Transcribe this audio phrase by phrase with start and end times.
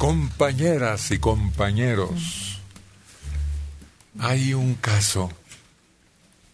[0.00, 2.58] Compañeras y compañeros,
[4.18, 5.30] hay un caso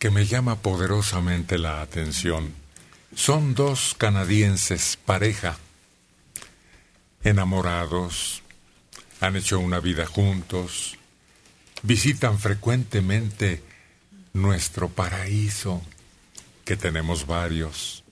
[0.01, 2.53] que me llama poderosamente la atención.
[3.15, 5.59] Son dos canadienses, pareja,
[7.23, 8.43] enamorados,
[9.21, 10.99] han hecho una vida juntos,
[11.85, 13.63] visitan frecuentemente
[14.33, 15.83] nuestro paraíso,
[16.65, 18.03] que tenemos varios,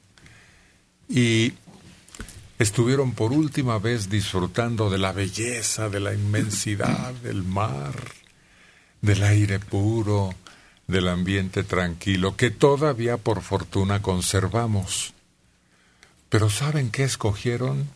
[1.09, 1.55] y
[2.59, 7.95] estuvieron por última vez disfrutando de la belleza, de la inmensidad del mar,
[9.01, 10.35] del aire puro,
[10.87, 15.15] del ambiente tranquilo, que todavía por fortuna conservamos.
[16.29, 17.89] Pero ¿saben qué escogieron?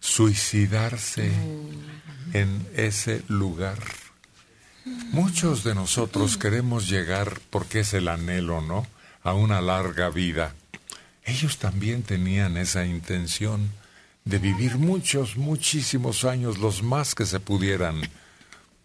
[0.00, 1.32] Suicidarse
[2.32, 3.78] en ese lugar.
[5.12, 8.86] Muchos de nosotros queremos llegar, porque es el anhelo, ¿no?
[9.22, 10.54] A una larga vida
[11.24, 13.70] ellos también tenían esa intención
[14.24, 18.00] de vivir muchos, muchísimos años, los más que se pudieran,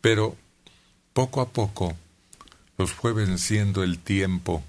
[0.02, 0.36] pero
[1.14, 1.96] poco a poco
[2.78, 4.64] los fue venciendo el tiempo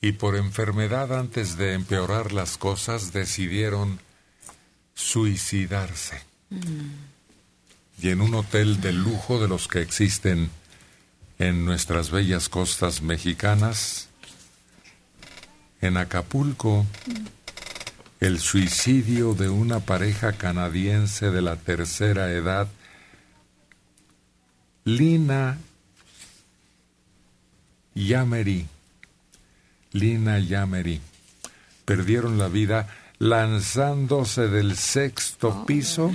[0.00, 4.00] y por enfermedad antes de empeorar las cosas decidieron
[4.94, 6.22] suicidarse.
[8.00, 10.50] Y en un hotel de lujo de los que existen
[11.38, 14.08] en nuestras bellas costas mexicanas,
[15.84, 16.86] en Acapulco,
[18.18, 22.68] el suicidio de una pareja canadiense de la tercera edad,
[24.84, 25.58] Lina
[27.94, 28.66] Yamery,
[29.92, 31.02] Lina Yamery,
[31.84, 32.88] perdieron la vida
[33.18, 36.14] lanzándose del sexto piso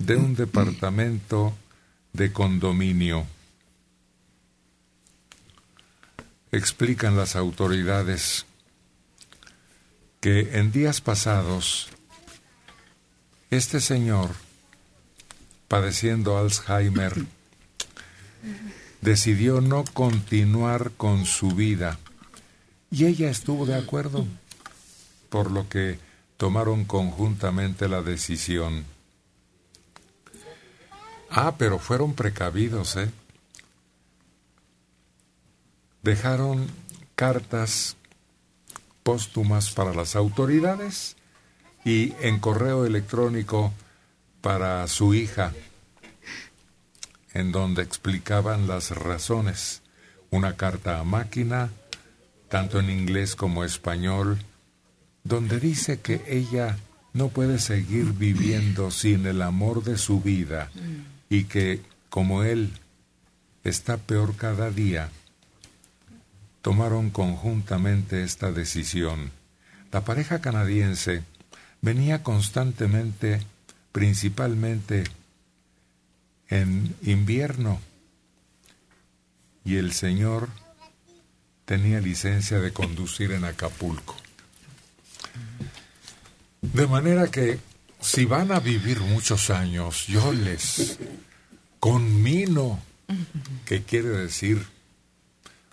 [0.00, 1.56] de un departamento
[2.12, 3.24] de condominio.
[6.50, 8.46] Explican las autoridades
[10.26, 11.86] que en días pasados
[13.52, 14.30] este señor,
[15.68, 17.14] padeciendo Alzheimer,
[19.00, 22.00] decidió no continuar con su vida
[22.90, 24.26] y ella estuvo de acuerdo,
[25.28, 26.00] por lo que
[26.38, 28.84] tomaron conjuntamente la decisión.
[31.30, 33.12] Ah, pero fueron precavidos, ¿eh?
[36.02, 36.66] Dejaron
[37.14, 37.96] cartas
[39.06, 41.14] póstumas para las autoridades
[41.84, 43.72] y en correo electrónico
[44.40, 45.52] para su hija,
[47.32, 49.82] en donde explicaban las razones.
[50.30, 51.70] Una carta a máquina,
[52.48, 54.38] tanto en inglés como español,
[55.22, 56.76] donde dice que ella
[57.12, 60.68] no puede seguir viviendo sin el amor de su vida
[61.30, 61.80] y que,
[62.10, 62.72] como él,
[63.62, 65.10] está peor cada día,
[66.66, 69.30] tomaron conjuntamente esta decisión.
[69.92, 71.22] La pareja canadiense
[71.80, 73.40] venía constantemente,
[73.92, 75.04] principalmente
[76.48, 77.80] en invierno,
[79.64, 80.48] y el señor
[81.66, 84.16] tenía licencia de conducir en Acapulco.
[86.62, 87.60] De manera que
[88.00, 90.98] si van a vivir muchos años, yo les
[91.78, 92.80] conmino,
[93.64, 94.66] que quiere decir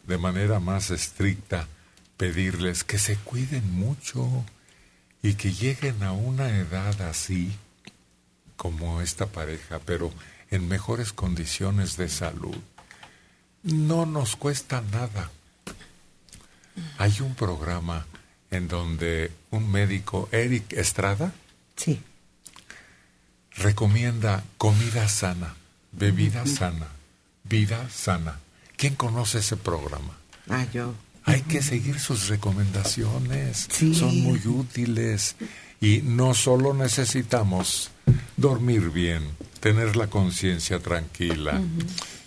[0.08, 1.68] de manera más estricta
[2.18, 4.46] pedirles que se cuiden mucho
[5.22, 7.52] y que lleguen a una edad así
[8.58, 10.12] como esta pareja, pero
[10.52, 12.56] en mejores condiciones de salud.
[13.64, 15.32] No nos cuesta nada.
[16.98, 18.06] Hay un programa
[18.52, 21.34] en donde un médico, Eric Estrada,
[21.76, 22.02] sí.
[23.56, 25.56] recomienda comida sana,
[25.92, 26.88] bebida sana,
[27.44, 28.40] vida sana.
[28.78, 30.18] ¿Quién conoce ese programa?
[30.50, 30.94] Ah, yo.
[31.26, 33.70] Hay que seguir sus recomendaciones.
[33.94, 35.36] Son muy útiles.
[35.80, 37.92] Y no solo necesitamos
[38.38, 39.24] dormir bien,
[39.60, 41.62] tener la conciencia tranquila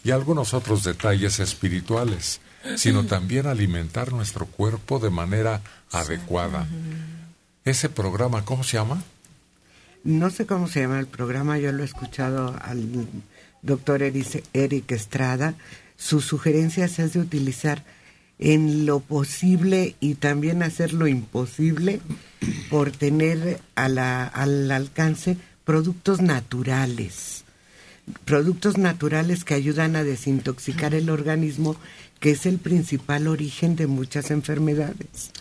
[0.05, 2.41] y algunos otros detalles espirituales,
[2.77, 6.67] sino también alimentar nuestro cuerpo de manera adecuada.
[7.65, 9.03] Ese programa, ¿cómo se llama?
[10.05, 13.09] No sé cómo se llama el programa, yo lo he escuchado al
[13.63, 15.55] doctor Eric Estrada
[15.97, 17.85] sus sugerencias es de utilizar
[18.39, 22.01] en lo posible y también hacer lo imposible
[22.71, 23.99] por tener al
[24.71, 27.45] alcance productos naturales,
[28.25, 31.77] productos naturales que ayudan a desintoxicar el organismo,
[32.21, 35.33] que es el principal origen de muchas enfermedades.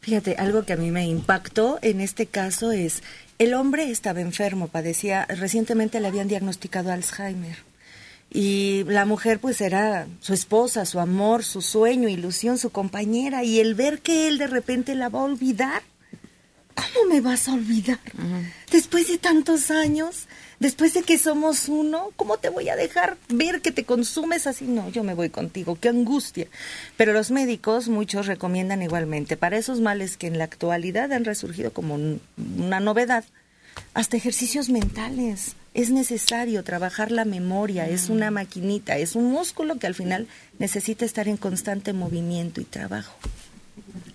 [0.00, 3.02] Fíjate, algo que a mí me impactó en este caso es,
[3.38, 7.73] el hombre estaba enfermo, padecía, recientemente le habían diagnosticado Alzheimer
[8.34, 13.60] y la mujer pues era su esposa, su amor, su sueño, ilusión, su compañera y
[13.60, 15.82] el ver que él de repente la va a olvidar
[16.74, 18.00] ¿cómo me vas a olvidar?
[18.70, 20.26] Después de tantos años,
[20.58, 24.66] después de que somos uno, ¿cómo te voy a dejar ver que te consumes así?
[24.66, 26.48] No, yo me voy contigo, qué angustia.
[26.96, 31.72] Pero los médicos, muchos recomiendan igualmente, para esos males que en la actualidad han resurgido
[31.72, 33.24] como una novedad,
[33.94, 35.56] hasta ejercicios mentales.
[35.74, 40.28] Es necesario trabajar la memoria, es una maquinita, es un músculo que al final
[40.58, 43.12] necesita estar en constante movimiento y trabajo.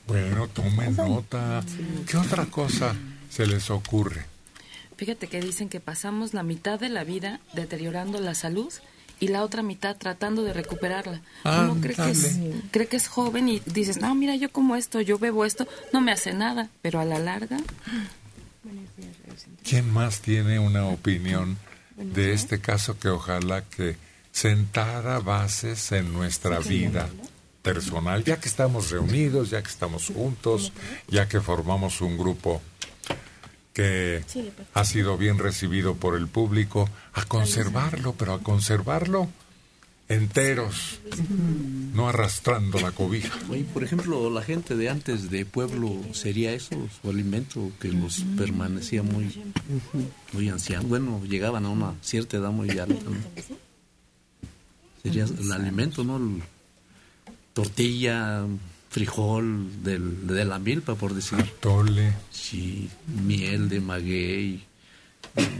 [0.07, 1.61] Bueno, tomen nota.
[2.07, 2.95] ¿Qué otra cosa
[3.29, 4.25] se les ocurre?
[4.95, 8.73] Fíjate que dicen que pasamos la mitad de la vida deteriorando la salud
[9.19, 11.21] y la otra mitad tratando de recuperarla.
[11.43, 12.39] Uno cree que, es,
[12.71, 15.99] cree que es joven y dices, no, mira, yo como esto, yo bebo esto, no
[16.01, 17.57] me hace nada, pero a la larga...
[19.63, 21.57] ¿Quién más tiene una opinión
[21.95, 23.97] de este caso que ojalá que
[24.31, 27.09] sentara bases en nuestra vida?
[27.61, 30.71] personal, ya que estamos reunidos, ya que estamos juntos,
[31.07, 32.61] ya que formamos un grupo
[33.73, 34.23] que
[34.73, 39.29] ha sido bien recibido por el público, a conservarlo, pero a conservarlo
[40.09, 40.99] enteros,
[41.93, 43.37] no arrastrando la cobija.
[43.73, 49.03] por ejemplo, la gente de antes de pueblo sería eso, su alimento que los permanecía
[49.03, 49.41] muy,
[50.33, 50.89] muy ancianos.
[50.89, 53.05] Bueno, llegaban a una cierta edad muy alta.
[55.03, 56.19] Sería el alimento, ¿no?
[57.53, 58.45] tortilla,
[58.89, 61.37] frijol del, de la milpa, por decir.
[61.59, 62.13] Tole.
[62.31, 62.89] Sí,
[63.25, 64.63] miel de maguey,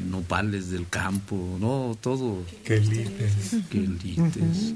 [0.09, 2.43] nopales del campo, no, todo.
[2.63, 3.55] Quelites.
[3.69, 4.73] Quelites.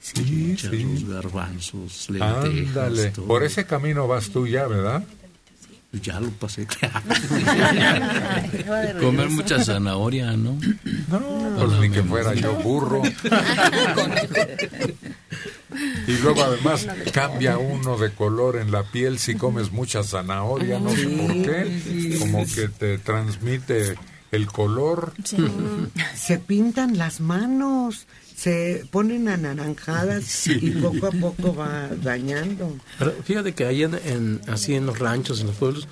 [0.00, 1.06] sí, sí.
[1.08, 2.44] garbanzos, lentejas.
[2.44, 5.04] Ándale, por ese camino vas tú ya, ¿verdad?
[6.00, 6.66] Ya lo pasé,
[9.00, 10.58] Comer mucha zanahoria, ¿no?
[11.08, 11.20] No,
[11.58, 13.02] pues ni que fuera yo burro.
[16.06, 20.90] Y luego además cambia uno de color en la piel si comes mucha zanahoria, no
[20.90, 23.96] sé por qué, como que te transmite
[24.30, 25.14] el color.
[26.14, 28.06] Se pintan las manos,
[28.42, 32.76] se ponen anaranjadas y poco a poco va dañando.
[33.22, 35.86] fíjate que ahí en, así en los ranchos, en los pueblos,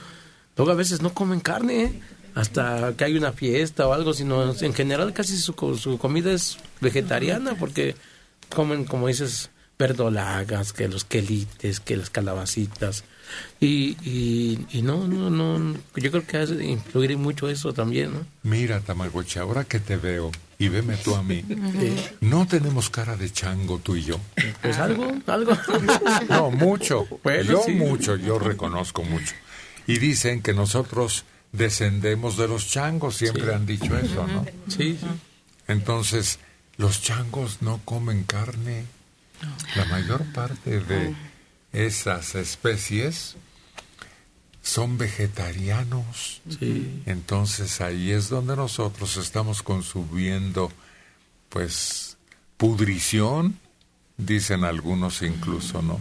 [0.57, 2.01] luego a veces no comen carne, ¿eh?
[2.35, 6.59] hasta que hay una fiesta o algo, sino en general casi su, su comida es
[6.81, 7.95] vegetariana porque
[8.49, 13.05] comen, como dices, verdolagas, que los quelites, que las calabacitas.
[13.61, 13.97] Y,
[14.71, 18.27] y, no, no, no, yo creo que hace influir mucho eso también, ¿no?
[18.43, 21.45] Mira, Tamagotchi, ahora que te veo, y veme tú a mí,
[22.21, 24.19] no tenemos cara de chango tú y yo.
[24.63, 25.53] Pues algo, algo.
[26.29, 27.07] No, mucho.
[27.47, 29.35] yo mucho, yo reconozco mucho.
[29.87, 34.47] Y dicen que nosotros descendemos de los changos, siempre han dicho eso, ¿no?
[34.69, 34.99] Sí.
[35.67, 36.39] Entonces,
[36.77, 38.85] los changos no comen carne.
[39.75, 41.15] La mayor parte de
[41.73, 43.37] esas especies
[44.63, 46.43] son vegetarianos.
[47.07, 50.71] Entonces ahí es donde nosotros estamos consumiendo,
[51.49, 52.17] pues,
[52.57, 53.59] pudrición,
[54.17, 56.01] dicen algunos incluso, ¿no?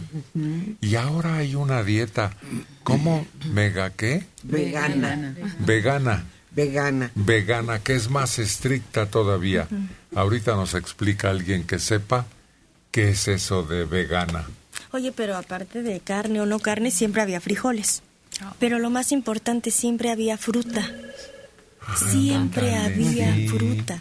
[0.80, 2.36] Y ahora hay una dieta,
[2.82, 3.26] ¿cómo?
[3.52, 4.26] ¿Mega qué?
[4.42, 5.34] Vegana.
[5.60, 6.24] Vegana.
[6.50, 7.10] Vegana.
[7.14, 9.68] Vegana, que es más estricta todavía.
[10.14, 12.26] Ahorita nos explica alguien que sepa
[12.90, 14.48] ¿Qué es eso de vegana?
[14.92, 18.02] Oye, pero aparte de carne o no carne, siempre había frijoles.
[18.58, 20.88] Pero lo más importante, siempre había fruta.
[21.96, 24.00] Siempre había fruta.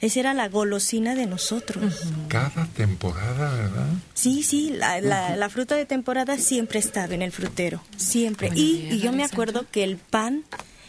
[0.00, 2.02] Esa era la golosina de nosotros.
[2.28, 3.88] Cada temporada, ¿verdad?
[4.14, 8.50] Sí, sí, la, la, fruta de temporada siempre estaba en el frutero, siempre.
[8.54, 10.44] Y, y yo me acuerdo que el pan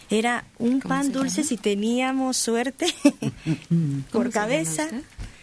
[0.08, 2.94] era un pan dulce si teníamos suerte,
[4.12, 4.88] por cabeza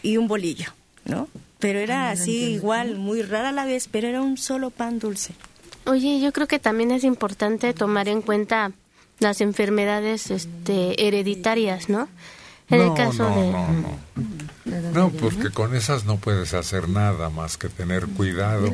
[0.01, 0.73] y un bolillo,
[1.05, 1.27] ¿no?
[1.59, 5.33] Pero era así igual, muy rara a la vez, pero era un solo pan dulce.
[5.85, 8.71] Oye, yo creo que también es importante tomar en cuenta
[9.19, 12.07] las enfermedades este, hereditarias, ¿no?
[12.69, 13.51] En el caso de...
[14.65, 18.69] No, no, porque con esas no puedes hacer nada más que tener cuidado.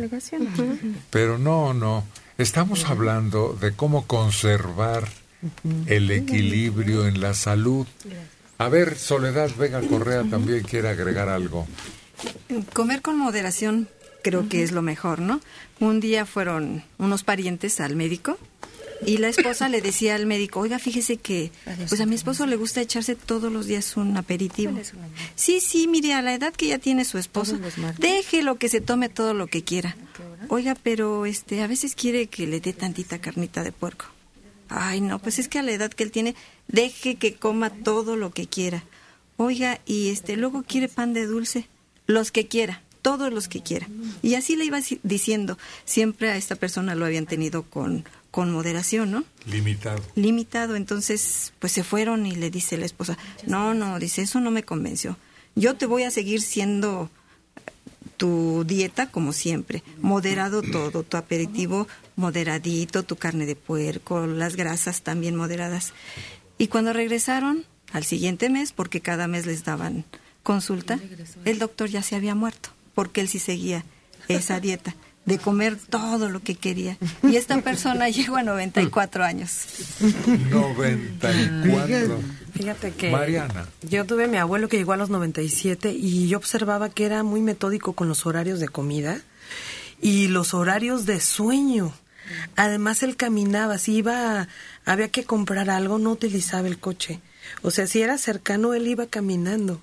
[1.11, 2.03] Pero no, no.
[2.39, 5.07] Estamos hablando de cómo conservar
[5.85, 7.85] el equilibrio en la salud.
[8.57, 11.67] A ver, Soledad Vega Correa también quiere agregar algo.
[12.73, 13.87] Comer con moderación
[14.23, 15.41] creo que es lo mejor, ¿no?
[15.79, 18.37] Un día fueron unos parientes al médico
[19.05, 21.51] y la esposa le decía al médico, oiga, fíjese que
[21.89, 24.79] pues a mi esposo le gusta echarse todos los días un aperitivo.
[25.35, 27.59] Sí, sí, mire, a la edad que ya tiene su esposo,
[27.99, 29.95] déjelo que se tome todo lo que quiera.
[30.47, 34.05] Oiga, pero este a veces quiere que le dé tantita carnita de puerco.
[34.69, 36.35] Ay, no, pues es que a la edad que él tiene,
[36.67, 38.83] deje que coma todo lo que quiera.
[39.37, 41.67] Oiga, y este luego quiere pan de dulce
[42.07, 43.87] los que quiera, todos los que quiera.
[44.21, 49.11] Y así le iba diciendo, siempre a esta persona lo habían tenido con, con moderación,
[49.11, 49.23] ¿no?
[49.45, 50.01] Limitado.
[50.15, 54.51] Limitado, entonces pues se fueron y le dice la esposa, no, no, dice, eso no
[54.51, 55.17] me convenció.
[55.55, 57.09] Yo te voy a seguir siendo
[58.17, 65.01] tu dieta como siempre, moderado todo, tu aperitivo moderadito, tu carne de puerco, las grasas
[65.01, 65.93] también moderadas.
[66.57, 70.05] Y cuando regresaron al siguiente mes, porque cada mes les daban
[70.43, 70.99] consulta,
[71.45, 73.83] el doctor ya se había muerto, porque él sí seguía
[74.27, 74.95] esa dieta
[75.25, 76.97] de comer todo lo que quería.
[77.23, 79.65] Y esta persona llegó a 94 años.
[80.51, 82.19] 94.
[82.53, 83.67] Fíjate que Mariana.
[83.81, 87.23] yo tuve a mi abuelo que llegó a los 97 y yo observaba que era
[87.23, 89.21] muy metódico con los horarios de comida
[90.01, 91.93] y los horarios de sueño.
[92.55, 94.47] Además él caminaba, si iba,
[94.85, 97.21] había que comprar algo, no utilizaba el coche.
[97.61, 99.81] O sea, si era cercano, él iba caminando.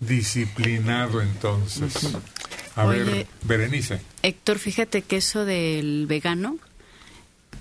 [0.00, 1.94] Disciplinado entonces.
[2.76, 3.26] A ver.
[3.42, 4.00] Berenice.
[4.22, 6.58] Héctor, fíjate que eso del vegano,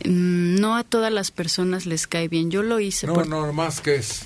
[0.05, 2.51] mm, no a todas las personas les cae bien.
[2.51, 4.23] Yo lo hice No, por, no, más que es.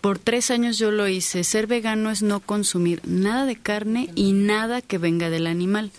[0.00, 1.44] por tres años, yo lo hice.
[1.44, 5.90] Ser vegano es no consumir nada de carne y nada que venga del animal.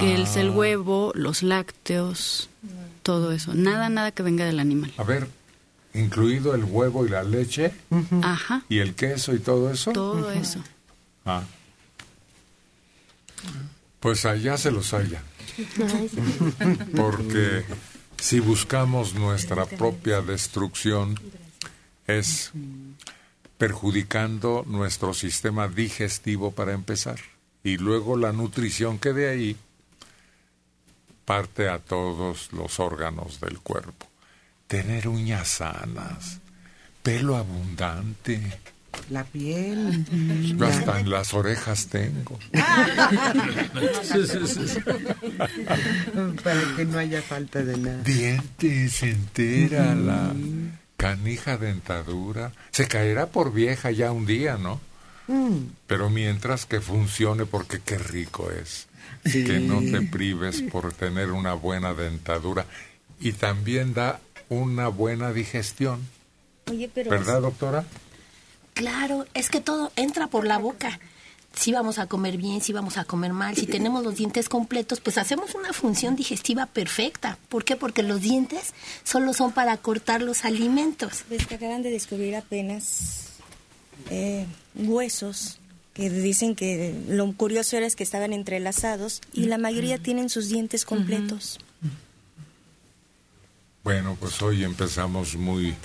[0.00, 0.52] Que es el Ah.
[0.52, 2.48] huevo, los lácteos,
[3.02, 3.54] todo eso.
[3.54, 4.92] Nada, nada que venga del animal.
[4.96, 5.28] A ver,
[5.92, 7.72] incluido el huevo y la leche
[8.22, 9.92] Ajá, y el queso y todo eso.
[9.92, 10.58] todo eso.
[11.24, 11.44] Ah.
[14.00, 15.22] Pues allá se los haya.
[16.96, 17.64] Porque
[18.18, 21.18] si buscamos nuestra propia destrucción,
[22.06, 22.52] es
[23.58, 27.18] perjudicando nuestro sistema digestivo para empezar.
[27.62, 29.56] Y luego la nutrición que de ahí
[31.24, 34.06] parte a todos los órganos del cuerpo.
[34.66, 36.40] Tener uñas sanas,
[37.02, 38.58] pelo abundante.
[39.10, 40.06] La piel.
[40.60, 42.38] Hasta en las orejas tengo.
[46.42, 48.02] Para que no haya falta de nada.
[48.02, 50.32] Dientes entera, la
[50.96, 52.52] canija dentadura.
[52.70, 54.80] Se caerá por vieja ya un día, ¿no?
[55.26, 55.58] Mm.
[55.86, 58.86] Pero mientras que funcione, porque qué rico es.
[59.24, 59.44] Sí.
[59.44, 62.66] Que no te prives por tener una buena dentadura.
[63.20, 66.00] Y también da una buena digestión.
[66.70, 67.10] Oye, pero...
[67.10, 67.84] ¿Verdad, doctora?
[68.74, 71.00] Claro, es que todo entra por la boca.
[71.54, 75.00] Si vamos a comer bien, si vamos a comer mal, si tenemos los dientes completos,
[75.00, 77.38] pues hacemos una función digestiva perfecta.
[77.48, 77.76] ¿Por qué?
[77.76, 81.24] Porque los dientes solo son para cortar los alimentos.
[81.30, 83.28] Ves que acaban de descubrir apenas
[84.10, 85.60] eh, huesos
[85.94, 90.48] que dicen que lo curioso era es que estaban entrelazados y la mayoría tienen sus
[90.48, 91.60] dientes completos.
[93.84, 95.76] Bueno, pues hoy empezamos muy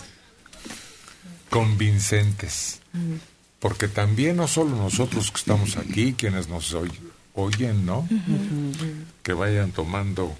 [1.51, 2.78] convincentes.
[3.59, 6.91] Porque también no solo nosotros que estamos aquí, quienes nos oy-
[7.33, 8.07] oyen, ¿no?
[9.23, 10.35] Que vayan tomando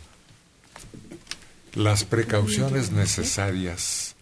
[1.75, 4.15] las precauciones necesarias.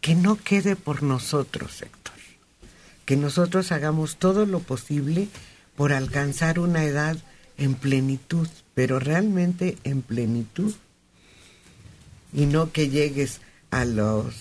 [0.00, 2.14] Que no quede por nosotros, Héctor.
[3.04, 5.28] Que nosotros hagamos todo lo posible
[5.76, 7.16] por alcanzar una edad
[7.58, 10.74] en plenitud, pero realmente en plenitud.
[12.32, 13.40] Y no que llegues
[13.70, 14.34] a los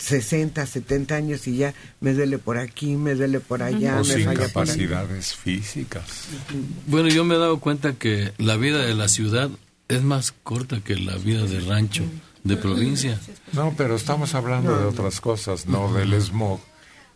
[0.00, 4.04] 60, 70 años y ya me duele por aquí, me duele por allá, o me
[4.04, 4.72] sin falla por allá.
[4.72, 6.04] capacidades físicas.
[6.86, 9.50] Bueno, yo me he dado cuenta que la vida de la ciudad
[9.88, 12.04] es más corta que la vida de rancho,
[12.44, 13.20] de provincia.
[13.52, 16.60] No, pero estamos hablando de otras cosas, no del smog,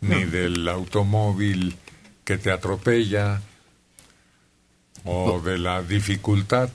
[0.01, 1.75] ni del automóvil
[2.23, 3.41] que te atropella,
[5.05, 6.69] o de la dificultad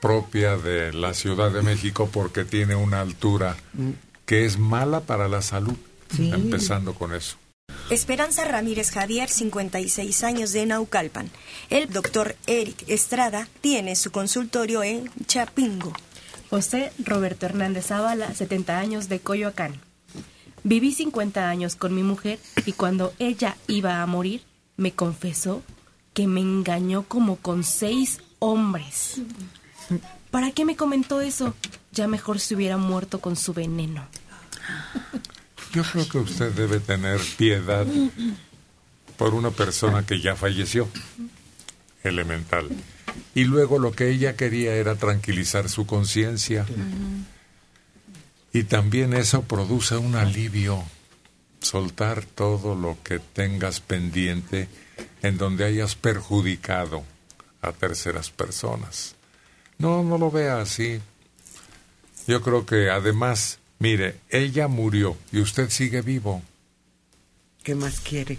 [0.00, 3.56] propia de la Ciudad de México porque tiene una altura
[4.26, 5.76] que es mala para la salud,
[6.14, 6.30] Sí.
[6.32, 7.36] empezando con eso.
[7.90, 11.30] Esperanza Ramírez Javier, 56 años de Naucalpan.
[11.70, 15.92] El doctor Eric Estrada tiene su consultorio en Chapingo.
[16.50, 19.80] José Roberto Hernández Zavala, 70 años de Coyoacán.
[20.64, 24.42] Viví 50 años con mi mujer y cuando ella iba a morir,
[24.76, 25.62] me confesó
[26.12, 29.20] que me engañó como con seis hombres.
[30.36, 31.54] ¿Para qué me comentó eso?
[31.92, 34.06] Ya mejor se hubiera muerto con su veneno.
[35.72, 37.86] Yo creo que usted debe tener piedad
[39.16, 40.90] por una persona que ya falleció,
[42.04, 42.68] elemental.
[43.34, 46.66] Y luego lo que ella quería era tranquilizar su conciencia.
[48.52, 50.84] Y también eso produce un alivio,
[51.62, 54.68] soltar todo lo que tengas pendiente
[55.22, 57.04] en donde hayas perjudicado
[57.62, 59.15] a terceras personas.
[59.78, 61.00] No, no lo vea así.
[62.26, 66.42] Yo creo que además, mire, ella murió y usted sigue vivo.
[67.62, 68.38] ¿Qué más quiere?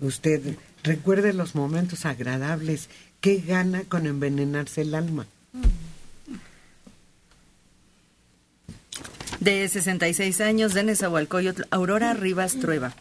[0.00, 2.88] Usted recuerde los momentos agradables.
[3.20, 5.26] ¿Qué gana con envenenarse el alma?
[9.40, 12.94] de 66 años de Nezahualcóyotl, Aurora Rivas Trueba.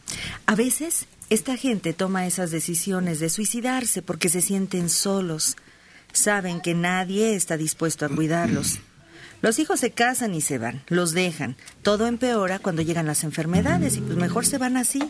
[0.45, 5.57] A veces esta gente toma esas decisiones de suicidarse porque se sienten solos.
[6.11, 8.79] Saben que nadie está dispuesto a cuidarlos.
[9.41, 11.55] Los hijos se casan y se van, los dejan.
[11.81, 15.01] Todo empeora cuando llegan las enfermedades y pues mejor se van así.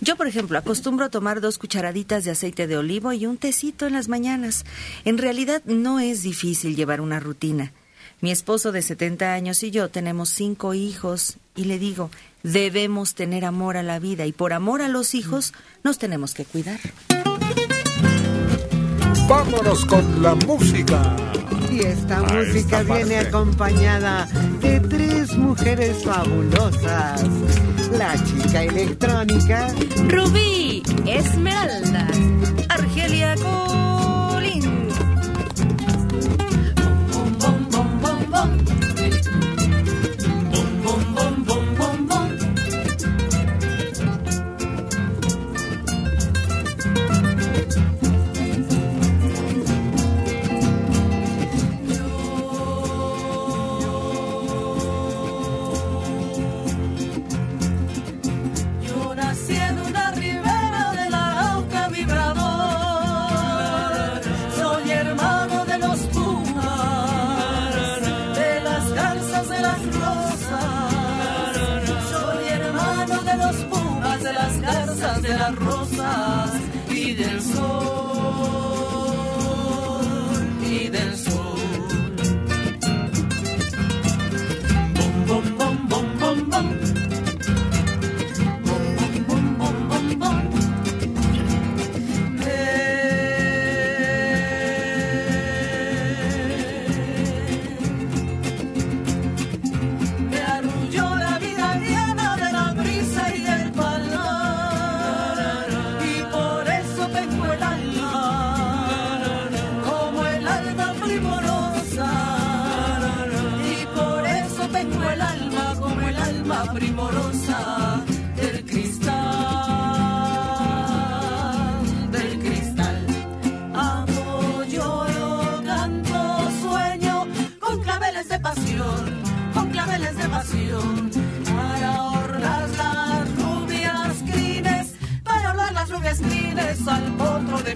[0.00, 3.94] Yo, por ejemplo, acostumbro tomar dos cucharaditas de aceite de olivo y un tecito en
[3.94, 4.66] las mañanas.
[5.06, 7.72] En realidad no es difícil llevar una rutina.
[8.20, 12.10] Mi esposo de 70 años y yo tenemos cinco hijos y le digo,
[12.42, 16.44] debemos tener amor a la vida y por amor a los hijos nos tenemos que
[16.44, 16.80] cuidar.
[19.28, 21.16] Vámonos con la música.
[21.70, 24.26] Y esta música viene acompañada
[24.60, 27.24] de tres mujeres fabulosas.
[27.98, 29.68] La chica electrónica.
[30.08, 32.06] Rubí Esmeralda.
[32.68, 33.34] Argelia.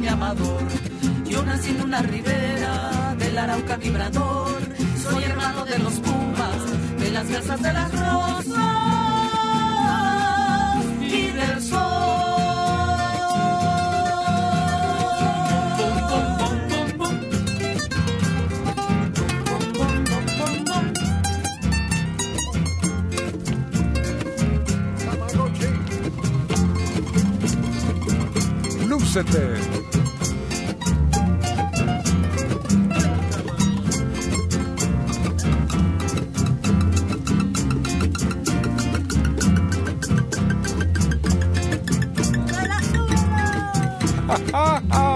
[0.01, 0.63] Mi amador.
[1.25, 4.61] Yo nací en una ribera del Arauca vibrador.
[5.03, 8.55] Soy hermano de los pumas de las garzas de las rosas
[11.01, 11.63] y del
[28.89, 29.78] Lúcete.
[44.51, 45.08] Me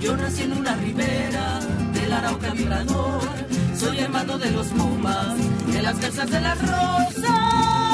[0.00, 1.58] Yo nací en una ribera
[1.92, 3.20] del Arauca vibrador,
[3.76, 5.36] soy hermano de los pumas,
[5.66, 7.91] de las garzas de las rosas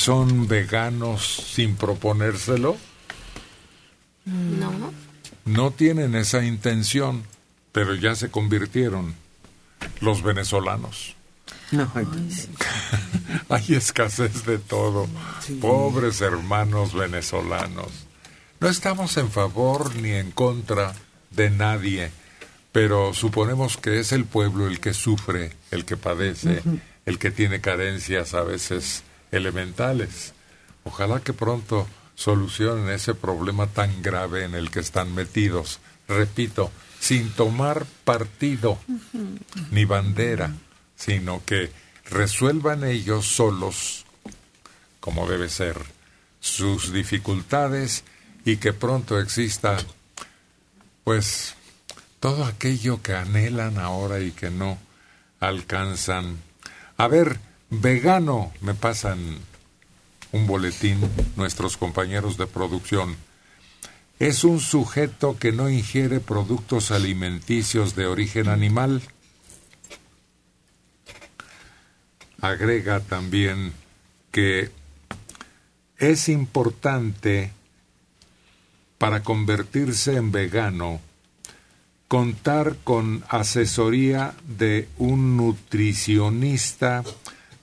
[0.00, 2.76] son veganos sin proponérselo?
[4.24, 4.92] No.
[5.44, 7.24] No tienen esa intención,
[7.72, 9.14] pero ya se convirtieron
[10.00, 11.16] los venezolanos.
[11.70, 11.90] No,
[13.50, 15.06] Hay escasez de todo.
[15.60, 18.06] Pobres hermanos venezolanos.
[18.58, 20.94] No estamos en favor ni en contra
[21.30, 22.10] de nadie,
[22.72, 26.62] pero suponemos que es el pueblo el que sufre, el que padece,
[27.04, 30.34] el que tiene carencias a veces elementales.
[30.84, 35.80] Ojalá que pronto solucionen ese problema tan grave en el que están metidos.
[36.08, 38.78] Repito, sin tomar partido
[39.70, 40.52] ni bandera,
[40.96, 41.72] sino que
[42.10, 44.04] resuelvan ellos solos,
[45.00, 45.78] como debe ser,
[46.40, 48.04] sus dificultades
[48.44, 49.78] y que pronto exista,
[51.04, 51.54] pues,
[52.18, 54.78] todo aquello que anhelan ahora y que no
[55.40, 56.38] alcanzan.
[56.98, 59.38] A ver, vegano, me pasan
[60.32, 61.00] un boletín
[61.36, 63.16] nuestros compañeros de producción.
[64.18, 69.02] Es un sujeto que no ingiere productos alimenticios de origen animal.
[72.40, 73.72] Agrega también
[74.30, 74.70] que
[75.98, 77.52] es importante
[78.98, 81.00] para convertirse en vegano
[82.10, 87.04] contar con asesoría de un nutricionista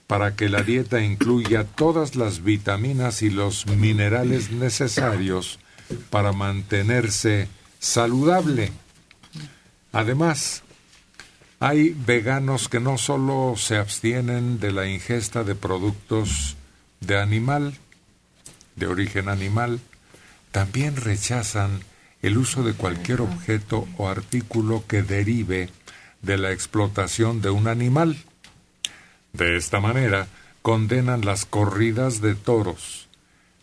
[0.08, 5.60] para que la dieta incluya todas las vitaminas y los minerales necesarios
[6.10, 8.72] para mantenerse saludable.
[9.92, 10.62] Además,
[11.60, 16.56] hay veganos que no solo se abstienen de la ingesta de productos
[17.00, 17.74] de animal,
[18.76, 19.78] de origen animal,
[20.52, 21.80] también rechazan
[22.22, 25.68] el uso de cualquier objeto o artículo que derive
[26.22, 28.16] de la explotación de un animal.
[29.38, 30.26] De esta manera,
[30.62, 33.08] condenan las corridas de toros,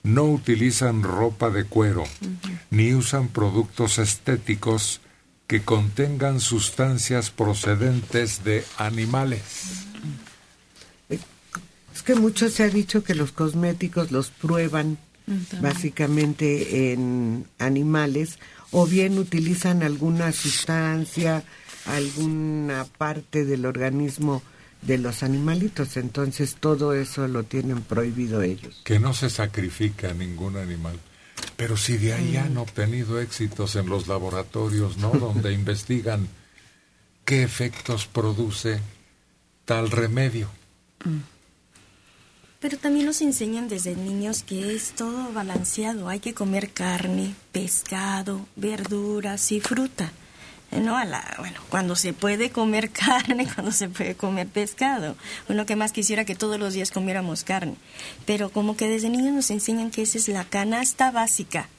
[0.04, 2.06] no utilizan ropa de cuero,
[2.70, 5.02] ni usan productos estéticos
[5.48, 9.42] que contengan sustancias procedentes de animales.
[11.10, 14.98] Es que mucho se ha dicho que los cosméticos los prueban
[15.60, 18.40] básicamente en animales
[18.72, 21.44] o bien utilizan alguna sustancia,
[21.86, 24.42] alguna parte del organismo
[24.82, 28.82] de los animalitos, entonces todo eso lo tienen prohibido ellos.
[28.84, 31.00] Que no se sacrifica ningún animal.
[31.58, 35.12] Pero si de ahí han obtenido éxitos en los laboratorios, ¿no?
[35.12, 36.28] Donde investigan
[37.24, 38.80] qué efectos produce
[39.66, 40.50] tal remedio.
[42.60, 46.10] Pero también nos enseñan desde niños que es todo balanceado.
[46.10, 50.12] Hay que comer carne, pescado, verduras y fruta.
[50.72, 55.16] No, a la, bueno, cuando se puede comer carne, cuando se puede comer pescado.
[55.48, 57.76] Uno que más quisiera que todos los días comiéramos carne.
[58.26, 61.70] Pero como que desde niños nos enseñan que esa es la canasta básica.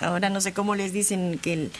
[0.00, 1.72] Ahora no sé cómo les dicen que el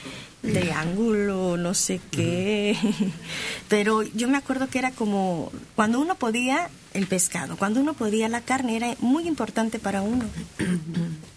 [0.42, 2.76] triángulo, no sé qué.
[3.68, 8.28] Pero yo me acuerdo que era como cuando uno podía el pescado, cuando uno podía
[8.28, 10.26] la carne, era muy importante para uno.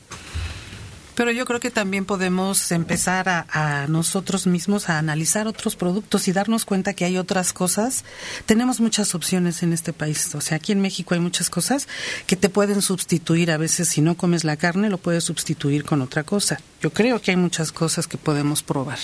[1.17, 6.27] Pero yo creo que también podemos empezar a, a, nosotros mismos a analizar otros productos
[6.27, 8.05] y darnos cuenta que hay otras cosas.
[8.45, 10.35] Tenemos muchas opciones en este país.
[10.35, 11.87] O sea, aquí en México hay muchas cosas
[12.27, 13.49] que te pueden sustituir.
[13.49, 16.61] A veces, si no comes la carne, lo puedes sustituir con otra cosa.
[16.81, 18.99] Yo creo que hay muchas cosas que podemos probar.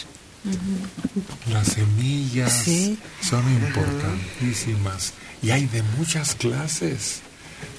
[1.51, 2.99] Las semillas sí.
[3.23, 7.22] son importantísimas y hay de muchas clases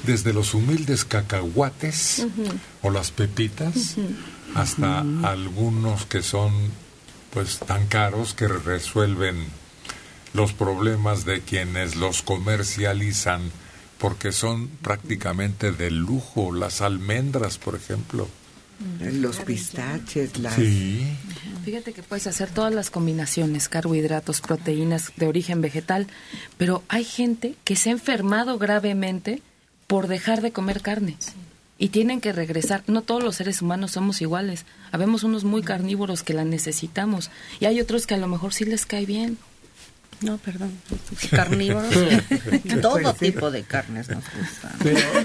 [0.04, 2.58] desde los humildes cacahuates uh -huh.
[2.82, 4.16] o las pepitas uh -huh.
[4.54, 5.26] hasta uh -huh.
[5.26, 6.52] algunos que son
[7.32, 9.36] pues tan caros que resuelven
[10.32, 13.50] los problemas de quienes los comercializan
[13.98, 18.28] porque son prácticamente de lujo las almendras por ejemplo
[19.00, 20.54] los pistaches, las...
[20.54, 21.06] Sí.
[21.64, 26.06] Fíjate que puedes hacer todas las combinaciones, carbohidratos, proteínas de origen vegetal,
[26.58, 29.42] pero hay gente que se ha enfermado gravemente
[29.86, 31.16] por dejar de comer carne.
[31.76, 32.84] Y tienen que regresar.
[32.86, 34.64] No todos los seres humanos somos iguales.
[34.92, 38.64] Habemos unos muy carnívoros que la necesitamos y hay otros que a lo mejor sí
[38.64, 39.38] les cae bien.
[40.20, 40.72] No, perdón.
[41.30, 41.92] Carnívoros.
[42.80, 45.24] Todo tipo de carnes nos gustan.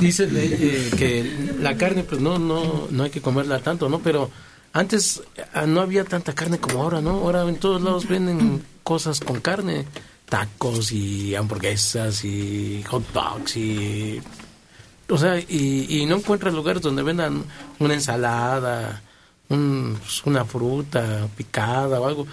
[0.00, 4.00] Dice eh, que la carne, pues no, no, no hay que comerla tanto, ¿no?
[4.00, 4.30] Pero
[4.72, 5.22] antes
[5.54, 7.10] ah, no había tanta carne como ahora, ¿no?
[7.10, 9.86] Ahora en todos lados venden cosas con carne
[10.30, 14.20] tacos y hamburguesas y hot dogs y
[15.08, 17.44] o sea y, y no encuentras lugares donde vendan
[17.78, 19.02] una ensalada
[19.50, 22.26] un, pues, una fruta picada o algo.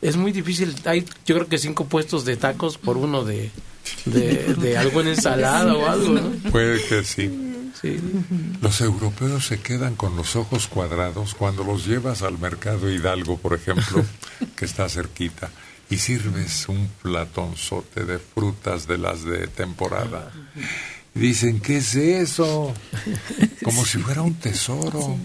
[0.00, 0.76] Es muy difícil.
[0.84, 3.50] Hay yo creo que cinco puestos de tacos por uno de
[4.04, 6.50] de, de algo en ensalada o algo, ¿no?
[6.50, 7.44] Puede que sí.
[8.60, 13.54] Los europeos se quedan con los ojos cuadrados cuando los llevas al mercado Hidalgo, por
[13.54, 14.04] ejemplo,
[14.56, 15.50] que está cerquita,
[15.90, 20.30] y sirves un platonzote de frutas de las de temporada.
[21.14, 22.74] Y dicen, ¿qué es eso?
[23.64, 25.16] Como si fuera un tesoro.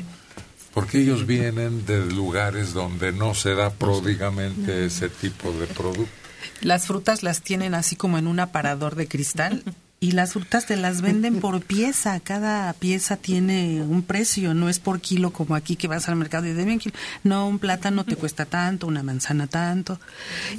[0.74, 6.12] Porque ellos vienen de lugares donde no se da pródigamente ese tipo de producto.
[6.62, 9.64] Las frutas las tienen así como en un aparador de cristal
[10.04, 12.20] y las frutas te las venden por pieza.
[12.20, 16.46] Cada pieza tiene un precio, no es por kilo como aquí que vas al mercado
[16.46, 16.94] y de kilo.
[17.24, 20.02] No, un plátano te cuesta tanto, una manzana tanto.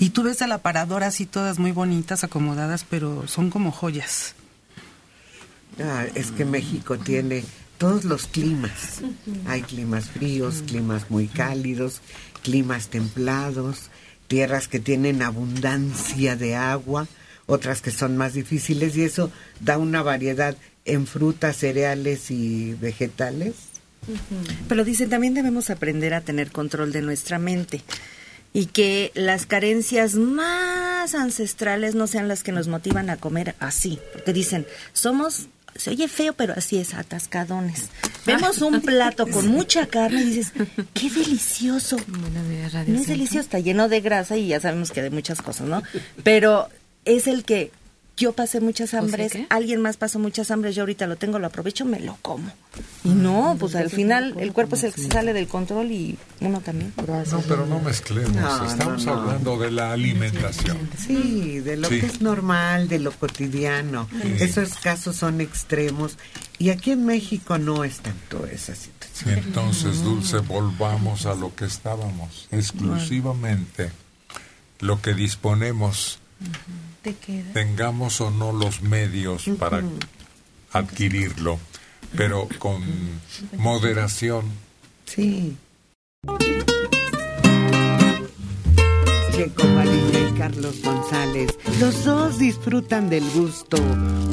[0.01, 4.35] Y tú ves el aparador así todas muy bonitas, acomodadas, pero son como joyas.
[5.79, 7.45] Ah, es que México tiene
[7.77, 9.03] todos los climas.
[9.47, 12.01] Hay climas fríos, climas muy cálidos,
[12.43, 13.91] climas templados,
[14.27, 17.07] tierras que tienen abundancia de agua
[17.47, 19.31] otras que son más difíciles y eso
[19.61, 23.55] da una variedad en frutas, cereales y vegetales.
[24.69, 27.83] Pero dicen, también debemos aprender a tener control de nuestra mente
[28.53, 33.99] y que las carencias más ancestrales no sean las que nos motivan a comer así,
[34.13, 37.89] porque dicen, somos se oye feo, pero así es, atascadones.
[38.27, 40.53] Vemos un plato con mucha carne y dices,
[40.93, 41.97] qué delicioso.
[42.87, 45.83] No es delicioso, está lleno de grasa y ya sabemos que de muchas cosas, ¿no?
[46.23, 46.69] Pero
[47.05, 47.71] es el que
[48.17, 51.85] yo pasé muchas hambres, alguien más pasó muchas hambres, yo ahorita lo tengo, lo aprovecho,
[51.85, 52.49] me lo como.
[53.03, 56.17] Y no, pues al final el cuerpo es el que se sale del control y
[56.41, 56.93] uno también.
[56.97, 60.79] No, pero no mezclemos, estamos hablando de la alimentación.
[60.97, 64.09] Sí, de lo que es normal, de lo cotidiano.
[64.39, 66.17] Esos casos son extremos
[66.59, 69.39] y aquí en México no es tanto esa situación.
[69.39, 73.91] Entonces, Dulce, volvamos a lo que estábamos, exclusivamente
[74.81, 76.21] lo que disponemos
[77.53, 79.83] tengamos o no los medios para
[80.73, 81.59] adquirirlo,
[82.17, 82.83] pero con
[83.57, 84.45] moderación.
[85.05, 85.57] Sí.
[89.33, 93.77] Checo Padilla y Carlos González, los dos disfrutan del gusto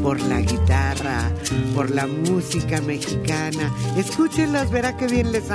[0.04, 1.32] por la guitarra,
[1.74, 3.74] por la música mexicana.
[3.98, 5.50] Escúchenlos, verá qué bien les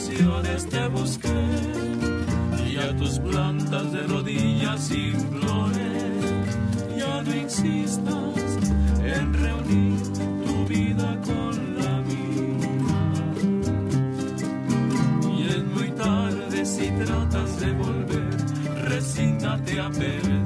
[0.00, 0.68] salen.
[0.70, 1.40] te busqué
[2.70, 6.00] y a tus plantas de rodillas imploré.
[6.96, 8.58] Ya no insistas
[9.02, 10.00] en reunir
[10.44, 12.82] tu vida con la mía.
[15.36, 18.36] Y es muy tarde si tratas de volver,
[18.88, 20.39] resígnate a perder.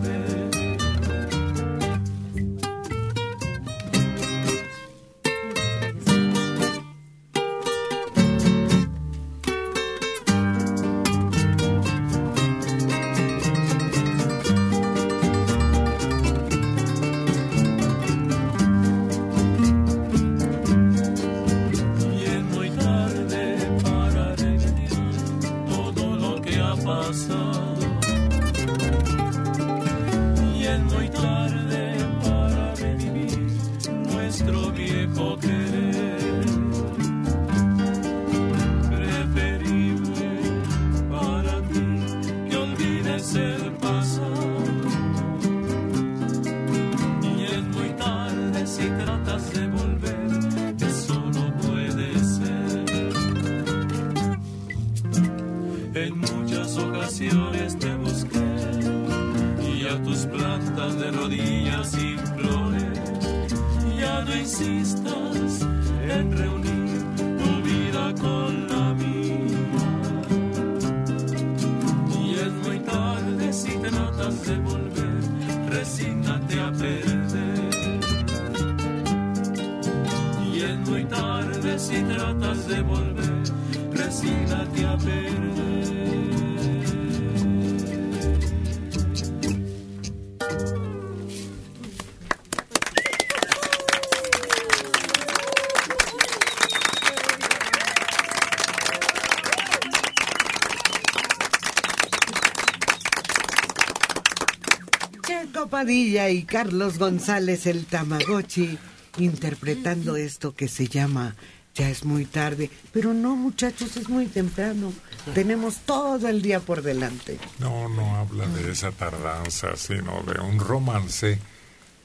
[105.64, 108.78] Lalo Padilla y Carlos González el Tamagotchi
[109.16, 111.36] interpretando esto que se llama
[111.74, 112.70] Ya es muy tarde.
[112.92, 114.92] Pero no, muchachos, es muy temprano.
[115.32, 117.38] Tenemos todo el día por delante.
[117.60, 121.38] No, no habla de esa tardanza, sino de un romance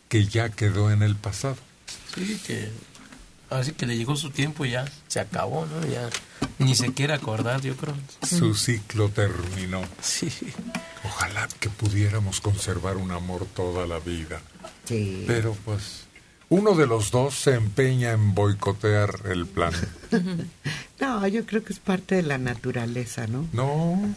[0.07, 1.57] que ya quedó en el pasado.
[2.15, 2.69] Sí, que
[3.49, 5.85] así que le llegó su tiempo y ya se acabó, ¿no?
[5.85, 6.09] Ya
[6.59, 7.95] ni se quiere acordar, yo creo.
[8.23, 9.81] Su ciclo terminó.
[10.01, 10.31] Sí.
[11.19, 14.39] Ojalá que pudiéramos conservar un amor toda la vida.
[14.85, 15.25] Sí.
[15.27, 16.05] Pero pues
[16.47, 19.73] uno de los dos se empeña en boicotear el plan.
[20.99, 23.47] No, yo creo que es parte de la naturaleza, ¿no?
[23.53, 24.13] No,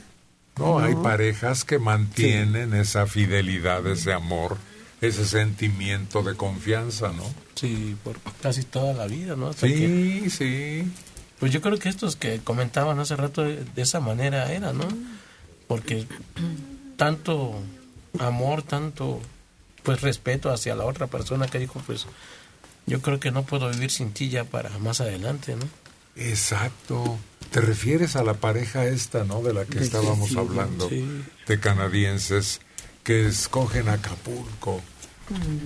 [0.59, 4.57] no, hay parejas que mantienen esa fidelidad, ese amor,
[5.01, 7.23] ese sentimiento de confianza, ¿no?
[7.55, 9.51] Sí, por casi toda la vida, ¿no?
[9.51, 10.93] Hasta Sí, que- sí.
[11.39, 14.89] Pues yo creo que estos que comentaban hace rato de, de esa manera era, ¿no?
[15.69, 16.05] Porque
[17.03, 17.53] tanto
[18.21, 19.21] amor, tanto
[19.83, 22.07] pues respeto hacia la otra persona que dijo, pues
[22.87, 25.67] yo creo que no puedo vivir sin ti ya para más adelante, ¿no?
[26.15, 27.19] Exacto.
[27.51, 29.43] Te refieres a la pareja esta, ¿no?
[29.43, 31.05] De la que Sí, estábamos sí, hablando, sí.
[31.49, 32.61] de canadienses
[33.03, 34.81] que escogen Acapulco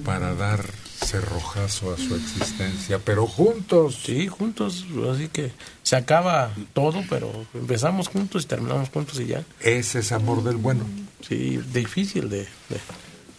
[0.07, 0.65] para dar
[1.05, 4.01] cerrojazo a su existencia, pero juntos.
[4.07, 9.45] Sí, juntos, así que se acaba todo, pero empezamos juntos y terminamos juntos y ya.
[9.61, 10.87] Ese es amor del bueno.
[11.27, 12.81] Sí, difícil de, de,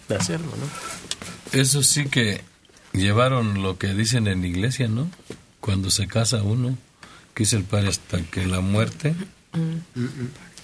[0.09, 1.59] de hacerlo, ¿no?
[1.59, 2.41] Eso sí que
[2.93, 5.09] llevaron lo que dicen en la iglesia, ¿no?
[5.59, 6.77] Cuando se casa uno,
[7.33, 9.15] que dice el padre hasta que la muerte.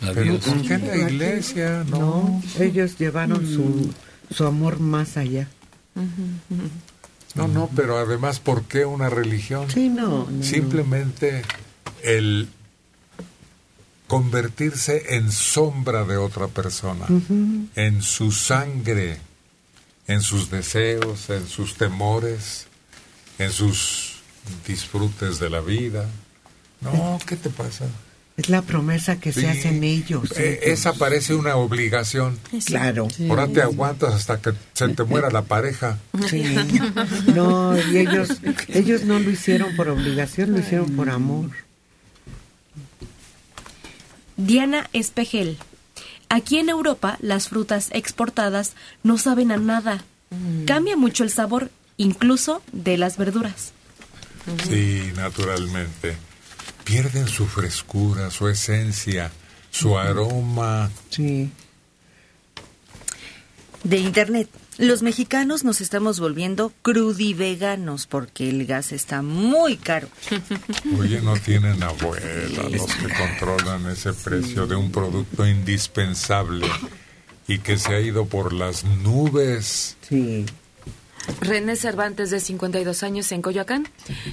[0.02, 0.44] Pero Adiós.
[0.46, 1.86] ¿por qué la iglesia?
[1.90, 2.00] No.
[2.00, 3.94] No, ellos llevaron su,
[4.34, 5.48] su amor más allá.
[7.36, 9.70] No, no, pero además, ¿por qué una religión?
[9.72, 10.28] Sí, no.
[10.30, 11.44] no, Simplemente
[12.04, 12.48] el
[14.14, 17.06] convertirse en sombra de otra persona,
[17.76, 19.18] en su sangre,
[20.08, 22.68] en sus deseos, en sus temores,
[23.40, 24.18] en sus
[24.68, 26.06] disfrutes de la vida.
[26.82, 27.86] No, ¿qué te pasa?
[28.38, 29.46] Es la promesa que se Sí.
[29.48, 30.32] hacen ellos.
[30.38, 32.38] Eh, esa parece una obligación.
[32.66, 33.08] Claro.
[33.30, 35.98] Ahora te aguantas hasta que se te muera la pareja.
[36.30, 36.44] Sí.
[37.34, 38.30] No, y ellos,
[38.68, 41.50] ellos no lo hicieron por obligación, lo hicieron por amor.
[44.38, 45.58] Diana Espejel.
[46.30, 50.04] Aquí en Europa las frutas exportadas no saben a nada.
[50.66, 53.72] Cambia mucho el sabor, incluso de las verduras.
[54.68, 56.18] Sí, naturalmente.
[56.84, 59.32] Pierden su frescura, su esencia,
[59.70, 60.90] su aroma.
[61.10, 61.52] Sí.
[63.84, 64.50] De internet.
[64.78, 70.08] Los mexicanos nos estamos volviendo crudiveganos porque el gas está muy caro.
[71.00, 76.68] Oye, no tienen abuela los que controlan ese precio de un producto indispensable
[77.48, 79.96] y que se ha ido por las nubes.
[80.10, 80.46] Sí.
[81.40, 83.88] René Cervantes, de 52 años, en Coyoacán.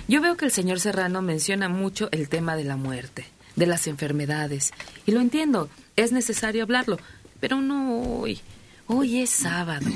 [0.08, 3.26] Yo veo que el señor Serrano menciona mucho el tema de la muerte,
[3.56, 4.72] de las enfermedades.
[5.06, 6.98] Y lo entiendo, es necesario hablarlo,
[7.40, 8.40] pero no hoy.
[8.86, 9.86] Hoy es sábado.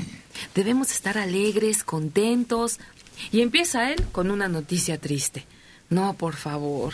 [0.53, 2.79] Debemos estar alegres, contentos.
[3.31, 5.45] Y empieza él con una noticia triste.
[5.89, 6.93] No, por favor.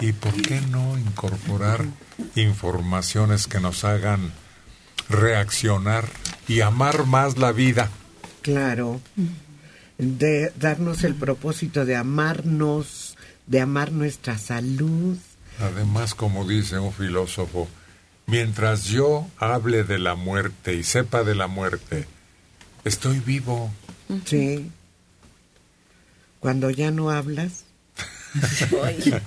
[0.00, 1.84] ¿Y por qué no incorporar
[2.36, 4.32] informaciones que nos hagan
[5.08, 6.08] reaccionar
[6.48, 7.90] y amar más la vida?
[8.42, 9.00] Claro.
[9.98, 15.16] De darnos el propósito de amarnos, de amar nuestra salud.
[15.60, 17.68] Además, como dice un filósofo,
[18.26, 22.06] mientras yo hable de la muerte y sepa de la muerte,
[22.84, 23.70] estoy vivo.
[24.24, 24.70] Sí.
[26.40, 27.64] Cuando ya no hablas.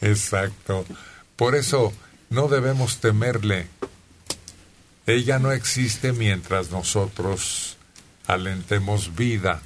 [0.00, 0.84] Exacto.
[1.36, 1.92] Por eso
[2.30, 3.66] no debemos temerle.
[5.06, 7.76] Ella no existe mientras nosotros
[8.26, 9.62] alentemos vida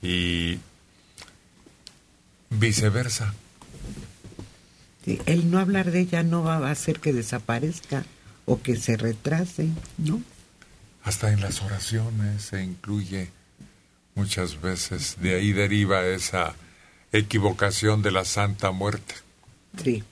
[0.00, 0.58] y
[2.50, 3.34] viceversa.
[5.04, 8.04] Sí, el no hablar de ella no va a hacer que desaparezca
[8.46, 10.22] o que se retrase, ¿no?
[11.08, 13.30] Hasta en las oraciones se incluye
[14.14, 15.16] muchas veces.
[15.18, 16.54] De ahí deriva esa
[17.12, 19.14] equivocación de la Santa Muerte.
[19.82, 20.04] Sí.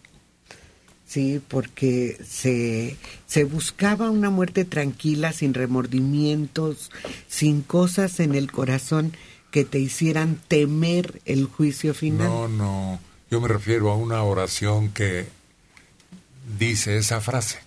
[1.07, 6.91] Sí, porque se, se buscaba una muerte tranquila, sin remordimientos,
[7.29, 9.13] sin cosas en el corazón
[9.51, 12.27] que te hicieran temer el juicio final.
[12.27, 13.01] No, no.
[13.31, 15.27] Yo me refiero a una oración que
[16.59, 17.66] dice esa frase.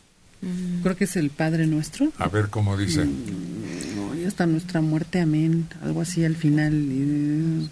[0.83, 2.11] Creo que es el Padre Nuestro.
[2.17, 3.03] A ver cómo dice.
[3.05, 5.67] No, y hasta nuestra muerte, amén.
[5.83, 6.73] Algo así al final.
[6.73, 7.69] y-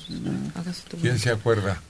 [1.02, 1.82] ¿Quién se acuerda?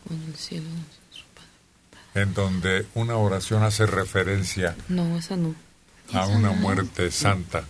[2.14, 5.56] En donde una oración hace referencia No, esa no.
[6.14, 7.64] a una muerte santa.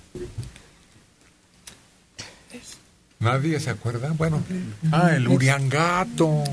[3.19, 4.11] ¿Nadie se acuerda?
[4.11, 4.43] Bueno,
[4.91, 6.43] ah, el Uriangato.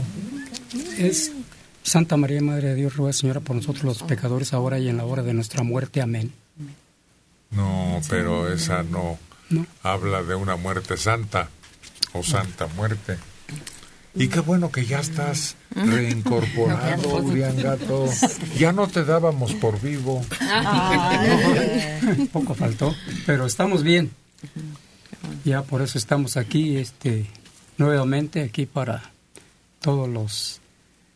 [0.97, 1.31] Es
[1.83, 5.05] Santa María, Madre de Dios, ruega Señora por nosotros los pecadores ahora y en la
[5.05, 6.01] hora de nuestra muerte.
[6.01, 6.33] Amén.
[7.55, 9.19] No, pero esa no,
[9.83, 11.49] habla de una muerte santa
[12.13, 13.19] o santa muerte.
[14.17, 18.09] Y qué bueno que ya estás reincorporado, Uriangato.
[18.57, 20.25] Ya no te dábamos por vivo.
[22.33, 22.95] Poco faltó,
[23.27, 24.13] pero estamos bien.
[25.45, 27.27] Ya por eso estamos aquí, este,
[27.77, 29.11] nuevamente aquí para
[29.81, 30.61] todos los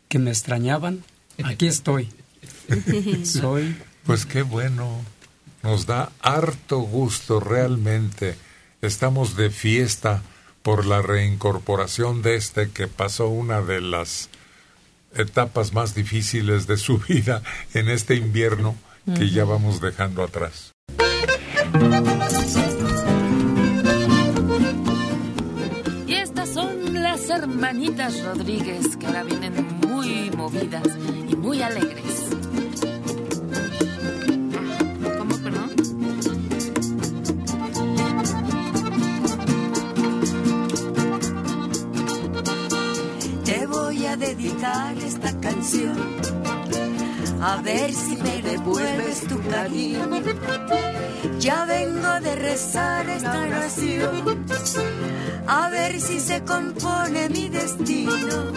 [0.09, 1.03] que me extrañaban.
[1.43, 2.09] Aquí estoy.
[3.23, 3.77] Soy.
[4.05, 4.99] Pues qué bueno.
[5.61, 8.35] Nos da harto gusto realmente.
[8.81, 10.21] Estamos de fiesta
[10.61, 14.29] por la reincorporación de este que pasó una de las
[15.15, 17.41] etapas más difíciles de su vida
[17.73, 18.75] en este invierno
[19.15, 20.71] que ya vamos dejando atrás.
[26.05, 30.87] Y estas son las hermanitas Rodríguez que ahora vienen muy movidas
[31.27, 32.28] y muy alegres.
[44.09, 45.95] A dedicar esta canción.
[47.41, 50.09] A ver si me devuelves tu cariño.
[51.39, 54.45] Ya vengo de rezar esta oración.
[55.47, 58.51] A ver si se compone mi destino.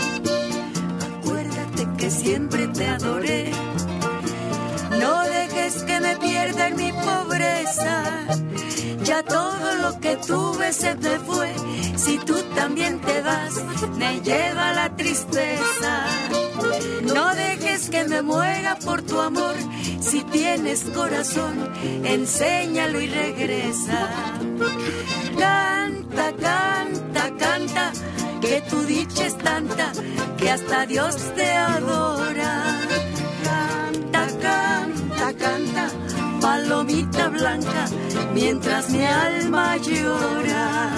[1.18, 3.50] Acuérdate que siempre te adoré.
[5.00, 8.04] No dejes que me pierda en mi pobreza.
[9.04, 11.52] Ya todo lo que tuve se me fue.
[11.96, 13.54] Si tú también te vas,
[13.96, 16.06] me lleva la tristeza.
[17.02, 19.54] No dejes que me muera por tu amor.
[20.00, 21.72] Si tienes corazón,
[22.04, 24.08] enséñalo y regresa.
[25.38, 27.92] Canta, canta, canta,
[28.40, 29.92] que tu dicha es tanta
[30.36, 32.80] que hasta Dios te adora.
[33.44, 35.90] Canta, canta, canta,
[36.42, 37.86] palomita blanca,
[38.34, 40.90] mientras mi alma llora.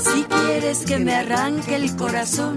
[0.00, 2.56] Si quieres que me arranque el corazón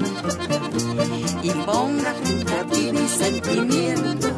[1.68, 4.32] ponga junto a ti mis sentimientos,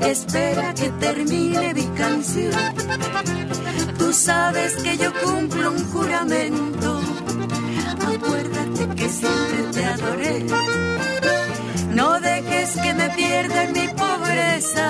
[0.00, 2.54] espera que termine mi canción.
[3.98, 7.00] Tú sabes que yo cumplo un juramento.
[8.12, 10.46] Acuérdate que siempre te adoré.
[11.90, 14.86] No dejes que me pierda mi pobreza.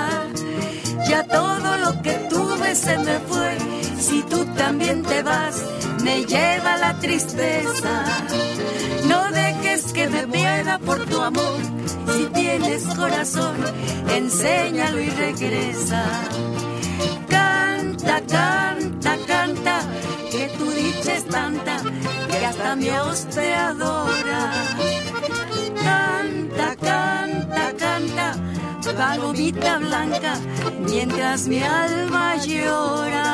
[1.09, 3.51] Ya todo lo que tuve se me fue.
[3.99, 5.57] Si tú también te vas,
[6.05, 8.05] me lleva la tristeza.
[9.95, 11.59] Que me pierda por tu amor.
[12.15, 13.57] Si tienes corazón,
[14.13, 16.05] enséñalo y regresa.
[17.29, 19.81] Canta, canta, canta,
[20.31, 21.77] que tu dicha es tanta
[22.29, 24.53] que hasta Dios te adora.
[25.83, 28.35] Canta, canta, canta,
[28.97, 30.35] palomita blanca,
[30.89, 33.25] mientras mi alma llora.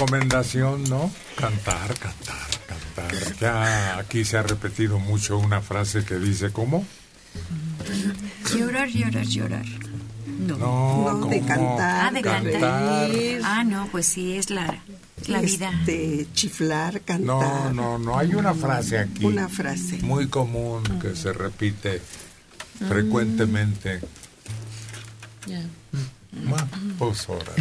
[0.00, 1.10] Recomendación, ¿no?
[1.36, 3.36] Cantar, cantar, cantar.
[3.38, 6.86] Ya aquí se ha repetido mucho una frase que dice, ¿cómo?
[8.54, 9.66] Llorar, llorar, llorar.
[10.38, 12.06] No, No, no, de cantar.
[12.06, 13.10] Ah, de cantar.
[13.44, 14.82] Ah, no, pues sí, es la,
[15.26, 15.70] la vida.
[15.80, 17.26] Este, chiflar, cantar.
[17.26, 18.18] No, no, no.
[18.18, 19.26] Hay una frase aquí.
[19.26, 19.98] Una frase.
[20.02, 22.00] Muy común que se repite
[22.88, 24.00] frecuentemente.
[26.44, 26.66] Ma,
[26.98, 27.52] Pues ahora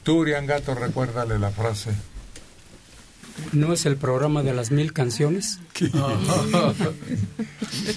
[0.00, 0.04] sí.
[0.04, 1.90] Tú, Uriangato, recuérdale la frase.
[3.52, 5.58] ¿No es el programa de las mil canciones?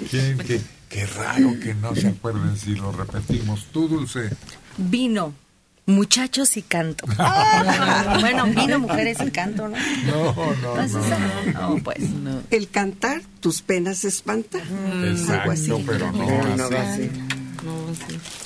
[0.10, 0.38] ¿Quién?
[0.40, 3.66] Qué, qué raro que no se acuerden si lo repetimos.
[3.72, 4.30] Tú, Dulce.
[4.78, 5.34] Vino,
[5.86, 7.06] muchachos y canto.
[8.20, 9.78] bueno, vino, mujeres y canto, ¿no?
[10.06, 11.06] No, no, Pues no.
[11.06, 11.20] esa-
[11.54, 11.98] no, pues.
[12.52, 14.60] El cantar tus penas espanta.
[14.60, 15.72] Algo así.
[15.72, 17.10] Exacto, pero no, Pero no así.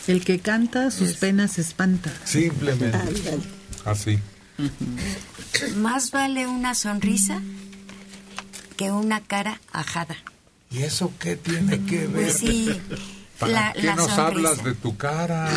[0.07, 2.11] El que canta sus penas espanta.
[2.25, 2.97] Simplemente.
[3.85, 4.19] Así.
[5.77, 7.41] Más vale una sonrisa
[8.75, 10.15] que una cara ajada.
[10.71, 12.11] ¿Y eso qué tiene que ver?
[12.11, 12.69] Pues sí.
[13.39, 14.25] ¿Para La- qué la nos sonrisa.
[14.27, 15.49] hablas de tu cara?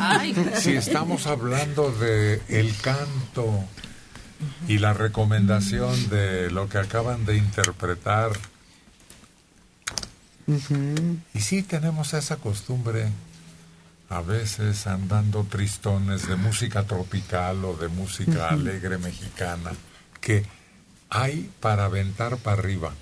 [0.00, 0.34] Ay.
[0.60, 3.64] Si estamos hablando de el canto
[4.68, 8.32] y la recomendación de lo que acaban de interpretar.
[11.34, 13.08] Y sí tenemos esa costumbre,
[14.08, 19.72] a veces andando tristones de música tropical o de música alegre mexicana,
[20.20, 20.44] que
[21.10, 22.94] hay para aventar para arriba.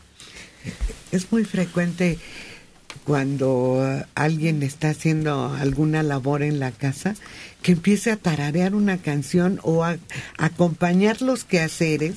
[1.12, 2.18] Es muy frecuente
[3.04, 7.14] cuando alguien está haciendo alguna labor en la casa
[7.62, 9.96] que empiece a tararear una canción o a,
[10.38, 12.14] acompañar los quehaceres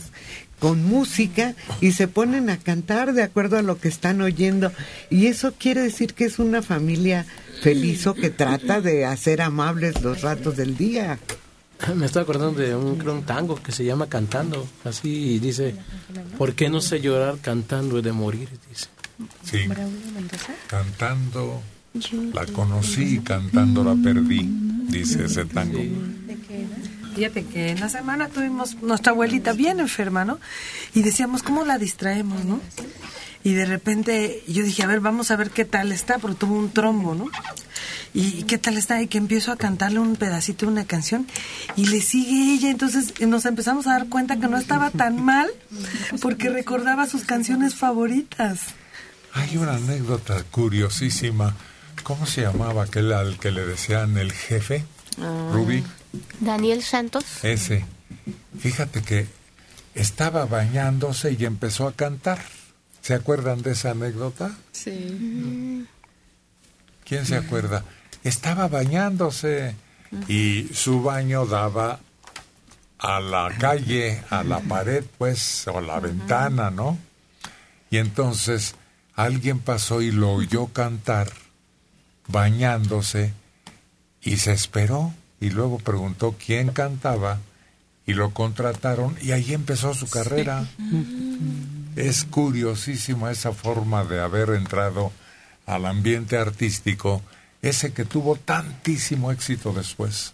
[0.60, 4.72] con música y se ponen a cantar de acuerdo a lo que están oyendo
[5.10, 7.26] y eso quiere decir que es una familia
[7.62, 11.20] feliz o que trata de hacer amables los ratos del día.
[11.96, 14.68] Me estoy acordando de un, creo, un tango que se llama Cantando.
[14.84, 15.76] Así dice,
[16.38, 18.50] ¿por qué no sé llorar cantando he de morir?
[18.70, 18.88] Dice.
[19.44, 19.68] Sí.
[20.68, 21.62] Cantando,
[22.34, 24.48] la conocí y cantando la perdí,
[24.90, 25.80] dice ese tango.
[27.16, 30.40] Fíjate que en la semana tuvimos nuestra abuelita bien enferma, ¿no?
[30.94, 32.62] Y decíamos, ¿cómo la distraemos, no?
[33.44, 36.56] Y de repente yo dije, a ver, vamos a ver qué tal está, porque tuvo
[36.56, 37.30] un trombo, ¿no?
[38.14, 41.28] Y qué tal está, y que empiezo a cantarle un pedacito de una canción,
[41.76, 45.50] y le sigue ella, entonces nos empezamos a dar cuenta que no estaba tan mal,
[46.22, 48.60] porque recordaba sus canciones favoritas.
[49.34, 51.56] Hay una anécdota curiosísima.
[52.04, 54.84] ¿Cómo se llamaba aquel al que le decían el jefe?
[55.54, 55.84] Ruby.
[56.40, 57.24] Daniel Santos.
[57.44, 57.86] Ese.
[58.60, 59.28] Fíjate que
[59.94, 62.40] estaba bañándose y empezó a cantar.
[63.02, 64.56] ¿Se acuerdan de esa anécdota?
[64.72, 65.88] Sí.
[67.06, 67.84] ¿Quién se acuerda?
[68.24, 69.76] Estaba bañándose
[70.28, 72.00] y su baño daba
[73.00, 76.98] a la calle, a la pared, pues, o la ventana, ¿no?
[77.90, 78.76] Y entonces
[79.16, 81.32] alguien pasó y lo oyó cantar
[82.28, 83.34] bañándose
[84.22, 87.40] y se esperó y luego preguntó quién cantaba
[88.10, 90.68] y lo contrataron y ahí empezó su carrera.
[91.96, 95.12] Es curiosísima esa forma de haber entrado
[95.68, 97.22] al ambiente artístico,
[97.62, 100.34] ese que tuvo tantísimo éxito después.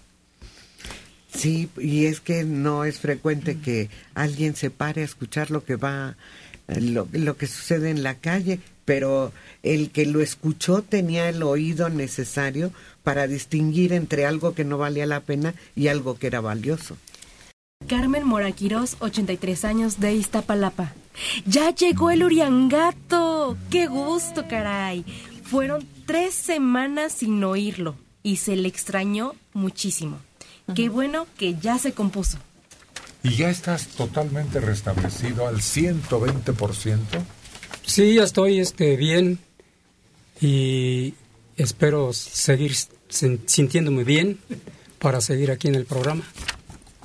[1.36, 5.76] Sí, y es que no es frecuente que alguien se pare a escuchar lo que
[5.76, 6.16] va,
[6.70, 11.44] eh, lo, lo que sucede en la calle, pero el que lo escuchó tenía el
[11.44, 12.72] oído necesario
[13.04, 16.96] para distinguir entre algo que no valía la pena y algo que era valioso.
[17.86, 20.94] Carmen Moraquirós, 83 años de Iztapalapa.
[21.46, 23.58] ¡Ya llegó el Uriangato!
[23.70, 25.06] ¡Qué gusto, caray!
[25.44, 30.18] Fueron tres semanas sin oírlo y se le extrañó muchísimo.
[30.74, 32.40] Qué bueno que ya se compuso.
[33.22, 36.98] ¿Y ya estás totalmente restablecido al 120%?
[37.86, 39.38] Sí, ya estoy este, bien
[40.42, 41.14] y
[41.56, 42.74] espero seguir
[43.10, 44.40] sin- sintiéndome bien
[44.98, 46.24] para seguir aquí en el programa.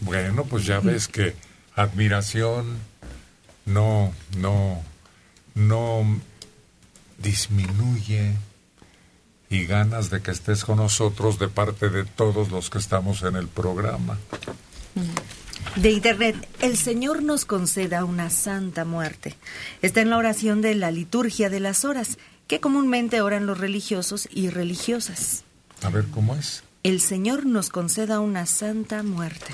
[0.00, 1.34] Bueno, pues ya ves que
[1.74, 2.78] admiración
[3.66, 4.82] no, no,
[5.54, 6.20] no
[7.18, 8.34] disminuye
[9.50, 13.36] y ganas de que estés con nosotros de parte de todos los que estamos en
[13.36, 14.18] el programa.
[15.76, 19.36] De internet, el Señor nos conceda una santa muerte.
[19.82, 24.28] Está en la oración de la liturgia de las horas, que comúnmente oran los religiosos
[24.32, 25.44] y religiosas.
[25.82, 26.62] A ver cómo es.
[26.82, 29.52] El Señor nos conceda una santa muerte.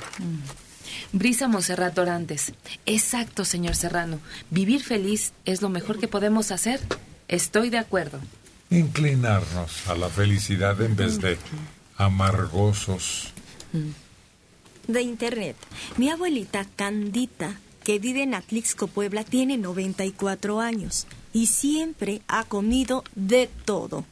[1.12, 2.52] Brisa Monserrat Orantes.
[2.86, 4.20] Exacto, señor Serrano.
[4.50, 6.80] Vivir feliz es lo mejor que podemos hacer.
[7.26, 8.20] Estoy de acuerdo.
[8.70, 11.36] Inclinarnos a la felicidad en vez de
[11.96, 13.32] amargosos.
[14.86, 15.56] De internet.
[15.96, 23.02] Mi abuelita Candita, que vive en Atlixco, Puebla, tiene 94 años y siempre ha comido
[23.16, 24.04] de todo.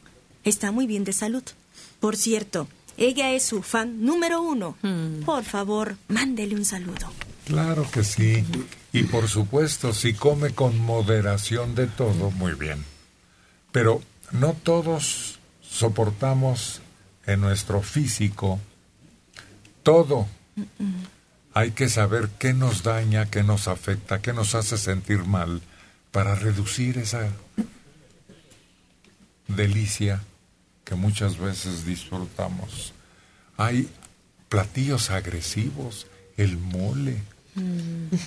[0.43, 1.43] Está muy bien de salud.
[2.01, 4.77] Por cierto, ella es su fan número uno.
[5.25, 7.11] Por favor, mándele un saludo.
[7.45, 8.43] Claro que sí.
[8.91, 12.83] Y por supuesto, si come con moderación de todo, muy bien.
[13.71, 16.81] Pero no todos soportamos
[17.25, 18.59] en nuestro físico
[19.83, 20.27] todo.
[21.53, 25.61] Hay que saber qué nos daña, qué nos afecta, qué nos hace sentir mal
[26.11, 27.29] para reducir esa
[29.47, 30.21] delicia
[30.85, 32.93] que muchas veces disfrutamos.
[33.57, 33.89] Hay
[34.47, 36.07] platillos agresivos,
[36.37, 37.17] el mole,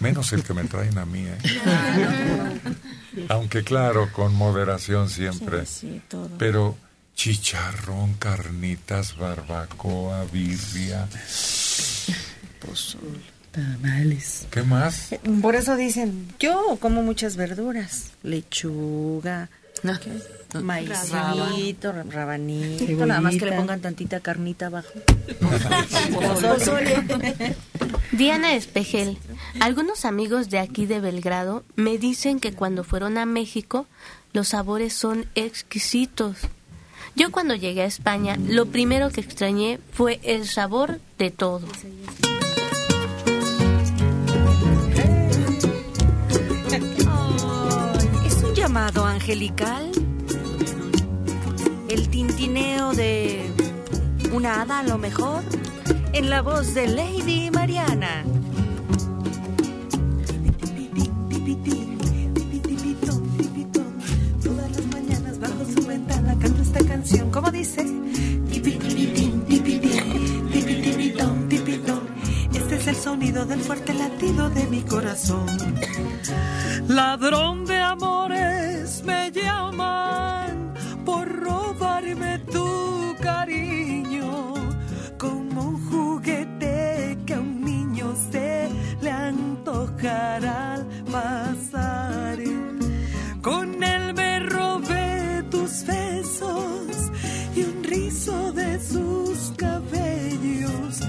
[0.01, 1.25] menos el que me traen a mí.
[1.27, 1.39] ¿eh?
[3.29, 5.65] Aunque claro, con moderación siempre.
[5.67, 6.31] Sí, todo.
[6.39, 6.77] Pero
[7.15, 11.09] chicharrón, carnitas, barbacoa, birria.
[13.51, 14.47] Tamales.
[14.51, 15.11] ¿Qué más?
[15.43, 19.49] Por eso dicen, yo como muchas verduras, lechuga,
[20.63, 23.07] Maicito, rabanito, Cebollita.
[23.07, 24.89] nada más que le pongan tantita carnita abajo.
[28.13, 29.19] Diana Espejel.
[29.61, 33.87] Algunos amigos de aquí de Belgrado me dicen que cuando fueron a México
[34.33, 36.39] los sabores son exquisitos.
[37.15, 41.67] Yo cuando llegué a España lo primero que extrañé fue el sabor de todo.
[49.29, 49.91] Angelical?
[51.91, 53.45] ¿El tintineo de
[54.33, 55.43] una hada a lo mejor?
[56.15, 58.25] En la voz de Lady Mariana.
[64.43, 66.35] Todas las mañanas bajo su ventana
[66.89, 67.31] canción.
[67.31, 67.85] ¿Cómo dice?
[72.55, 75.47] Este es el sonido del fuerte latido de mi corazón.
[76.89, 80.75] Ladrón amores me llaman
[81.05, 84.55] por robarme tu cariño
[85.19, 88.69] como un juguete que a un niño se
[89.01, 92.39] le antojará al pasar.
[93.43, 97.11] Con él me robé tus besos
[97.57, 101.01] y un rizo de sus cabellos,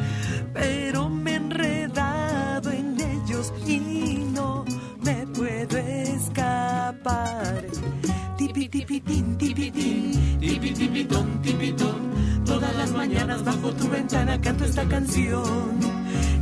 [8.79, 11.99] tipitín, tipitín, tipi tipitón, tipitón.
[12.45, 15.79] Todas las mañanas bajo tu ventana canto esta canción.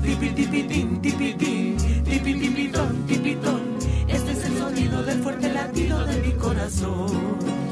[0.03, 3.61] Tipi tipitín, tipitín, tipi tipitón, tipitón.
[4.07, 7.66] Este es el sonido del fuerte latido de mi corazón.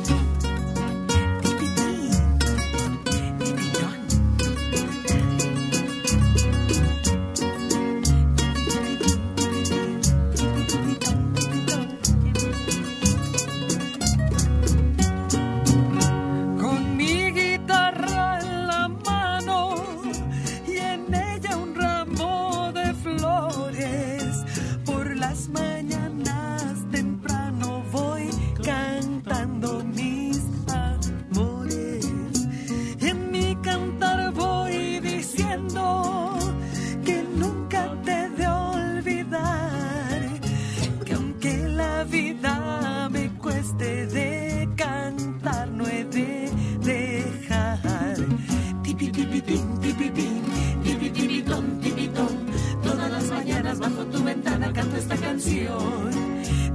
[55.35, 56.11] Canción.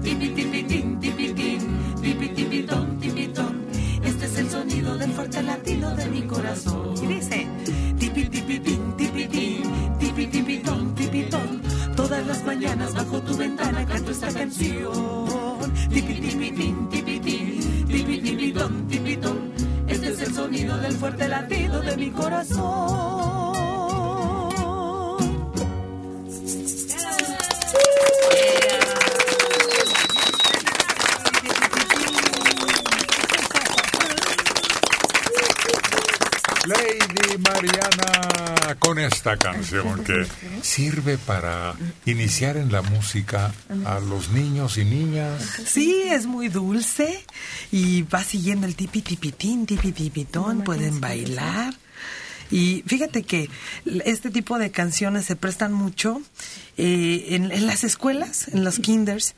[0.02, 1.60] Tipi tipitín, tipitín,
[2.02, 3.64] tipi tipitón.
[4.04, 6.94] Este es el sonido del fuerte latido de mi corazón.
[7.02, 7.46] Y dice,
[7.98, 9.62] tipi tipitín, tipitín,
[9.98, 11.62] tipi tipitón.
[11.96, 15.72] Todas las mañanas bajo tu ventana canto esta canción.
[15.88, 19.38] Tipi tipitín, tipitín, tipi tipitón, tipitón.
[19.86, 23.49] Este es el sonido del fuerte latido de mi corazón.
[39.20, 40.26] Esta canción que
[40.62, 41.74] sirve para
[42.06, 43.52] iniciar en la música
[43.84, 45.42] a los niños y niñas.
[45.66, 47.22] Sí, es muy dulce
[47.70, 51.74] y va siguiendo el tipi tipitín, tipi tipitón, pueden bailar.
[52.50, 53.50] Y fíjate que
[54.06, 56.22] este tipo de canciones se prestan mucho
[56.78, 59.34] eh, en, en las escuelas, en los kinders.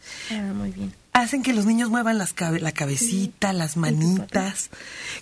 [0.54, 1.01] muy bien.
[1.12, 4.70] Hacen que los niños muevan las cabe- la cabecita, las manitas,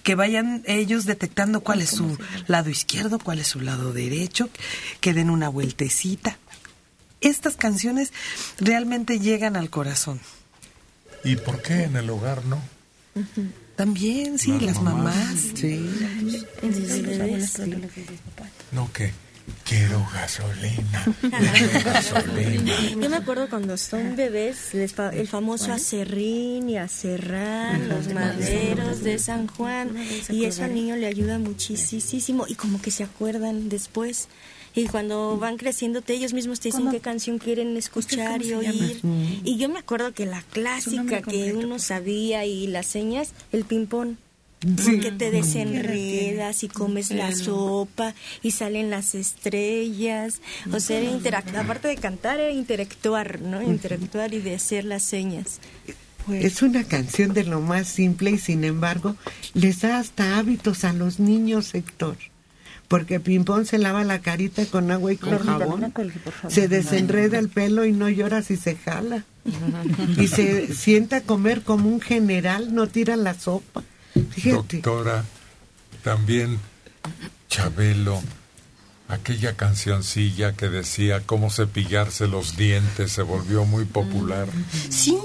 [0.05, 2.17] que vayan ellos detectando cuál es su
[2.47, 4.49] lado izquierdo, cuál es su lado derecho,
[5.01, 6.39] que den una vueltecita.
[7.21, 8.13] Estas canciones
[8.59, 10.21] realmente llegan al corazón.
[11.25, 12.63] ¿Y por qué en el hogar no?
[13.75, 15.17] También, sí, Las las, mamás.
[15.17, 15.41] mamás.
[15.55, 15.91] Sí.
[18.73, 19.13] No, que
[19.65, 21.05] quiero gasolina.
[21.21, 22.73] quiero gasolina.
[23.01, 29.03] Yo me acuerdo cuando son bebés, les fa- el famoso acerrín y acerrán, los maderos
[29.03, 29.91] de San Juan,
[30.31, 34.29] y eso al niño le ayuda muchísimo y como que se acuerdan después.
[34.73, 36.93] Y cuando van creciéndote, ellos mismos te dicen ¿Cómo?
[36.93, 39.01] qué canción quieren escuchar y oír.
[39.43, 44.15] Y yo me acuerdo que la clásica que uno sabía y las señas, el ping-pong.
[44.61, 45.01] Sí.
[45.01, 50.43] Que te desenredas y comes la sopa y salen las estrellas.
[50.71, 51.01] O sea,
[51.59, 53.63] aparte de cantar, era interactuar, ¿no?
[53.63, 55.61] Interactuar y de hacer las señas.
[56.31, 59.17] Es una canción de lo más simple y sin embargo
[59.55, 62.17] les da hasta hábitos a los niños, Héctor.
[62.89, 65.93] porque Pimpón se lava la carita con agua y con jabón.
[66.49, 69.25] Se desenreda el pelo y no llora si se jala.
[70.19, 73.83] Y se sienta a comer como un general, no tira la sopa.
[74.13, 74.77] Fíjate.
[74.79, 75.25] Doctora,
[76.03, 76.59] también
[77.49, 78.23] Chabelo,
[79.09, 84.49] aquella cancioncilla que decía cómo cepillarse los dientes se volvió muy popular.
[84.89, 85.19] Sí,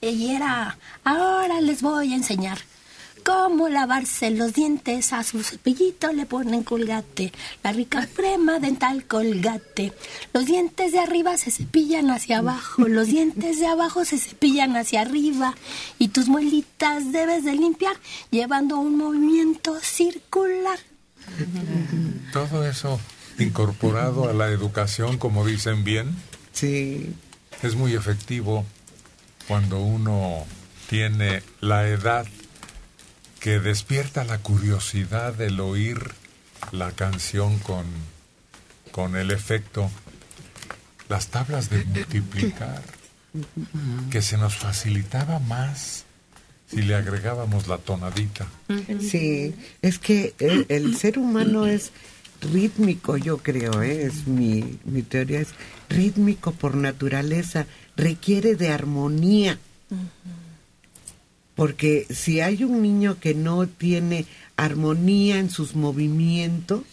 [0.00, 2.58] y era, ahora les voy a enseñar
[3.24, 5.12] cómo lavarse los dientes.
[5.12, 9.92] A su cepillito le ponen colgate, la rica crema dental colgate.
[10.32, 15.02] Los dientes de arriba se cepillan hacia abajo, los dientes de abajo se cepillan hacia
[15.02, 15.54] arriba.
[15.98, 17.96] Y tus muelitas debes de limpiar
[18.30, 20.78] llevando un movimiento circular.
[22.32, 23.00] Todo eso
[23.38, 26.14] incorporado a la educación, como dicen bien.
[26.52, 27.14] Sí.
[27.62, 28.64] Es muy efectivo
[29.46, 30.46] cuando uno
[30.88, 32.26] tiene la edad
[33.40, 35.98] que despierta la curiosidad del oír
[36.72, 37.86] la canción con,
[38.92, 39.90] con el efecto,
[41.08, 42.82] las tablas de multiplicar,
[44.10, 46.04] que se nos facilitaba más
[46.68, 48.46] si le agregábamos la tonadita.
[49.00, 51.90] Sí, es que el, el ser humano es
[52.40, 54.04] rítmico, yo creo, ¿eh?
[54.04, 55.48] es mi, mi teoría, es
[55.88, 57.66] rítmico por naturaleza,
[57.96, 59.58] requiere de armonía.
[61.60, 64.24] Porque si hay un niño que no tiene
[64.56, 66.84] armonía en sus movimientos,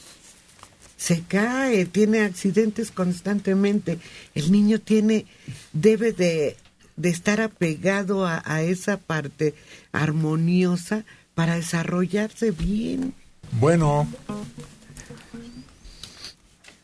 [0.98, 3.98] se cae, tiene accidentes constantemente.
[4.36, 5.26] El niño tiene,
[5.72, 6.58] debe de,
[6.98, 9.54] de estar apegado a, a esa parte
[9.94, 13.14] armoniosa para desarrollarse bien.
[13.62, 14.06] Bueno.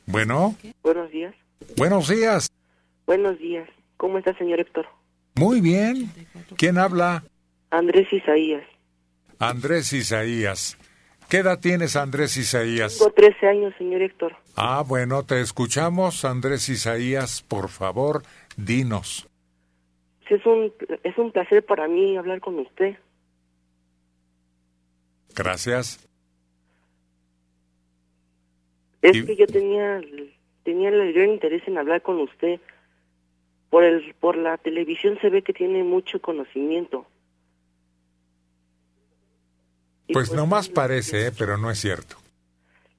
[0.05, 1.35] Bueno, Buenos días.
[1.75, 2.49] buenos días.
[3.05, 3.67] Buenos días.
[3.97, 4.85] ¿Cómo está, señor Héctor?
[5.35, 6.09] Muy bien.
[6.55, 7.25] ¿Quién habla?
[7.73, 8.63] Andrés Isaías.
[9.39, 10.77] Andrés Isaías.
[11.27, 12.99] ¿Qué edad tienes, Andrés Isaías?
[12.99, 14.35] Tengo 13 años, señor Héctor.
[14.55, 17.41] Ah, bueno, te escuchamos, Andrés Isaías.
[17.41, 18.21] Por favor,
[18.57, 19.27] dinos.
[20.29, 20.71] Es un,
[21.03, 22.95] es un placer para mí hablar con usted.
[25.35, 26.07] Gracias.
[29.01, 29.99] Es Y- que yo tenía,
[30.63, 32.59] tenía el gran interés en hablar con usted.
[33.71, 37.07] Por, el, por la televisión se ve que tiene mucho conocimiento.
[40.11, 41.31] Pues nomás parece, ¿eh?
[41.37, 42.17] pero no es cierto.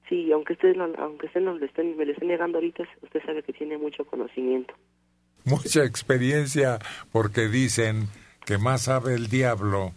[0.09, 3.23] Sí, aunque usted, no, aunque usted no le esté, me le esté negando ahorita, usted
[3.25, 4.73] sabe que tiene mucho conocimiento.
[5.43, 6.79] Mucha experiencia
[7.11, 8.07] porque dicen
[8.45, 9.93] que más sabe el diablo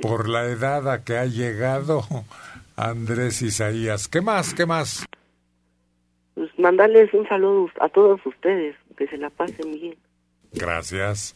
[0.00, 2.02] por la edad a que ha llegado
[2.76, 4.08] Andrés Isaías.
[4.08, 4.54] ¿Qué más?
[4.54, 5.06] ¿Qué más?
[6.34, 9.96] Pues mandarles un saludo a todos ustedes, que se la pasen bien.
[10.52, 11.34] Gracias.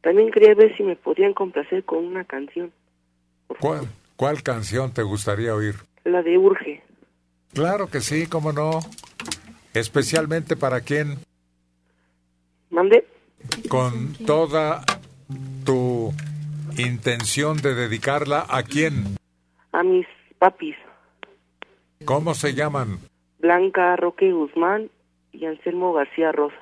[0.00, 2.72] También quería ver si me podían complacer con una canción,
[3.60, 5.76] ¿Cuál, cuál canción te gustaría oír?
[6.04, 6.82] la de Urge.
[7.54, 8.80] Claro que sí, cómo no.
[9.72, 11.18] Especialmente para quien,
[12.70, 13.06] ¿Mande?
[13.68, 14.84] con toda
[15.64, 16.12] tu
[16.76, 19.16] intención de dedicarla a quién.
[19.72, 20.06] A mis
[20.38, 20.76] papis,
[22.04, 22.98] ¿Cómo se llaman?
[23.38, 24.90] Blanca Roque Guzmán
[25.32, 26.58] y Anselmo García Rosas.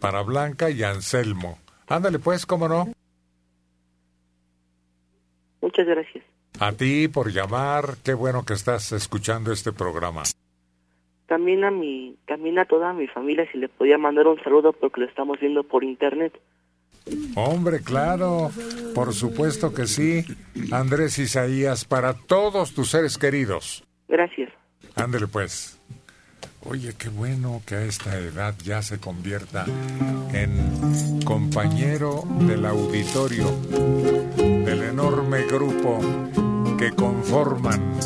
[0.00, 1.58] Para Blanca y Anselmo.
[1.86, 2.88] Ándale pues, cómo no.
[5.66, 6.24] Muchas gracias.
[6.60, 10.22] A ti por llamar, qué bueno que estás escuchando este programa.
[11.26, 15.00] También a mi, también a toda mi familia si le podía mandar un saludo porque
[15.00, 16.32] lo estamos viendo por internet.
[17.34, 18.50] Hombre, claro,
[18.94, 20.24] por supuesto que sí.
[20.70, 23.84] Andrés Isaías, para todos tus seres queridos.
[24.06, 24.52] Gracias.
[24.94, 25.82] Ándale pues.
[26.68, 29.64] Oye, qué bueno que a esta edad ya se convierta
[30.32, 33.46] en compañero del auditorio
[34.36, 36.00] del enorme grupo
[36.76, 37.98] que conforman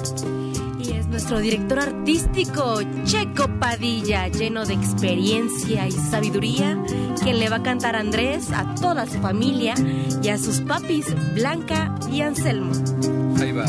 [0.79, 6.79] Y es nuestro director artístico, Checo Padilla, lleno de experiencia y sabiduría,
[7.23, 9.75] quien le va a cantar a Andrés, a toda su familia
[10.23, 12.73] y a sus papis, Blanca y Anselmo.
[13.41, 13.65] Ahí va.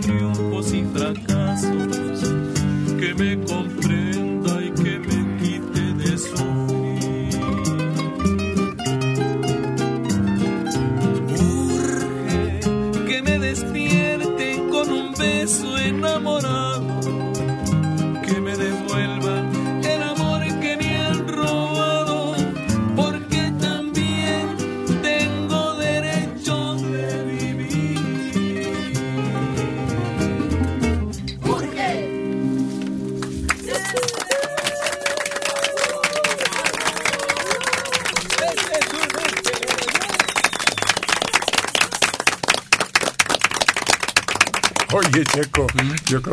[0.00, 0.21] through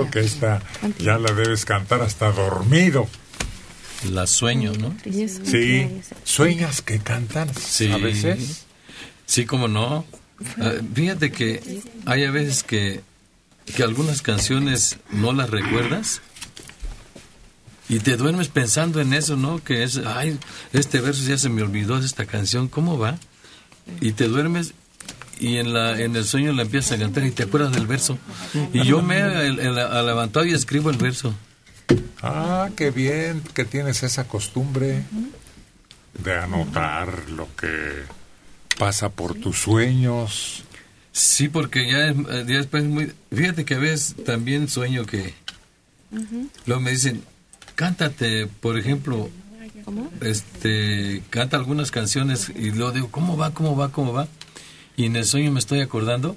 [0.10, 0.62] creo que esta
[1.00, 3.08] ya la debes cantar hasta dormido.
[4.12, 4.96] La sueño, ¿no?
[5.04, 7.92] Sí, sueñas que cantan Sí.
[7.92, 8.66] a veces.
[9.26, 10.06] Sí, como no.
[10.58, 13.02] Ah, fíjate que hay a veces que,
[13.76, 16.22] que algunas canciones no las recuerdas
[17.90, 19.62] y te duermes pensando en eso, ¿no?
[19.64, 20.38] Que es, ay,
[20.72, 23.18] este verso ya se me olvidó de esta canción, ¿cómo va?
[24.00, 24.74] Y te duermes
[25.40, 28.18] y en, la, en el sueño la empiezas a cantar y te acuerdas del verso.
[28.74, 31.34] Y yo me he levantado y escribo el verso.
[32.22, 35.04] Ah, qué bien que tienes esa costumbre
[36.24, 38.04] de anotar lo que
[38.78, 40.64] pasa por tus sueños.
[41.12, 43.12] Sí, porque ya, es- eh, ya después muy...
[43.34, 45.34] Fíjate que a veces también sueño que...
[46.66, 47.24] Luego me dicen,
[47.76, 49.30] cántate, por ejemplo,
[50.22, 54.28] este, canta algunas canciones y luego digo, ¿cómo va, cómo va, cómo va?
[55.00, 56.36] Y en el sueño me estoy acordando.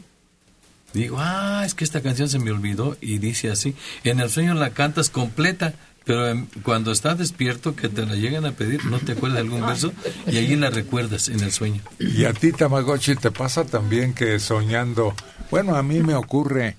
[0.95, 3.75] Digo, ah, es que esta canción se me olvidó y dice así.
[4.05, 8.45] En el sueño la cantas completa, pero en- cuando estás despierto que te la llegan
[8.47, 9.93] a pedir, no te acuerdas de algún verso
[10.29, 11.81] y ahí la recuerdas en el sueño.
[11.99, 15.13] Y a ti, Tamagotchi, te pasa también que soñando,
[15.51, 16.77] bueno, a mí me ocurre,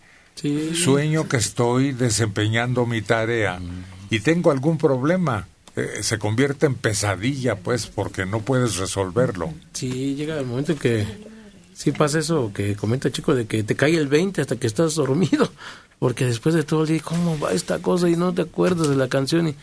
[0.74, 3.60] sueño que estoy desempeñando mi tarea
[4.10, 5.48] y tengo algún problema.
[5.76, 9.52] eh, se convierte en pesadilla, pues, porque no puedes resolverlo.
[9.74, 11.33] Sí, llega el momento en que
[11.74, 14.68] sí pasa eso que comenta el chico de que te cae el 20 hasta que
[14.68, 15.50] estás dormido,
[16.00, 18.10] porque después de todo el día, ¿cómo va esta cosa?
[18.10, 19.56] Y no te acuerdas de la canción y,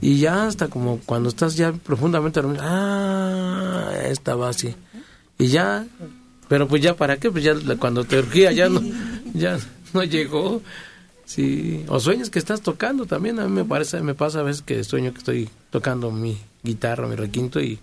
[0.00, 4.74] y ya hasta como cuando estás ya profundamente dormido, ah, esta va así.
[5.38, 5.86] Y ya,
[6.48, 8.80] pero pues ya para qué, pues ya cuando te urgía ya no,
[9.34, 9.58] ya
[9.92, 10.62] no llegó.
[11.24, 14.60] Sí, o sueños que estás tocando también, a mí me parece, me pasa a veces
[14.60, 17.78] que sueño que estoy tocando mi guitarra, mi requinto y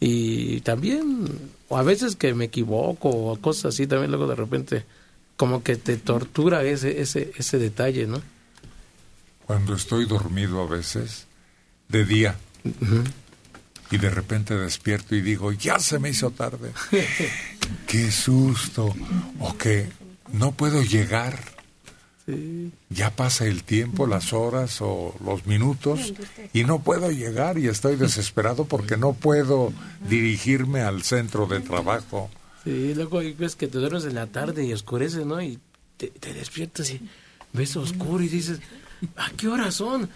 [0.00, 1.28] y también
[1.70, 4.84] o a veces que me equivoco o cosas así también luego de repente
[5.36, 8.20] como que te tortura ese ese ese detalle no
[9.46, 11.26] Cuando estoy dormido a veces,
[11.88, 12.36] de día,
[13.90, 16.70] y de repente despierto y digo, ya se me hizo tarde.
[17.86, 18.94] Qué susto.
[19.40, 19.88] O que
[20.32, 21.59] no puedo llegar.
[22.90, 26.12] Ya pasa el tiempo, las horas o los minutos
[26.52, 29.72] y no puedo llegar y estoy desesperado porque no puedo
[30.08, 32.30] dirigirme al centro de trabajo.
[32.64, 35.58] sí luego ves que te duermes en la tarde y oscurece no y
[35.96, 37.00] te, te despiertas y
[37.52, 38.60] ves oscuro y dices
[39.16, 40.08] a qué horas son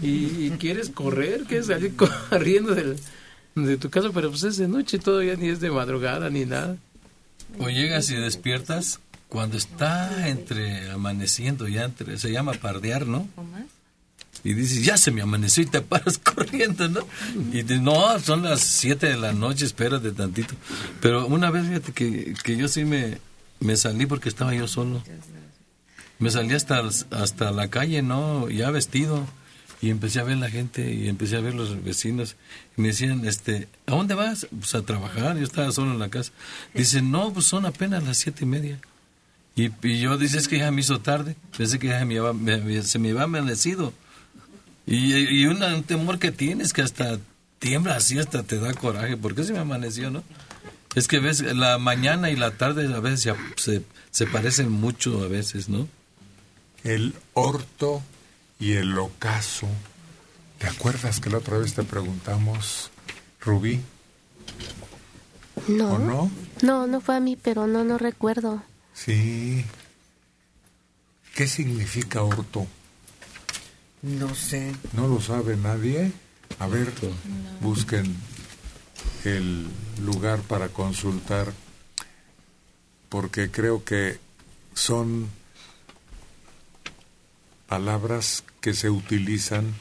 [0.00, 1.94] y, y quieres correr quieres salir
[2.30, 2.96] corriendo del,
[3.54, 6.76] de tu casa pero pues es de noche todavía ni es de madrugada ni nada.
[7.58, 8.98] O llegas y despiertas
[9.32, 13.26] cuando está entre amaneciendo, ya entre, se llama pardear, ¿no?
[14.44, 17.00] Y dices, ya se me amaneció y te paras corriendo, ¿no?
[17.50, 20.54] Y dices, no, son las 7 de la noche, espérate tantito.
[21.00, 23.16] Pero una vez, fíjate que, que yo sí me,
[23.58, 25.02] me salí porque estaba yo solo.
[26.18, 28.50] Me salí hasta, hasta la calle, ¿no?
[28.50, 29.26] Ya vestido.
[29.80, 32.36] y empecé a ver la gente y empecé a ver los vecinos
[32.76, 34.46] y me decían, este, ¿a dónde vas?
[34.50, 36.32] Pues a trabajar, yo estaba solo en la casa.
[36.74, 38.78] Dicen, no, pues son apenas las siete y media.
[39.54, 42.32] Y, y yo dice, es que ya me hizo tarde, pensé que ya me iba-
[42.32, 43.92] me- me- se me iba amanecido.
[44.86, 47.18] Y, y una- un temor que tienes que hasta
[47.58, 50.22] tiembla así, hasta te da coraje, porque se me amaneció, ¿no?
[50.94, 55.22] Es que ves, la mañana y la tarde a veces ya se, se parecen mucho
[55.22, 55.86] a veces, ¿no?
[56.84, 58.02] El orto
[58.58, 59.68] y el ocaso.
[60.58, 62.90] ¿Te acuerdas que la otra vez te preguntamos,
[63.40, 63.80] Rubí?
[65.68, 65.92] No.
[65.92, 66.30] ¿O no?
[66.62, 68.62] No, no fue a mí, pero no, no recuerdo.
[68.94, 69.64] Sí.
[71.34, 72.66] ¿Qué significa orto?
[74.02, 74.74] No sé.
[74.92, 76.12] ¿No lo sabe nadie?
[76.58, 76.92] A ver,
[77.60, 78.16] busquen
[79.24, 79.66] el
[80.04, 81.52] lugar para consultar,
[83.08, 84.18] porque creo que
[84.74, 85.28] son
[87.66, 89.74] palabras que se utilizan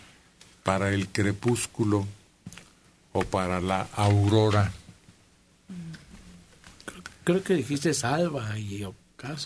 [0.63, 2.07] para el crepúsculo
[3.11, 4.71] o para la aurora.
[7.23, 8.85] Creo que dijiste Salva y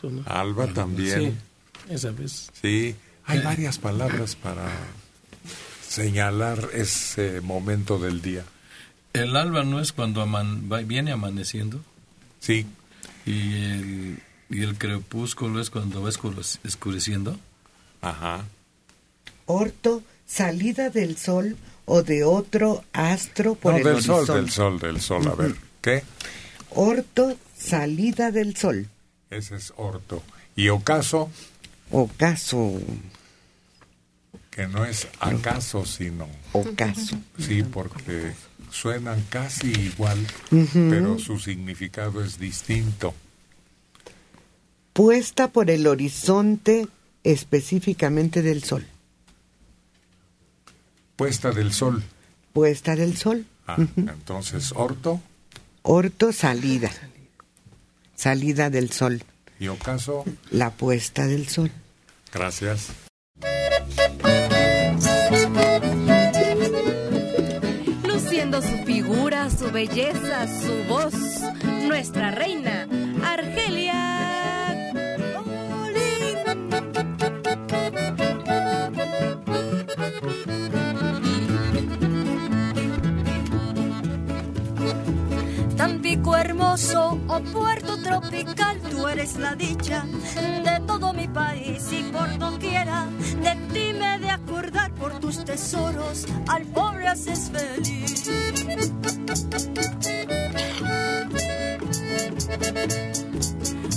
[0.10, 0.24] ¿no?
[0.26, 1.38] Alba también.
[1.88, 2.50] Sí, esa vez.
[2.62, 2.96] Sí,
[3.26, 4.68] hay varias palabras para
[5.88, 8.44] señalar ese momento del día.
[9.14, 11.80] El alba no es cuando aman- va- viene amaneciendo.
[12.40, 12.66] Sí.
[13.26, 14.20] Y el,
[14.50, 17.40] y el crepúsculo es cuando va escure- escureciendo.
[18.02, 18.44] Ajá.
[19.46, 21.56] Orto, salida del sol
[21.86, 24.26] o de otro astro por no, el del horizonte.
[24.26, 25.28] sol, del sol, del sol.
[25.28, 26.04] A ver, ¿qué?
[26.72, 28.88] Orto, salida del sol.
[29.30, 30.22] Ese es orto.
[30.56, 31.30] Y ocaso,
[31.92, 32.80] Ocaso.
[34.50, 36.28] que no es acaso, sino...
[36.54, 37.18] Ocaso.
[37.38, 38.34] Sí, porque
[38.72, 40.26] suenan casi igual,
[40.74, 43.14] pero su significado es distinto.
[44.94, 46.88] Puesta por el horizonte
[47.24, 48.86] específicamente del sol.
[51.18, 52.04] Puesta del sol.
[52.54, 53.46] Puesta del sol.
[53.68, 55.22] Ah, entonces, orto
[55.88, 56.92] Orto, salida.
[58.16, 59.24] Salida del sol.
[59.60, 61.72] y ocaso, La puesta del sol.
[62.34, 62.88] gracias.
[68.08, 71.14] Luciendo su figura, su belleza, su voz,
[71.88, 72.88] nuestra reina,
[73.24, 74.05] Argelia.
[86.76, 90.04] O puerto tropical, tú eres la dicha
[90.36, 93.08] de todo mi país y por doquiera
[93.42, 98.30] de ti me de acordar por tus tesoros, al pobre haces feliz.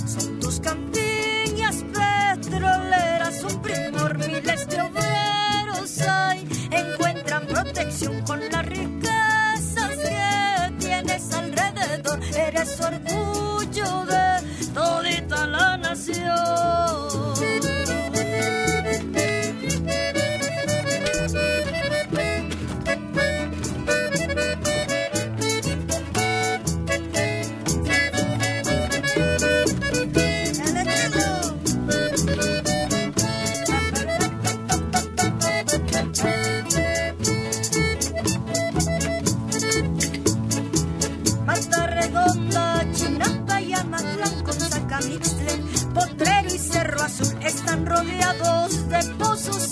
[0.07, 8.98] Son tus campiñas petroleras, un primor, miles de obreros hay, encuentran protección con que tienes
[12.35, 17.18] Eres orgullo de todita la nación.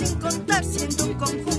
[0.08, 1.57] Sin contar, siendo un conjunto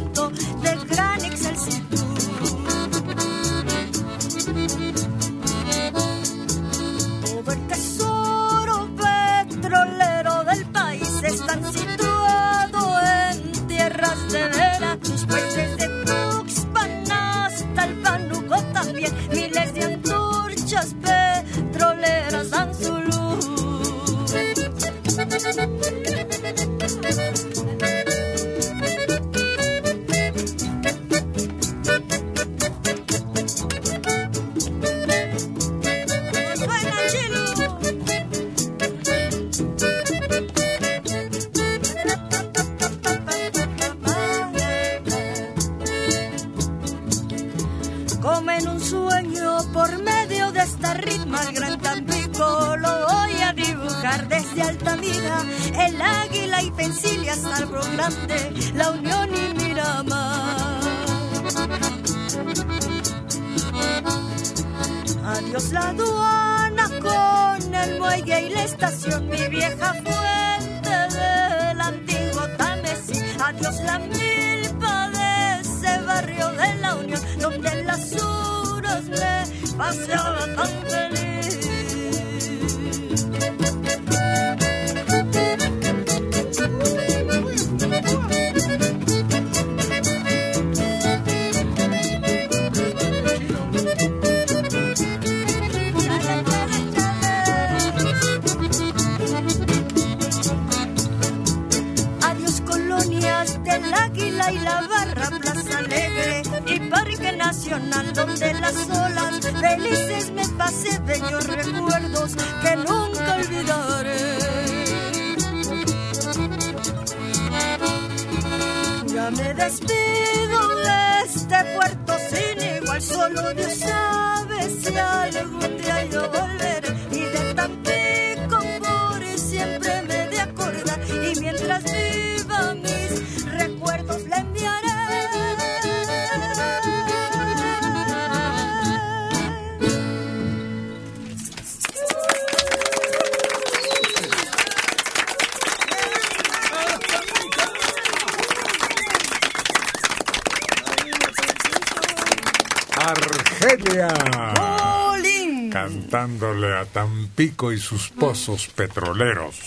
[157.39, 159.61] Tampico y sus pozos petroleros.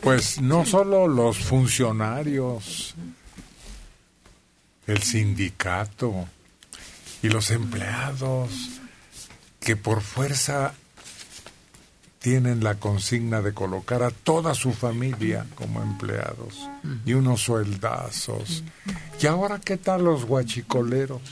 [0.00, 2.94] Pues no solo los funcionarios,
[4.86, 6.28] el sindicato
[7.20, 8.52] y los empleados
[9.58, 10.72] que por fuerza
[12.20, 16.60] tienen la consigna de colocar a toda su familia como empleados
[17.04, 18.62] y unos sueldazos.
[19.20, 21.22] ¿Y ahora qué tal los guachicoleros?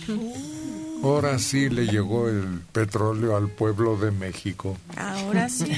[1.04, 4.76] Ahora sí le llegó el petróleo al pueblo de México.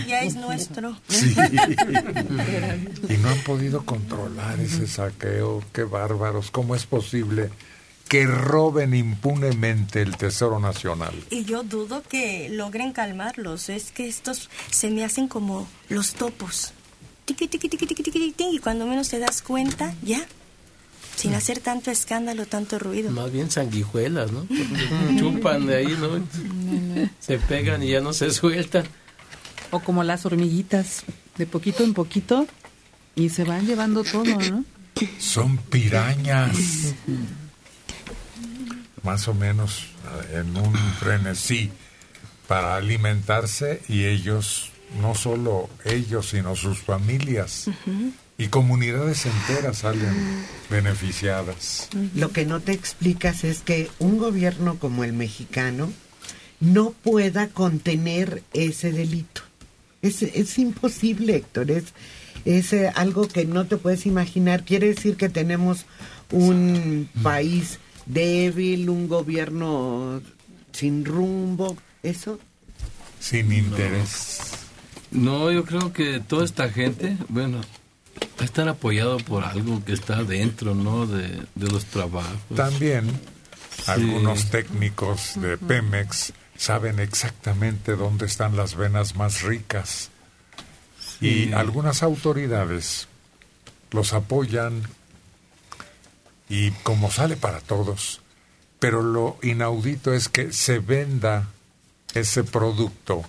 [0.06, 0.98] Ya es nuestro.
[1.08, 1.34] Sí.
[3.08, 5.62] y no han podido controlar ese saqueo.
[5.72, 6.50] Qué bárbaros.
[6.50, 7.50] ¿Cómo es posible
[8.08, 11.14] que roben impunemente el Tesoro Nacional?
[11.30, 13.68] Y yo dudo que logren calmarlos.
[13.68, 16.72] Es que estos se me hacen como los topos.
[17.24, 20.26] Tiqui, tiqui, tiqui, tiqui, tiqui, tiqui, y cuando menos te das cuenta, ya.
[21.14, 23.10] Sin hacer tanto escándalo, tanto ruido.
[23.10, 24.46] Más bien sanguijuelas, ¿no?
[24.46, 26.24] Porque Chupan de ahí, ¿no?
[27.18, 28.84] Se pegan y ya no se sueltan.
[29.70, 31.04] O como las hormiguitas,
[31.36, 32.46] de poquito en poquito,
[33.14, 34.64] y se van llevando todo, ¿no?
[35.18, 36.94] Son pirañas.
[39.02, 39.86] Más o menos
[40.30, 41.70] eh, en un frenesí
[42.46, 47.70] para alimentarse y ellos, no solo ellos, sino sus familias.
[48.38, 51.88] Y comunidades enteras salen beneficiadas.
[52.14, 55.92] Lo que no te explicas es que un gobierno como el mexicano
[56.60, 59.42] no pueda contener ese delito.
[60.02, 61.70] Es, es imposible, Héctor.
[61.70, 61.84] Es,
[62.44, 64.64] es eh, algo que no te puedes imaginar.
[64.64, 65.86] Quiere decir que tenemos
[66.30, 70.22] un país débil, un gobierno
[70.72, 71.76] sin rumbo.
[72.02, 72.38] ¿Eso?
[73.20, 74.38] Sin interés.
[75.10, 79.92] No, yo creo que toda esta gente, bueno, va a estar apoyado por algo que
[79.92, 81.06] está dentro, ¿no?
[81.06, 82.38] De, de los trabajos.
[82.54, 83.10] También
[83.86, 90.10] algunos técnicos de Pemex saben exactamente dónde están las venas más ricas.
[91.20, 93.08] Y algunas autoridades
[93.90, 94.82] los apoyan
[96.48, 98.20] y como sale para todos.
[98.78, 101.48] Pero lo inaudito es que se venda
[102.14, 103.24] ese producto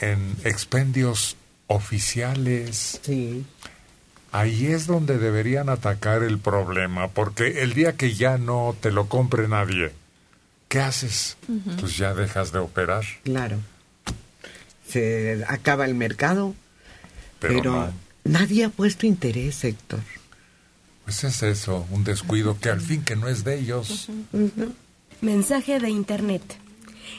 [0.00, 1.36] en expendios
[1.66, 3.00] oficiales.
[3.02, 3.44] Sí.
[4.30, 9.08] Ahí es donde deberían atacar el problema, porque el día que ya no te lo
[9.08, 9.92] compre nadie,
[10.68, 11.36] ¿qué haces?
[11.80, 13.04] Pues ya dejas de operar.
[13.24, 13.58] Claro.
[14.88, 16.54] Se acaba el mercado,
[17.40, 17.92] Pero, pero, no.
[18.24, 20.00] nadie ha puesto interés, Héctor.
[21.04, 24.08] Pues es eso, un descuido que al fin que no es de ellos.
[25.20, 26.42] Mensaje de internet.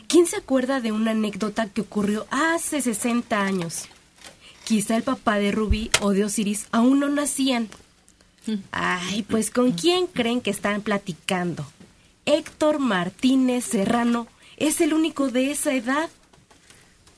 [0.07, 3.85] ¿Quién se acuerda de una anécdota que ocurrió hace 60 años?
[4.63, 7.69] Quizá el papá de Rubí o de Osiris aún no nacían.
[8.71, 11.65] Ay, pues ¿con quién creen que están platicando?
[12.25, 14.27] Héctor Martínez Serrano
[14.57, 16.09] es el único de esa edad.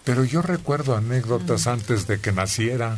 [0.04, 2.98] Pero yo recuerdo anécdotas antes de que naciera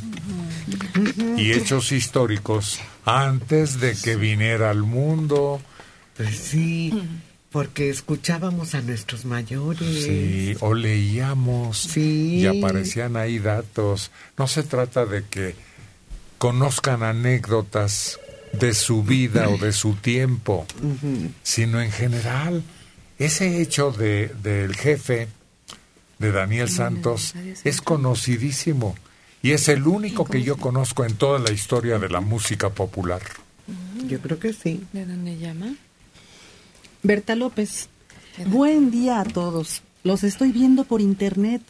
[1.37, 5.61] y hechos históricos antes de que viniera al mundo.
[6.15, 6.93] Pues sí,
[7.51, 10.03] porque escuchábamos a nuestros mayores.
[10.05, 12.39] Sí, o leíamos Sí.
[12.39, 14.11] y aparecían ahí datos.
[14.37, 15.55] No se trata de que
[16.37, 18.17] conozcan anécdotas
[18.59, 20.65] de su vida o de su tiempo,
[21.43, 22.63] sino en general
[23.19, 25.27] ese hecho de del jefe
[26.19, 28.95] de Daniel Santos es conocidísimo
[29.41, 33.21] y es el único que yo conozco en toda la historia de la música popular.
[34.07, 34.83] Yo creo que sí.
[34.93, 35.75] ¿De dónde llama?
[37.01, 37.89] Berta López.
[38.47, 39.81] Buen día a todos.
[40.03, 41.61] Los estoy viendo por internet.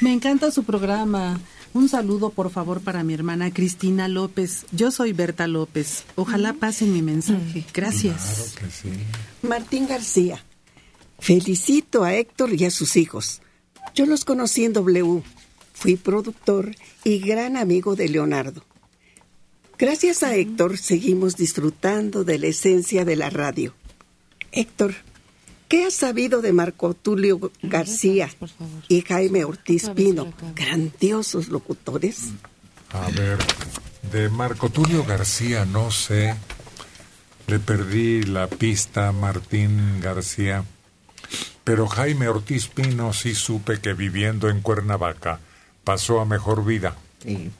[0.00, 1.38] Me encanta su programa.
[1.76, 4.64] Un saludo, por favor, para mi hermana Cristina López.
[4.72, 6.04] Yo soy Berta López.
[6.14, 7.66] Ojalá pasen mi mensaje.
[7.74, 8.54] Gracias.
[8.54, 8.88] Claro que sí.
[9.42, 10.42] Martín García.
[11.18, 13.42] Felicito a Héctor y a sus hijos.
[13.94, 15.22] Yo los conocí en W.
[15.74, 16.74] Fui productor
[17.04, 18.64] y gran amigo de Leonardo.
[19.76, 23.74] Gracias a Héctor seguimos disfrutando de la esencia de la radio.
[24.50, 24.94] Héctor,
[25.68, 28.28] ¿qué has sabido de Marco Tulio García
[28.88, 32.30] y Jaime Ortiz Pino, grandiosos locutores?
[32.92, 33.38] A ver,
[34.12, 36.34] de Marco Tulio García no sé.
[37.46, 40.64] Le perdí la pista a Martín García.
[41.64, 45.40] Pero Jaime Ortiz Pino sí supe que viviendo en Cuernavaca
[45.84, 46.96] pasó a mejor vida.
[47.22, 47.50] Sí.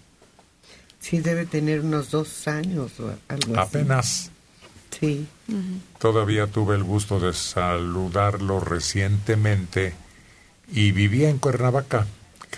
[1.01, 4.31] Sí, debe tener unos dos años o algo así.
[4.99, 5.27] Sí.
[5.99, 9.95] Todavía tuve el gusto de saludarlo recientemente
[10.73, 12.07] y vivía en Cuernavaca,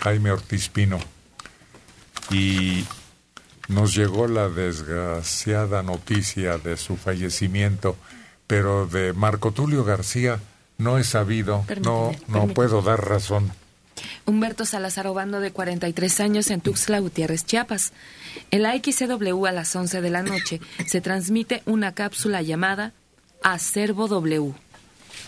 [0.01, 0.99] Jaime Ortiz Pino.
[2.31, 2.85] Y
[3.67, 7.95] nos llegó la desgraciada noticia de su fallecimiento,
[8.47, 10.39] pero de Marco Tulio García
[10.77, 12.53] no he sabido, no, no permíteme.
[12.53, 13.51] puedo dar razón.
[14.25, 17.93] Humberto Salazar Obando, de 43 años, en Tuxtla Gutiérrez, Chiapas.
[18.51, 22.93] En la XCW a las 11 de la noche se transmite una cápsula llamada
[23.43, 24.53] Acervo W.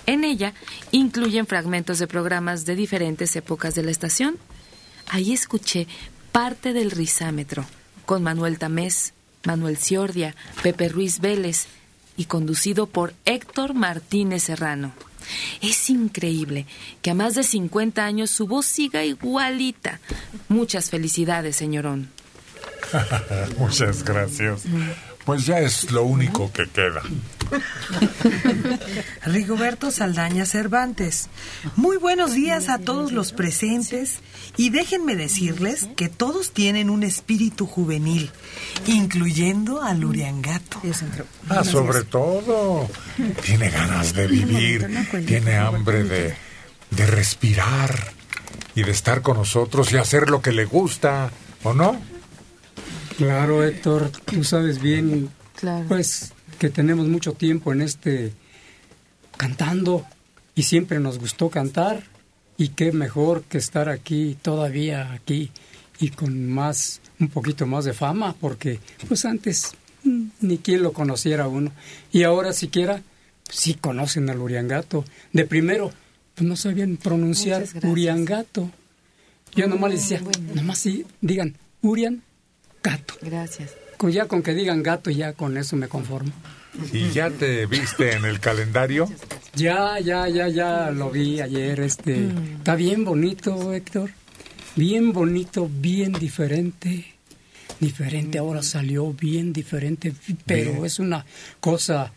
[0.05, 0.53] En ella
[0.91, 4.37] incluyen fragmentos de programas de diferentes épocas de la estación.
[5.07, 5.87] Ahí escuché
[6.31, 7.65] parte del risámetro
[8.05, 9.13] con Manuel Tamés,
[9.45, 11.67] Manuel Ciordia, Pepe Ruiz Vélez
[12.17, 14.93] y conducido por Héctor Martínez Serrano.
[15.61, 16.65] Es increíble
[17.01, 19.99] que a más de 50 años su voz siga igualita.
[20.49, 22.09] Muchas felicidades, señorón.
[23.57, 24.63] Muchas gracias.
[25.25, 27.03] Pues ya es lo único que queda.
[29.25, 31.29] Rigoberto Saldaña Cervantes.
[31.75, 34.19] Muy buenos días a todos los presentes
[34.57, 38.31] y déjenme decirles que todos tienen un espíritu juvenil,
[38.87, 40.81] incluyendo al Uriangato.
[41.49, 42.89] Ah, sobre todo,
[43.43, 44.87] tiene ganas de vivir,
[45.25, 46.35] tiene hambre de,
[46.91, 48.13] de respirar
[48.75, 51.31] y de estar con nosotros y hacer lo que le gusta,
[51.63, 51.99] ¿o no?
[53.17, 55.29] Claro, Héctor, tú sabes bien,
[55.87, 58.33] pues, que tenemos mucho tiempo en este
[59.35, 60.05] cantando
[60.53, 62.03] y siempre nos gustó cantar
[62.55, 65.49] y qué mejor que estar aquí todavía aquí
[65.99, 69.71] y con más un poquito más de fama porque pues antes
[70.03, 71.71] ni quien lo conociera uno.
[72.11, 73.01] Y ahora siquiera
[73.49, 75.03] sí conocen al Uriangato.
[75.33, 75.91] De primero
[76.35, 77.65] pues no sabían pronunciar.
[77.81, 78.69] Uriangato.
[79.55, 80.21] Yo nomás les decía
[80.53, 82.21] nomás sí digan Urian
[82.83, 86.31] gato gracias ya con que digan gato ya con eso me conformo
[86.93, 89.09] ¿Y ya te viste en el calendario?
[89.55, 91.81] Ya, ya, ya, ya lo vi ayer.
[91.81, 92.55] Este, Mm.
[92.59, 94.09] está bien bonito, Héctor.
[94.77, 97.13] Bien bonito, bien diferente.
[97.81, 100.13] Diferente, ahora salió bien diferente,
[100.45, 100.85] pero Bien.
[100.85, 101.25] es una
[101.59, 102.13] cosa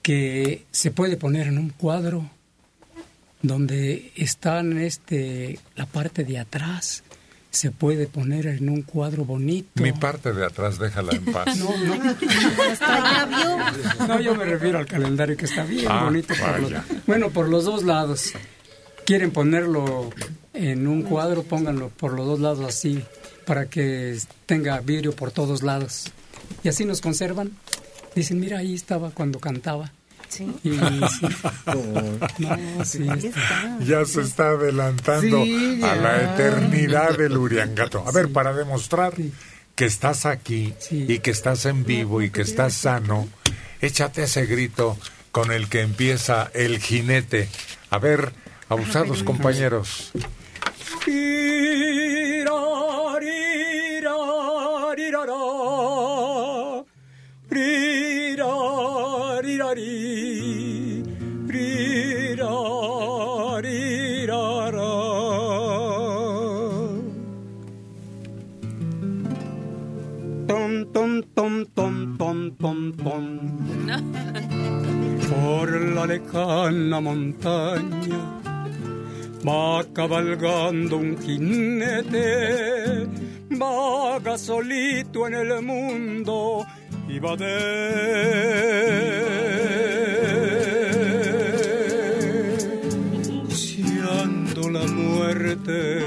[0.00, 2.30] que se puede poner en un cuadro
[3.42, 7.03] donde están este la parte de atrás
[7.54, 9.82] se puede poner en un cuadro bonito.
[9.82, 11.56] Mi parte de atrás, déjala en paz.
[11.58, 11.94] No, no.
[14.08, 16.34] No, yo me refiero al calendario que está bien Ah, bonito.
[16.34, 16.84] por los- vaya.
[17.06, 18.32] bueno, por los dos lados.
[19.06, 20.10] Quieren ponerlo
[20.54, 23.02] en un cuadro, pónganlo por los dos lados así,
[23.46, 24.16] para que
[24.46, 26.06] tenga vidrio por todos lados.
[26.62, 27.50] Y así nos conservan.
[28.14, 29.92] Dicen, mira, ahí estaba cuando cantaba.
[30.34, 30.52] Sí.
[30.64, 31.26] Y, sí.
[31.66, 33.78] No, sí, está.
[33.86, 38.04] Ya se está adelantando Sí, a la eternidad del Uriangato.
[38.04, 39.14] A ver, para demostrar
[39.76, 43.28] que estás aquí y que estás en vivo y que estás sano,
[43.80, 44.96] échate ese grito
[45.30, 47.48] con el que empieza el jinete.
[47.90, 48.32] A ver,
[48.68, 50.10] abusados compañeros.
[75.94, 78.20] La lejana montaña
[79.46, 83.06] va cabalgando un jinete,
[83.50, 86.64] vaga solito en el mundo
[87.08, 87.50] y va deseando
[94.70, 96.00] la muerte.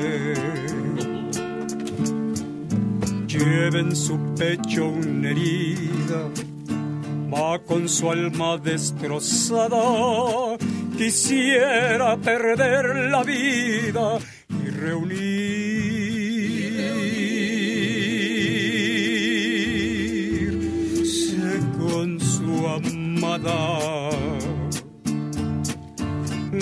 [3.27, 6.29] Lleva en su pecho una herida,
[7.33, 10.57] va con su alma destrozada
[10.97, 14.17] quisiera perder la vida
[14.49, 16.06] y reunirse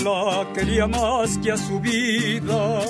[0.04, 2.82] La quería más que a su vida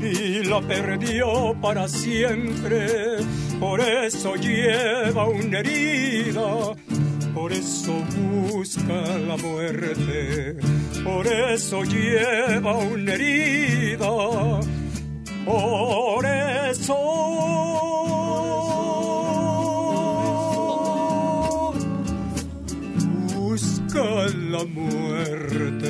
[0.00, 3.16] y la perdió para siempre.
[3.58, 6.74] Por eso lleva una herida,
[7.34, 7.94] por eso
[8.50, 10.56] busca la muerte,
[11.02, 14.60] por eso lleva una herida,
[15.44, 16.96] por eso
[23.96, 25.86] busca la muerte.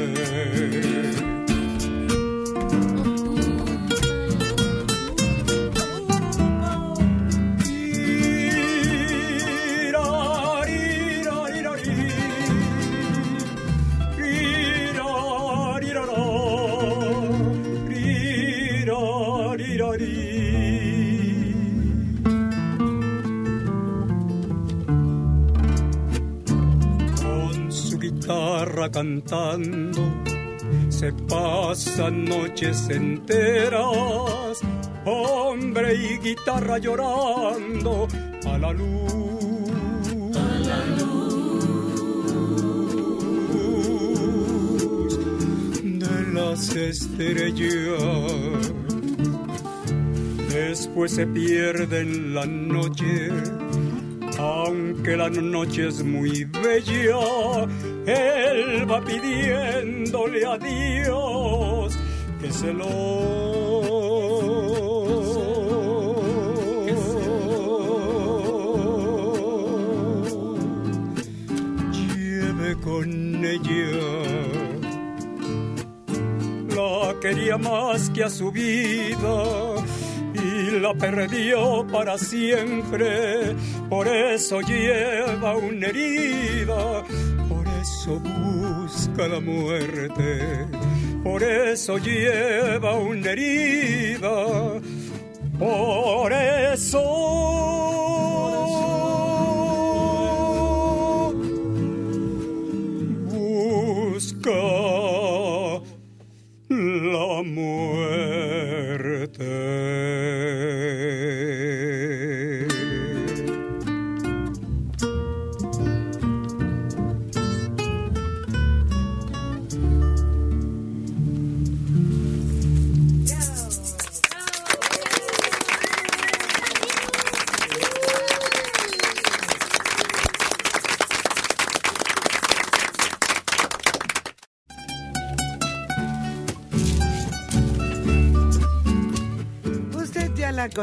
[28.90, 30.02] Cantando,
[30.88, 34.60] se pasan noches enteras,
[35.04, 38.08] hombre y guitarra llorando
[38.46, 39.12] a la luz.
[40.36, 41.16] A la luz
[45.82, 48.72] de las estrellas.
[50.52, 53.30] Después se pierde en la noche,
[54.38, 57.66] aunque la noche es muy bella,
[58.06, 61.96] él va pidiéndole a Dios
[62.40, 63.56] que se lo
[72.86, 73.98] con ella.
[76.74, 79.44] La quería más que a su vida
[80.34, 83.56] y la perdió para siempre.
[83.88, 87.04] Por eso lleva una herida,
[88.06, 90.66] eso busca la muerte.
[91.24, 94.80] Por eso lleva una herida,
[95.58, 98.15] por eso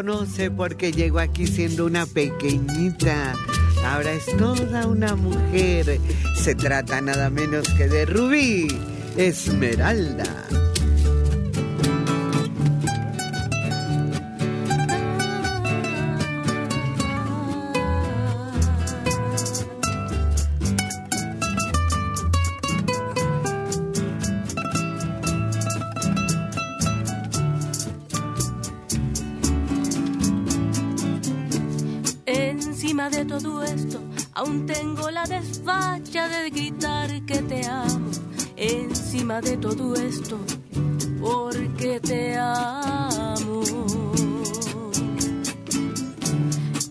[0.04, 3.36] conoce porque llegó aquí siendo una pequeñita.
[3.86, 5.98] Ahora es toda una mujer.
[6.36, 8.68] Se trata nada menos que de Rubí
[9.16, 10.63] Esmeralda.
[39.42, 40.38] De todo esto,
[41.20, 43.64] porque te amo.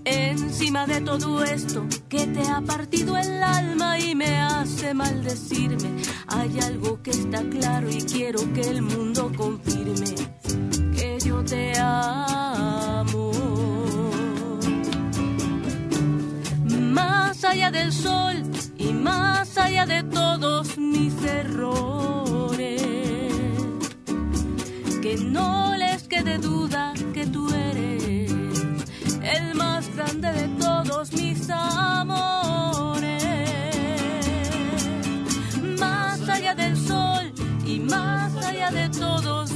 [0.05, 6.03] Encima de todo esto, que te ha partido el alma y me hace maldecirme.
[6.27, 10.13] Hay algo que está claro y quiero que el mundo confirme
[10.97, 13.31] que yo te amo.
[16.67, 18.43] Más allá del sol
[18.77, 22.02] y más allá de todos mis errores.
[25.21, 28.33] No les quede duda que tú eres
[29.23, 33.23] el más grande de todos mis amores.
[35.79, 37.33] Más allá del sol
[37.67, 39.52] y más allá de todos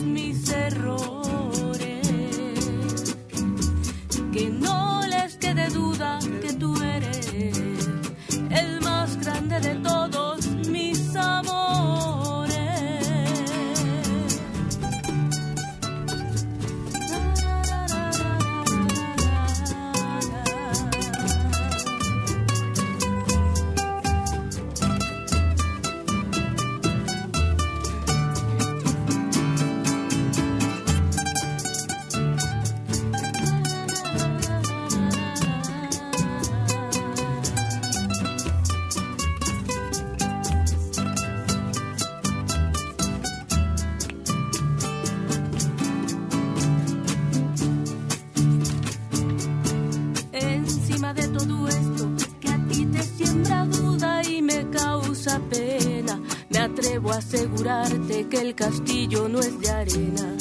[58.31, 60.37] que el castillo no es de arena.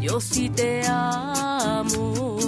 [0.00, 2.38] Yo sí te amo.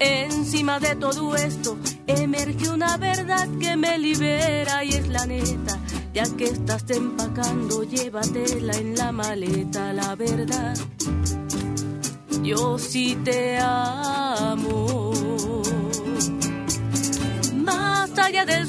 [0.00, 1.78] Encima de todo esto
[2.08, 5.78] emerge una verdad que me libera y es la neta.
[6.12, 10.76] Ya que estás empacando, llévatela en la maleta, la verdad.
[12.42, 15.12] Yo sí te amo.
[17.54, 18.61] Más allá del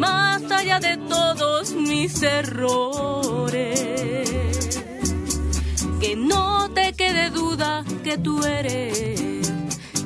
[0.00, 3.60] más allá de todos mis errores.
[6.00, 9.52] Que no te quede duda que tú eres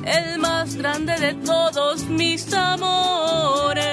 [0.03, 3.85] el más grande de todos mis amores.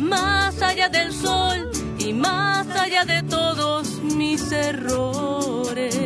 [0.00, 5.98] Más allá del sol y más allá de todos mis errores.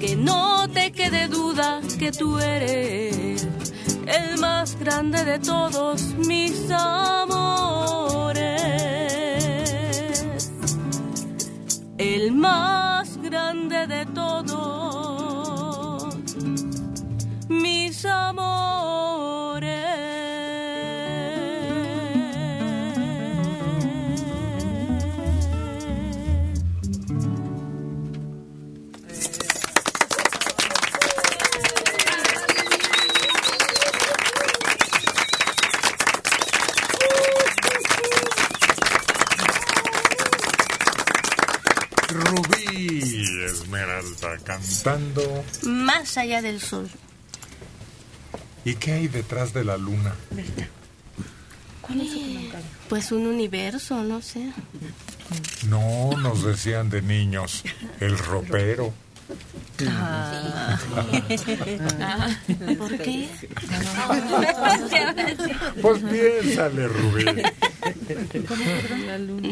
[0.00, 3.27] Que no te quede duda que tú eres
[4.08, 7.68] el más grande de todos mis amores.
[11.98, 14.56] El más grande de todos
[17.48, 18.67] mis amores.
[46.08, 46.88] Más allá del sol.
[48.64, 50.14] ¿Y qué hay detrás de la luna?
[52.88, 54.50] Pues un universo, no sé.
[55.68, 57.62] No, nos decían de niños,
[58.00, 58.94] el ropero.
[59.86, 60.78] Ah.
[62.78, 63.28] ¿Por qué?
[65.82, 67.26] Pues piénsale, Rubí.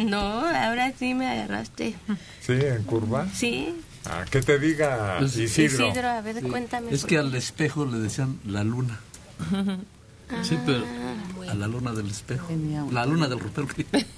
[0.06, 1.96] No, ahora sí me agarraste.
[2.40, 3.28] ¿Sí, en curva?
[3.34, 3.74] Sí,
[4.08, 5.88] Ah, que te diga Isidro.
[5.88, 6.92] Isidro, a ver, cuéntame.
[6.92, 8.98] Es que al espejo le decían la luna.
[10.42, 10.84] Sí, pero
[11.48, 12.48] a la luna del espejo.
[12.90, 13.68] La luna del ropero.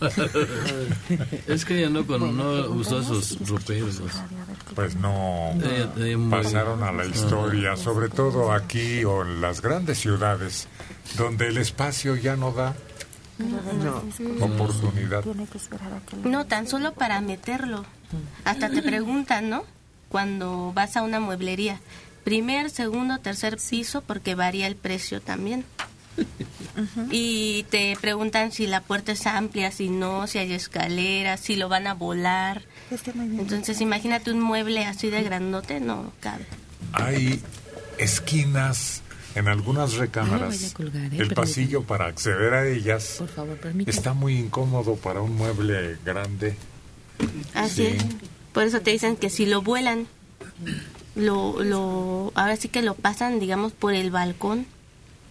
[1.47, 4.01] Es que ella no, con- no usó esos roperos.
[4.75, 5.53] Pues no
[6.31, 10.69] pasaron a la historia, sobre todo aquí o en las grandes ciudades,
[11.19, 12.75] donde el espacio ya no da
[14.41, 15.25] oportunidad.
[16.25, 17.85] No, tan solo para meterlo.
[18.45, 19.65] Hasta te preguntan, ¿no?
[20.09, 21.81] Cuando vas a una mueblería.
[22.25, 25.65] Primer, segundo, tercer piso, porque varía el precio también.
[27.11, 31.69] Y te preguntan si la puerta es amplia, si no, si hay escaleras, si lo
[31.69, 32.63] van a volar.
[32.91, 36.47] Entonces, imagínate un mueble así de grandote, no cabe.
[36.93, 37.43] Hay
[37.99, 39.03] esquinas
[39.35, 40.73] en algunas recámaras.
[40.75, 41.19] colgar, ¿eh?
[41.19, 43.97] el pasillo para acceder a ellas Por favor, permíteme.
[43.97, 46.57] está muy incómodo para un mueble grande.
[47.55, 48.05] Así es.
[48.53, 50.07] Por eso te dicen que si lo vuelan,
[51.15, 54.67] lo, lo, ahora sí que lo pasan, digamos, por el balcón.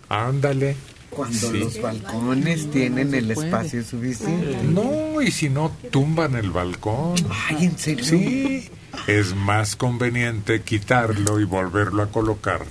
[0.10, 0.76] Ándale.
[1.10, 1.60] Cuando Sí.
[1.60, 3.48] los balcones tienen el puede.
[3.48, 4.57] espacio suficiente.
[4.64, 7.15] No, y si no, tumban el balcón.
[7.49, 8.03] Ay, ¿en serio?
[8.06, 8.69] Sí.
[9.07, 12.65] Es más conveniente quitarlo y volverlo a colocar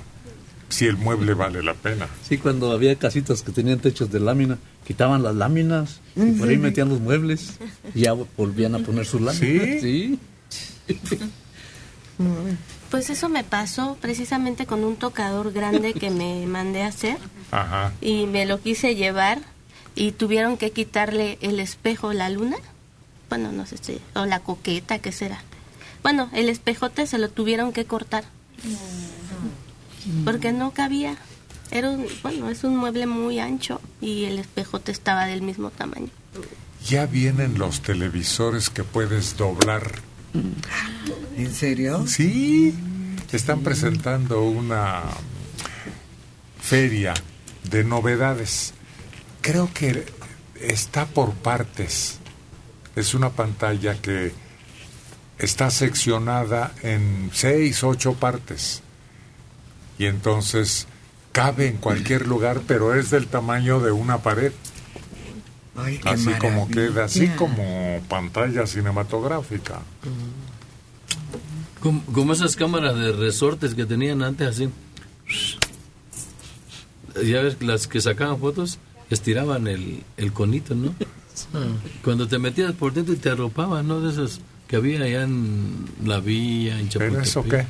[0.68, 2.08] si el mueble vale la pena.
[2.28, 6.58] Sí, cuando había casitas que tenían techos de lámina, quitaban las láminas y por ahí
[6.58, 7.54] metían los muebles
[7.94, 9.80] y ya volvían a poner sus láminas.
[9.80, 10.18] ¿Sí?
[12.90, 17.18] Pues eso me pasó precisamente con un tocador grande que me mandé a hacer
[17.50, 17.92] Ajá.
[18.00, 19.40] y me lo quise llevar
[19.94, 22.56] y tuvieron que quitarle el espejo, la luna.
[23.28, 25.42] Bueno, no sé si, o la coqueta, ¿qué será?
[26.02, 28.24] Bueno, el espejote se lo tuvieron que cortar
[30.24, 31.16] porque no cabía.
[31.70, 36.08] Era un, bueno, es un mueble muy ancho y el espejote estaba del mismo tamaño.
[36.86, 39.90] Ya vienen los televisores que puedes doblar.
[41.36, 42.06] ¿En serio?
[42.06, 42.74] Sí.
[43.32, 45.02] Están presentando una
[46.60, 47.14] feria
[47.70, 48.72] de novedades.
[49.40, 50.06] Creo que
[50.60, 52.18] está por partes.
[52.94, 54.32] Es una pantalla que
[55.38, 58.82] está seccionada en seis, ocho partes.
[59.98, 60.86] Y entonces
[61.32, 64.52] cabe en cualquier lugar, pero es del tamaño de una pared.
[65.76, 69.80] Ay, qué así como queda, así como pantalla cinematográfica.
[71.80, 74.68] Como, como esas cámaras de resortes que tenían antes, así.
[77.24, 78.78] Ya ves, las que sacaban fotos,
[79.10, 80.94] estiraban el, el conito, ¿no?
[82.02, 84.00] Cuando te metías por dentro y te arropaban, ¿no?
[84.00, 87.24] De esas que había allá en la vía, en Chapultepec.
[87.24, 87.66] eso qué?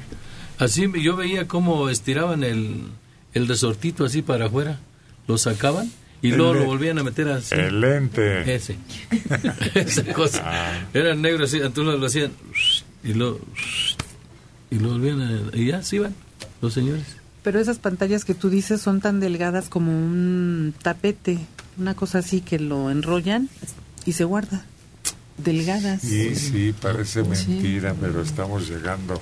[0.59, 2.85] Así yo veía cómo estiraban el,
[3.35, 4.81] el resortito así para afuera,
[5.27, 5.91] lo sacaban
[6.27, 7.55] y El luego lo volvían a meter así.
[7.55, 8.55] El lente.
[8.55, 8.77] Ese.
[9.75, 10.43] Esa cosa.
[10.45, 10.87] Ah.
[10.95, 12.33] Era negro así, entonces lo hacían
[13.05, 13.39] y lo
[14.71, 16.15] y lo volvían a, y ya se iban
[16.61, 17.05] los señores.
[17.43, 21.39] Pero esas pantallas que tú dices son tan delgadas como un tapete,
[21.79, 23.49] una cosa así que lo enrollan
[24.05, 24.65] y se guarda.
[25.39, 26.03] Delgadas.
[26.05, 27.29] Y sí, parece Sí.
[27.51, 29.21] mentira, pero estamos llegando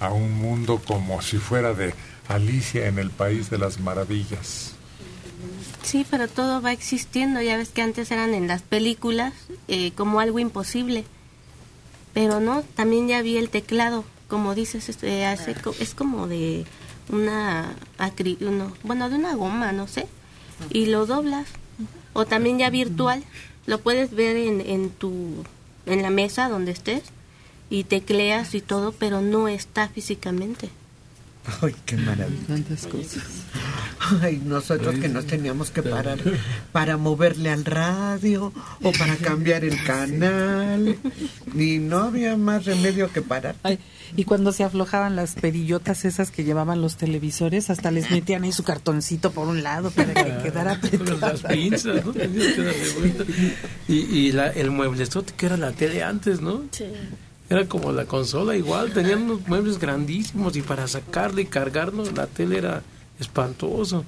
[0.00, 1.94] a un mundo como si fuera de
[2.28, 4.71] Alicia en el País de las Maravillas.
[5.82, 7.40] Sí, pero todo va existiendo.
[7.42, 9.32] Ya ves que antes eran en las películas
[9.68, 11.04] eh, como algo imposible.
[12.14, 16.26] Pero no, también ya vi el teclado, como dices, es, eh, hace co- es como
[16.28, 16.64] de
[17.08, 20.06] una, acri- uno- bueno, de una goma, no sé,
[20.70, 21.46] y lo doblas.
[22.12, 23.24] O también ya virtual,
[23.66, 25.12] lo puedes ver en, en tu,
[25.86, 27.02] en la mesa donde estés
[27.70, 30.68] y tecleas y todo, pero no está físicamente.
[31.62, 32.46] Ay, qué maravilla.
[32.46, 33.24] Tantas cosas.
[34.20, 36.18] Ay, nosotros que nos teníamos que parar
[36.72, 38.52] para moverle al radio
[38.82, 40.96] o para cambiar el canal.
[41.54, 43.56] Y no había más remedio que parar.
[43.62, 43.78] Ay,
[44.16, 48.52] y cuando se aflojaban las perillotas esas que llevaban los televisores, hasta les metían ahí
[48.52, 52.12] su cartoncito por un lado para que quedara Con las pinzas, ¿no?
[52.12, 53.24] Tenías que darle vuelta.
[53.88, 56.62] Y, y la, el mueblezote que era la tele antes, ¿no?
[56.70, 56.86] Sí.
[57.50, 62.26] Era como la consola igual, tenían unos muebles grandísimos y para sacarle y cargarlo la
[62.26, 62.82] tele era
[63.20, 64.04] espantoso.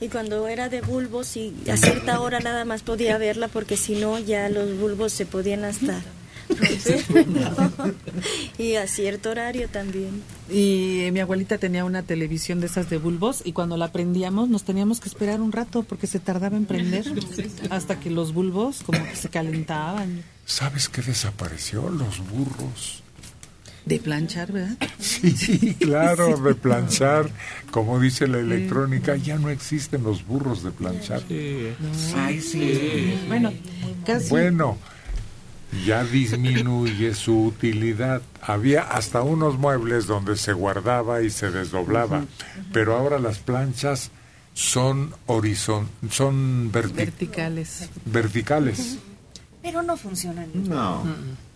[0.00, 3.94] Y cuando era de bulbos y a cierta hora nada más podía verla porque si
[3.94, 6.02] no ya los bulbos se podían hasta
[8.58, 10.22] y a cierto horario también.
[10.50, 14.48] Y eh, mi abuelita tenía una televisión de esas de bulbos y cuando la prendíamos
[14.48, 17.06] nos teníamos que esperar un rato porque se tardaba en prender
[17.70, 20.22] hasta que los bulbos como que se calentaban.
[20.46, 21.88] ¿Sabes qué desapareció?
[21.88, 23.02] Los burros.
[23.86, 24.76] De planchar, ¿verdad?
[24.98, 27.28] Sí, claro, de planchar.
[27.70, 31.22] Como dice la electrónica, ya no existen los burros de planchar.
[32.16, 33.14] Ay, sí.
[33.28, 33.52] Bueno,
[34.06, 34.30] casi.
[34.30, 34.78] Bueno,
[35.84, 38.22] ya disminuye su utilidad.
[38.40, 42.24] Había hasta unos muebles donde se guardaba y se desdoblaba,
[42.72, 44.10] pero ahora las planchas
[44.54, 47.88] son horizon, son verti- verticales.
[48.06, 48.98] verticales.
[49.64, 50.46] Pero no funcionan.
[50.68, 51.02] No.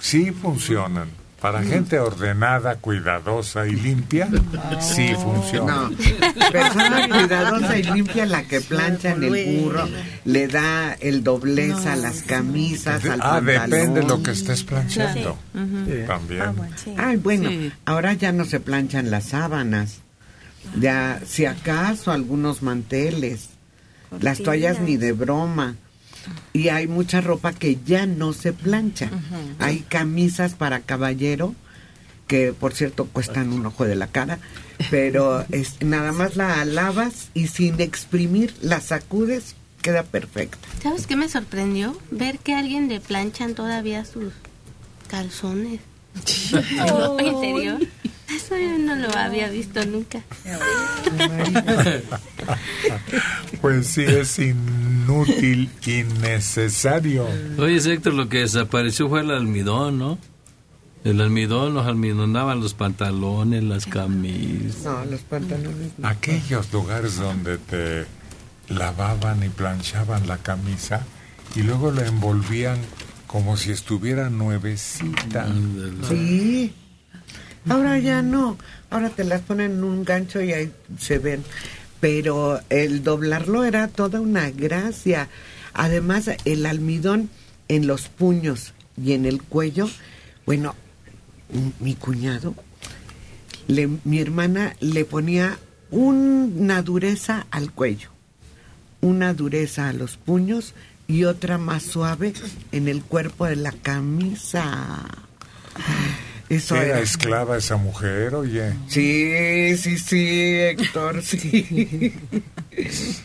[0.00, 1.08] Sí funcionan.
[1.42, 4.28] Para gente ordenada, cuidadosa y limpia,
[4.80, 5.92] sí funcionan.
[5.92, 9.88] No, persona cuidadosa y limpia la que plancha en el burro,
[10.24, 13.70] le da el doblez a las camisas, al Ah, pantalón.
[13.70, 15.38] depende de lo que estés planchando.
[15.54, 15.92] Sí.
[16.08, 16.42] También.
[16.96, 17.50] Ay, bueno,
[17.84, 19.98] ahora ya no se planchan las sábanas.
[20.80, 23.50] Ya, si acaso, algunos manteles.
[24.20, 25.76] Las toallas ni de broma.
[26.52, 29.10] Y hay mucha ropa que ya no se plancha.
[29.58, 31.54] Hay camisas para caballero
[32.26, 34.38] que, por cierto, cuestan un ojo de la cara.
[34.90, 40.68] Pero es, nada más la lavas y sin exprimir la sacudes, queda perfecta.
[40.82, 41.98] ¿Sabes qué me sorprendió?
[42.10, 44.32] Ver que a alguien le planchan todavía sus
[45.08, 45.80] calzones.
[46.52, 47.78] ¿En serio?
[48.30, 50.22] Eso yo no lo había visto nunca.
[53.60, 57.26] Pues sí, es inútil, innecesario.
[57.58, 60.18] Oye, Héctor, lo que desapareció fue el almidón, ¿no?
[61.04, 64.82] El almidón, nos almidonaban los pantalones, las camisas.
[64.84, 65.92] No, los pantalones.
[66.02, 68.04] Aquellos lugares donde te
[68.68, 71.06] lavaban y planchaban la camisa
[71.54, 72.78] y luego la envolvían
[73.26, 75.46] como si estuviera nuevecita.
[76.08, 76.74] Sí.
[77.68, 78.56] Ahora ya no.
[78.90, 81.44] Ahora te las ponen en un gancho y ahí se ven.
[82.00, 85.28] Pero el doblarlo era toda una gracia.
[85.74, 87.28] Además, el almidón
[87.68, 88.72] en los puños
[89.02, 89.88] y en el cuello.
[90.46, 90.74] Bueno,
[91.80, 92.54] mi cuñado,
[93.66, 95.58] le- mi hermana le ponía
[95.90, 98.10] una dureza al cuello,
[99.00, 100.74] una dureza a los puños
[101.06, 102.32] y otra más suave
[102.72, 105.04] en el cuerpo de la camisa.
[106.48, 107.00] Eso Era era.
[107.00, 108.72] esclava esa mujer, oye.
[108.88, 112.14] Sí, sí, sí, Héctor, sí.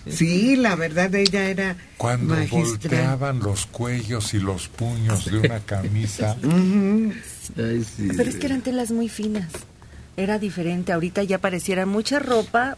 [0.09, 2.63] Sí, la verdad ella era Cuando magistral.
[2.65, 6.35] volteaban los cuellos y los puños de una camisa.
[7.55, 9.47] Pero es que eran telas muy finas.
[10.15, 10.91] Era diferente.
[10.91, 12.77] Ahorita ya pareciera mucha ropa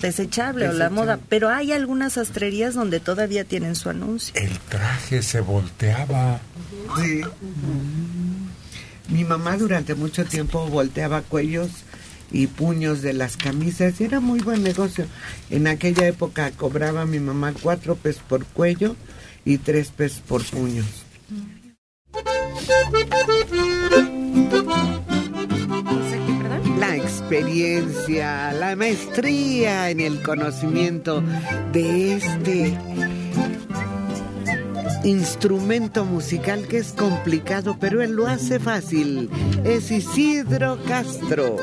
[0.00, 1.18] desechable o la moda.
[1.28, 4.32] Pero hay algunas sastrerías donde todavía tienen su anuncio.
[4.36, 6.40] El traje se volteaba.
[6.98, 7.20] Sí.
[9.12, 11.68] Mi mamá durante mucho tiempo volteaba cuellos
[12.30, 15.04] y puños de las camisas era muy buen negocio.
[15.50, 18.96] En aquella época cobraba mi mamá cuatro pesos por cuello
[19.44, 20.86] y tres pesos por puños.
[26.78, 31.22] La experiencia, la maestría en el conocimiento
[31.74, 32.78] de este
[35.04, 39.30] instrumento musical que es complicado, pero él lo hace fácil.
[39.64, 41.56] Es Isidro Castro.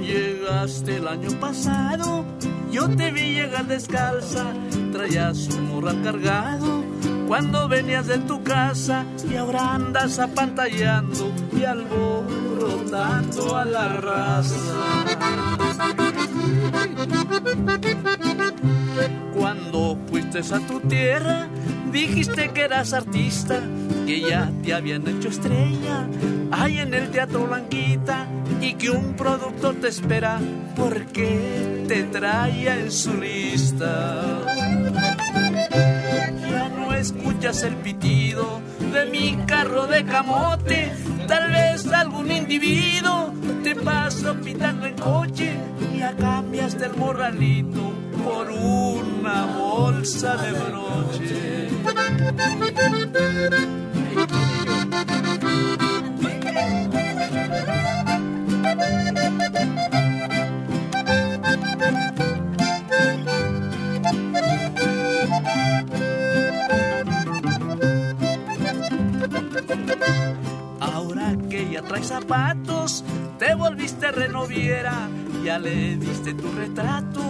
[0.00, 2.24] Llegaste el año pasado,
[2.70, 4.46] yo te vi llegar descalza,
[4.92, 6.82] traías un morral cargado
[7.28, 14.54] cuando venías de tu casa y ahora andas apantallando y alborotando a la raza.
[19.34, 19.87] Cuando
[20.38, 21.48] a tu tierra,
[21.90, 23.60] dijiste que eras artista,
[24.06, 26.06] que ya te habían hecho estrella,
[26.52, 28.28] ahí en el Teatro Blanquita,
[28.60, 30.38] y que un productor te espera
[30.76, 34.44] porque te traía en su lista.
[36.98, 38.60] Escuchas el pitido
[38.92, 40.92] de mi carro de camote,
[41.28, 45.56] tal vez algún individuo te pasó pitando en coche
[45.92, 47.92] y ya cambiaste el morralito
[48.24, 51.68] por una bolsa de broche.
[71.88, 73.02] Traes zapatos,
[73.38, 75.08] te volviste renoviera,
[75.42, 77.22] ya le diste tu retrato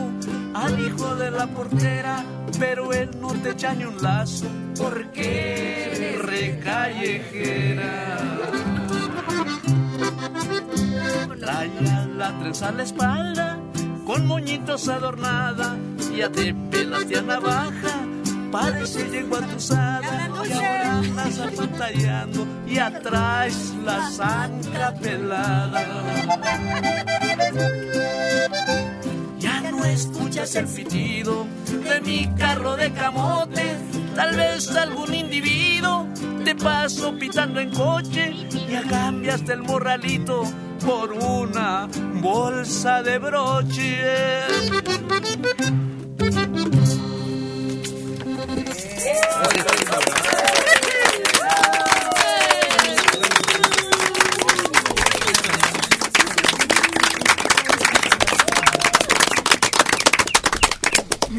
[0.52, 2.24] al hijo de la portera,
[2.58, 8.18] pero él no te echa ni un lazo porque recallejera.
[11.38, 13.58] Traías la trenza a la espalda,
[14.04, 15.76] con moñitos adornada,
[16.16, 18.00] ya te pelaste a navaja,
[18.50, 25.84] parece llegó a tu usada, y ahora andas apantallando y atrás la zanca pelada.
[29.38, 33.76] Ya no escuchas el fitido de mi carro de camote,
[34.14, 36.06] tal vez algún individuo
[36.44, 40.44] te pasó pitando en coche y ya cambiaste el morralito
[40.84, 41.88] por una
[42.22, 43.98] bolsa de broche.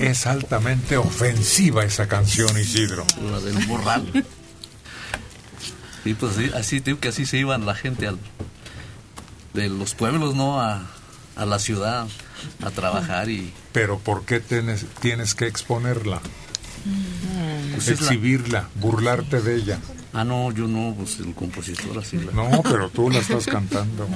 [0.10, 3.06] Es altamente ofensiva esa canción, Isidro.
[3.32, 4.26] La del morral.
[6.06, 8.18] Y pues sí, así, digo que así se iban la gente al,
[9.54, 10.60] de los pueblos, ¿no?
[10.62, 10.88] A,
[11.36, 12.08] a la ciudad
[12.64, 13.54] a trabajar y...
[13.74, 16.22] Pero ¿por qué tienes, tienes que exponerla?
[17.74, 19.80] Pues es la- exhibirla, burlarte de ella.
[20.14, 22.32] Ah, no, yo no, pues el compositor así la...
[22.32, 24.08] No, pero tú la estás cantando.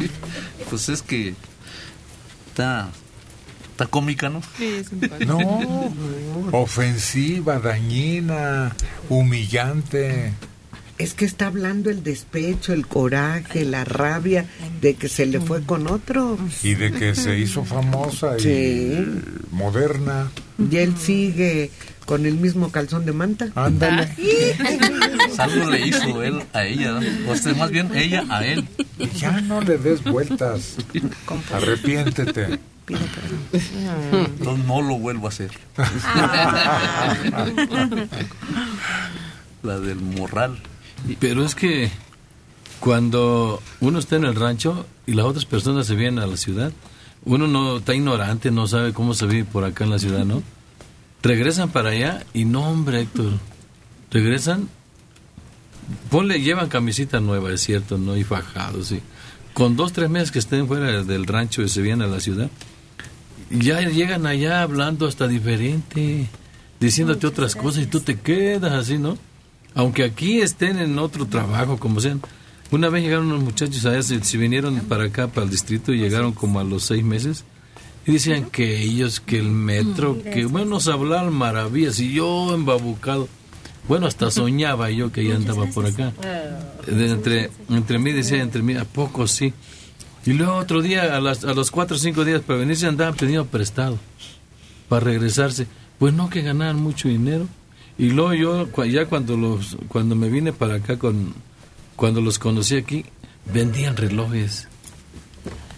[0.68, 1.34] pues es que
[2.48, 2.90] está,
[3.80, 4.42] está cómica, ¿no?
[5.26, 5.92] No,
[6.52, 8.76] ofensiva, dañina,
[9.08, 10.34] humillante.
[11.00, 14.44] Es que está hablando el despecho, el coraje, la rabia
[14.82, 16.36] de que se le fue con otro.
[16.62, 19.06] Y de que se hizo famosa y Sí.
[19.50, 20.30] moderna.
[20.70, 21.70] Y él sigue
[22.04, 23.48] con el mismo calzón de manta.
[23.54, 24.10] Ándale.
[25.38, 27.00] Algo le hizo él a ella, ¿no?
[27.32, 28.68] o sea, más bien ella a él.
[29.16, 30.76] Ya no le des vueltas.
[31.54, 32.58] Arrepiéntete.
[32.88, 35.50] Entonces no lo vuelvo a hacer.
[39.62, 40.58] La del morral.
[41.18, 41.90] Pero es que
[42.80, 46.72] cuando uno está en el rancho y las otras personas se vienen a la ciudad,
[47.24, 50.42] uno no está ignorante, no sabe cómo se vive por acá en la ciudad, ¿no?
[51.22, 53.32] Regresan para allá y no, hombre, Héctor,
[54.10, 54.68] regresan,
[56.10, 58.16] ponle, llevan camisita nueva, es cierto, ¿no?
[58.16, 59.00] Y fajados, sí.
[59.52, 62.50] Con dos, tres meses que estén fuera del rancho y se vienen a la ciudad,
[63.50, 66.28] ya llegan allá hablando hasta diferente,
[66.78, 69.18] diciéndote otras cosas y tú te quedas así, ¿no?
[69.74, 72.20] Aunque aquí estén en otro trabajo, como sean.
[72.70, 75.98] Una vez llegaron unos muchachos allá, se, se vinieron para acá, para el distrito, y
[75.98, 77.44] llegaron como a los seis meses.
[78.06, 82.00] Y decían que ellos, que el metro, que bueno, nos hablaban maravillas.
[82.00, 83.28] Y yo embabucado.
[83.88, 86.12] Bueno, hasta soñaba yo que ya andaba por acá.
[86.86, 89.52] De entre, entre mí decía, entre mí, ¿a poco sí?
[90.26, 93.14] Y luego otro día, a, las, a los cuatro o cinco días para venirse, andaban
[93.14, 93.98] pidiendo prestado
[94.88, 95.66] para regresarse.
[95.98, 97.46] Pues no, que ganaban mucho dinero.
[98.00, 101.34] Y luego yo, ya cuando, los, cuando me vine para acá, con,
[101.96, 103.04] cuando los conocí aquí,
[103.52, 104.68] vendían relojes.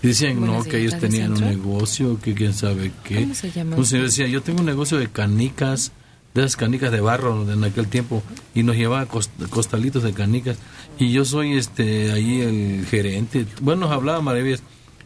[0.03, 3.23] Y decían, ¿Como no, que ellos tenían un negocio, que quién sabe qué.
[3.23, 3.77] ¿Cómo se llama?
[3.77, 5.93] Un señor decía, yo tengo un negocio de canicas,
[6.35, 8.23] de esas canicas de barro en aquel tiempo,
[8.55, 10.59] y nos llevaba cos- costalitos de canicas.
[10.99, 13.47] Y yo soy este ahí el gerente.
[13.61, 14.63] Bueno, nos hablaba maravillas.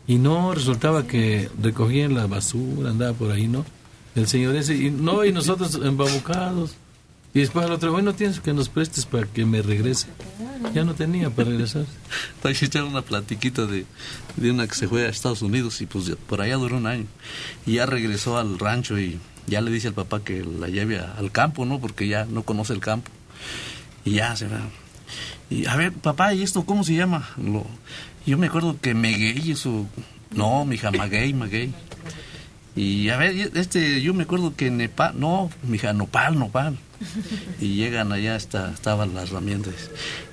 [0.06, 3.64] Y no, resultaba que recogían la basura, andaba por ahí, ¿no?
[4.14, 6.74] el señor ese, y no, y nosotros embabucados.
[7.36, 10.06] Y después al otro, bueno, tienes que nos prestes para que me regrese.
[10.72, 11.84] Ya no tenía para regresar.
[12.44, 13.84] Echaron una platiquita de,
[14.36, 17.04] de una que se fue a Estados Unidos y pues por allá duró un año.
[17.66, 21.30] Y ya regresó al rancho y ya le dice al papá que la lleve al
[21.30, 21.78] campo, ¿no?
[21.78, 23.10] Porque ya no conoce el campo.
[24.06, 24.60] Y ya se va.
[25.50, 27.28] Y a ver, papá, ¿y esto cómo se llama?
[28.24, 29.86] Yo me acuerdo que Meguey, eso.
[30.30, 31.74] No, mija, Maguey, Maguey.
[32.76, 36.78] Y a ver, este, yo me acuerdo que Nepal, no, mija, Nopal, Nopal.
[37.60, 39.74] Y llegan allá, está, estaban las herramientas.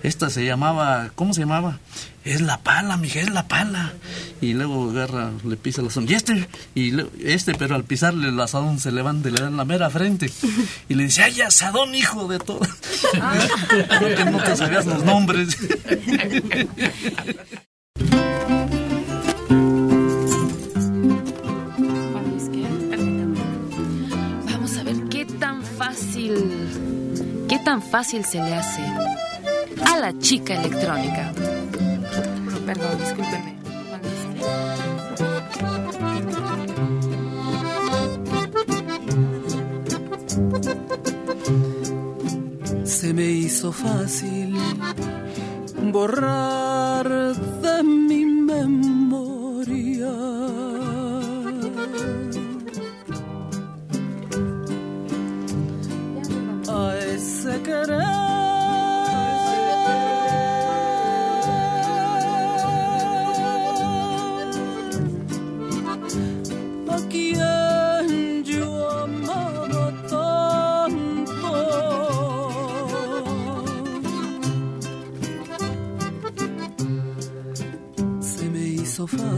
[0.04, 1.80] Esta se llamaba, ¿cómo se llamaba?
[2.26, 3.94] Es la pala, mija, es la pala.
[4.42, 6.06] Y luego agarra, le pisa la azón.
[6.10, 9.48] Y este, y le- este, pero al pisarle el asadón se levanta y le da
[9.48, 10.32] en la mera frente.
[10.90, 12.62] Y le dice, ay, asadón, hijo de todo.
[14.00, 15.58] Creo que no te sabías los nombres.
[25.94, 28.82] fácil, qué tan fácil se le hace
[29.86, 31.32] a la chica electrónica.
[32.66, 33.54] Perdón, discúlpeme.
[42.86, 44.58] Se me hizo fácil
[45.92, 49.03] borrar de mi memoria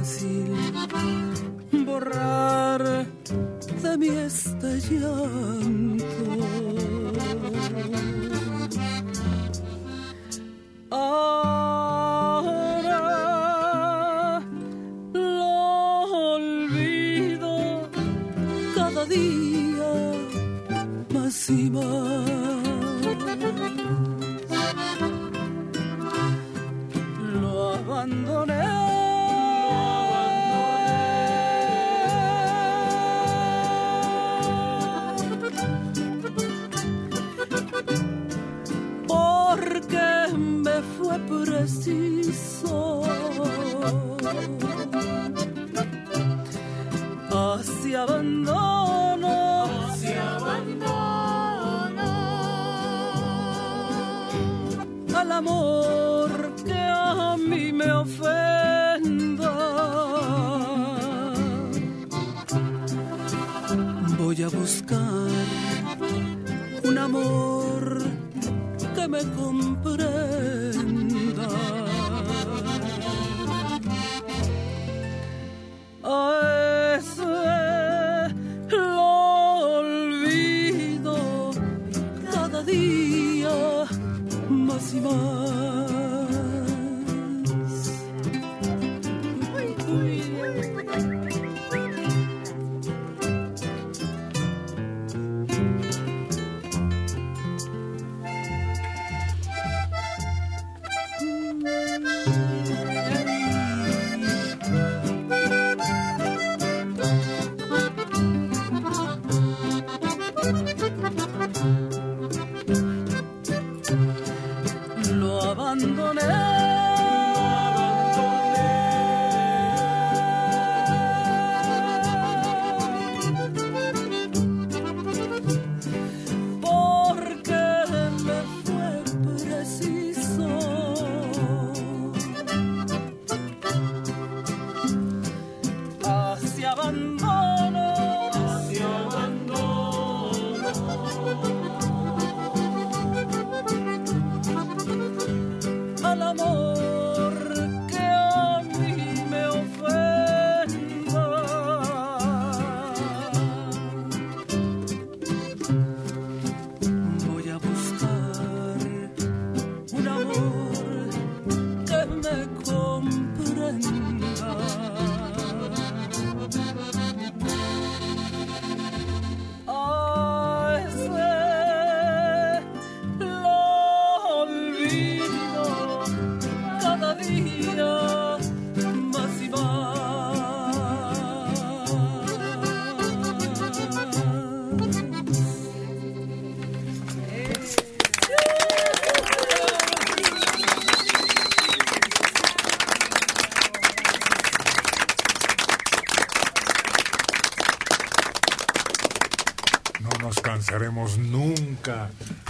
[0.05, 0.53] fácil
[1.83, 3.07] borrar
[3.81, 6.05] de mi este llanto.
[10.91, 11.64] Ahora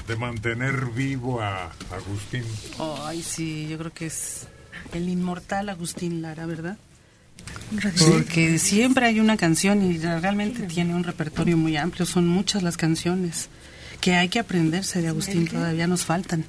[0.07, 2.43] de mantener vivo a Agustín.
[3.03, 4.47] Ay, sí, yo creo que es
[4.93, 6.77] el inmortal Agustín Lara, ¿verdad?
[7.95, 8.05] Sí.
[8.11, 12.05] Porque siempre hay una canción y realmente tiene un repertorio muy amplio.
[12.05, 13.49] Son muchas las canciones
[14.01, 16.45] que hay que aprenderse de Agustín, todavía nos faltan.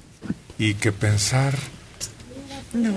[0.59, 1.55] Y que pensar
[2.73, 2.93] No,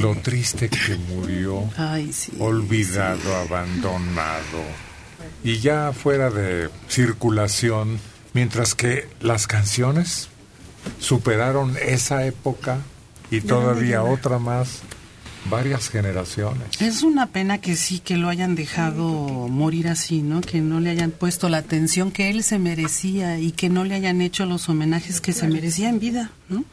[0.00, 2.32] lo triste que murió, Ay, sí.
[2.38, 4.62] olvidado, abandonado,
[5.44, 7.98] y ya fuera de circulación,
[8.38, 10.28] mientras que las canciones
[11.00, 12.78] superaron esa época
[13.32, 14.78] y todavía otra más,
[15.50, 16.80] varias generaciones.
[16.80, 20.40] Es una pena que sí, que lo hayan dejado morir así, ¿no?
[20.40, 23.96] Que no le hayan puesto la atención que él se merecía y que no le
[23.96, 26.64] hayan hecho los homenajes que se merecía en vida, ¿no?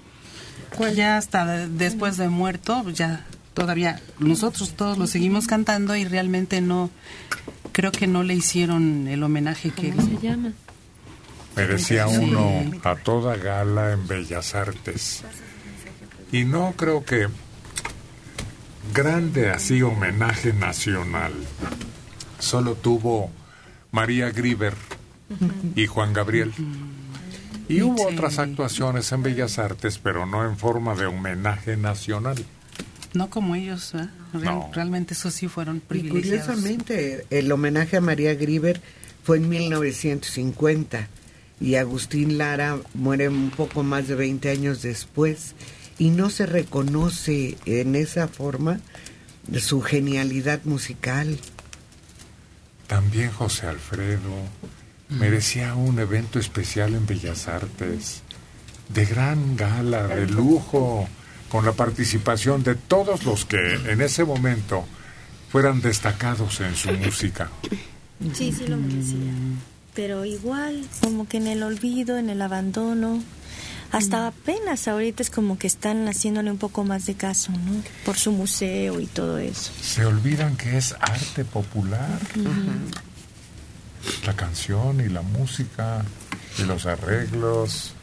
[0.95, 3.25] Ya hasta de- después de muerto, pues ya
[3.55, 6.91] todavía nosotros todos lo seguimos cantando y realmente no,
[7.71, 10.19] creo que no le hicieron el homenaje que ¿Cómo él...
[10.19, 10.51] se llama?
[11.55, 15.23] Merecía uno a toda gala en Bellas Artes.
[16.31, 17.27] Y no creo que
[18.93, 21.33] grande así homenaje nacional.
[22.39, 23.31] Solo tuvo
[23.91, 24.73] María Grieber
[25.75, 26.53] y Juan Gabriel.
[27.67, 32.37] Y hubo otras actuaciones en Bellas Artes, pero no en forma de homenaje nacional.
[33.13, 33.93] No como ellos,
[34.33, 34.69] No.
[34.73, 38.81] Realmente esos sí fueron Y curiosamente, el homenaje a María Grieber
[39.23, 41.07] fue en 1950
[41.59, 45.55] y Agustín Lara muere un poco más de 20 años después
[45.97, 48.79] y no se reconoce en esa forma
[49.59, 51.39] su genialidad musical.
[52.87, 54.31] También José Alfredo
[55.09, 58.21] merecía un evento especial en Bellas Artes,
[58.89, 61.07] de gran gala, de lujo,
[61.49, 64.85] con la participación de todos los que en ese momento
[65.49, 67.49] fueran destacados en su música.
[68.33, 69.31] Sí, sí lo merecía.
[69.95, 73.23] Pero igual, como que en el olvido, en el abandono,
[73.91, 77.81] hasta apenas ahorita es como que están haciéndole un poco más de caso, ¿no?
[78.03, 79.71] Por su museo y todo eso.
[79.81, 82.19] Se olvidan que es arte popular,
[84.25, 86.03] la canción y la música
[86.59, 87.93] y los arreglos.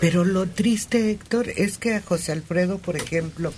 [0.00, 3.52] Pero lo triste, Héctor, es que a José Alfredo, por ejemplo,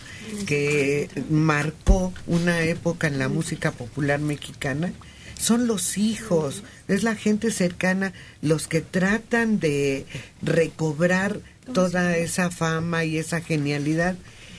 [0.46, 4.92] que marcó una época en la música popular mexicana,
[5.38, 8.12] son los hijos, es la gente cercana
[8.42, 10.06] los que tratan de
[10.42, 11.40] recobrar
[11.72, 14.16] toda esa fama y esa genialidad.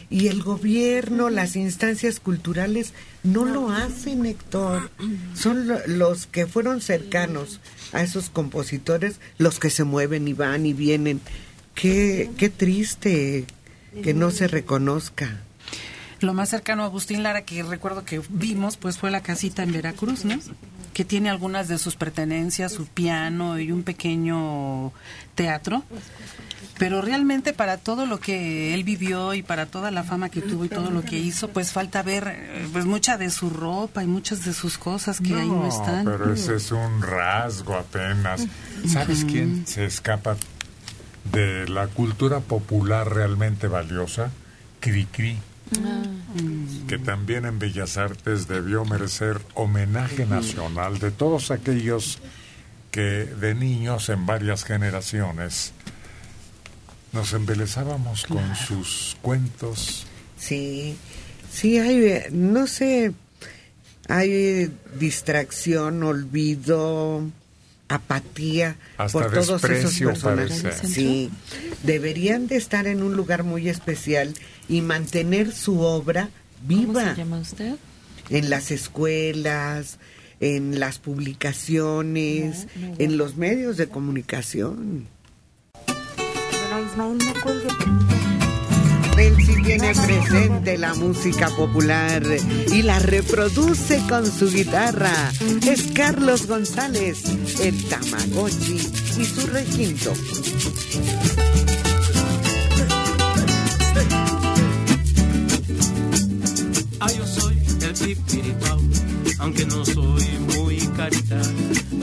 [0.09, 2.93] Y el gobierno, las instancias culturales
[3.23, 4.91] no lo hacen, Héctor.
[5.35, 7.59] Son lo- los que fueron cercanos
[7.91, 11.21] a esos compositores los que se mueven y van y vienen.
[11.73, 13.45] Qué, qué triste
[14.03, 15.41] que no se reconozca.
[16.25, 19.71] Lo más cercano a Agustín Lara que recuerdo que vimos, pues fue la casita en
[19.71, 20.37] Veracruz, ¿no?
[20.93, 24.91] Que tiene algunas de sus pertenencias, su piano y un pequeño
[25.35, 25.83] teatro.
[26.77, 30.65] Pero realmente para todo lo que él vivió y para toda la fama que tuvo
[30.65, 34.07] y todo lo que hizo, pues falta ver eh, pues mucha de su ropa y
[34.07, 36.03] muchas de sus cosas que ahí no están.
[36.05, 38.45] pero ese es un rasgo apenas.
[38.87, 39.31] ¿Sabes Ujú.
[39.31, 40.35] quién se escapa
[41.31, 44.31] de la cultura popular realmente valiosa?
[44.81, 45.37] Cricri,
[46.87, 52.19] que también en Bellas Artes debió merecer homenaje nacional de todos aquellos
[52.91, 55.73] que de niños en varias generaciones
[57.11, 60.05] nos embelezábamos con sus cuentos.
[60.37, 60.97] Sí,
[61.51, 63.13] sí, hay, eh, no sé,
[64.07, 67.23] hay distracción, olvido,
[67.87, 70.81] apatía Hasta por todos esos personajes.
[70.83, 71.29] Sí,
[71.83, 74.33] deberían de estar en un lugar muy especial
[74.67, 76.29] y mantener su obra
[76.65, 77.01] viva.
[77.01, 77.75] ¿Cómo se llama usted?
[78.29, 79.99] En las escuelas,
[80.39, 82.67] en las publicaciones,
[82.97, 85.07] en los medios de comunicación.
[85.87, 88.04] Él sí
[89.77, 92.23] tiene presente la música popular
[92.71, 95.31] y la reproduce con su guitarra.
[95.67, 97.23] Es Carlos González,
[97.59, 98.75] el Tamagotchi
[99.19, 100.13] y su requinto.
[107.01, 108.81] Ah, yo soy el pipiripao,
[109.39, 110.25] aunque no soy
[110.55, 111.41] muy carita.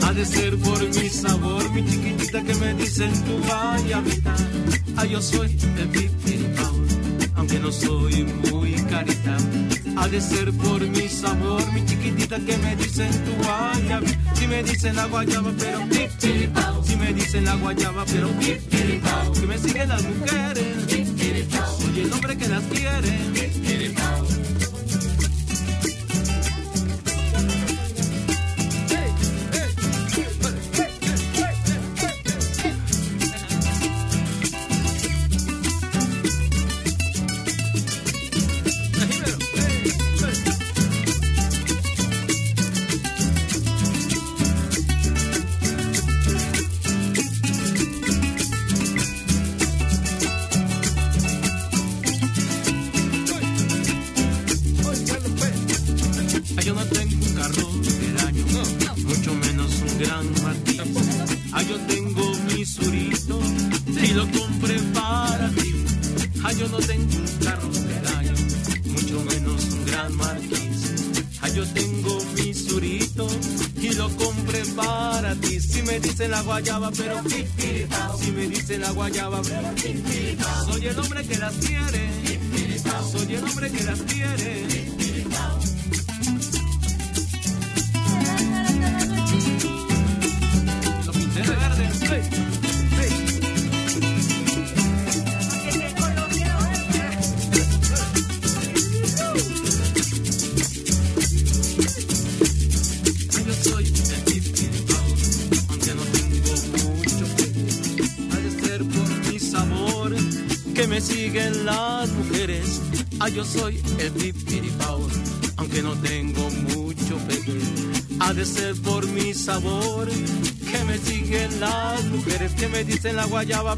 [0.03, 4.35] Ha de ser por mi sabor, mi chiquitita que me dicen tu guayabita.
[4.95, 6.72] Ah, yo soy el pipiripao,
[7.53, 9.37] aunque no soy muy carita.
[9.95, 14.35] Ha de ser por mi sabor, mi chiquitita que me dicen tu guayabita.
[14.35, 16.83] Si me dicen la guayaba, pero pipiripao.
[16.83, 19.31] Si me dicen la guayaba, pero pipiripao.
[19.33, 20.77] Que me siguen las mujeres,
[21.77, 24.32] soy el hombre que las quiere.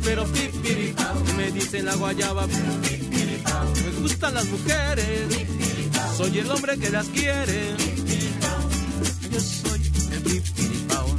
[0.04, 1.24] Pero pipiripao.
[1.38, 2.48] Me dicen la guayaba.
[2.48, 5.28] Me gustan las mujeres,
[6.18, 7.76] soy el hombre que las quiere.
[9.32, 9.82] Yo soy
[10.12, 11.16] el pipiripao,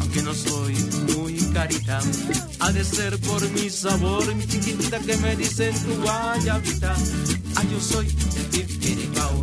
[0.00, 0.74] aunque no soy
[1.16, 2.00] muy carita.
[2.60, 6.94] Ha de ser por mi sabor, mi chiquitita que me dicen tu guayabita.
[7.56, 9.42] Ah, yo soy el pipiripao,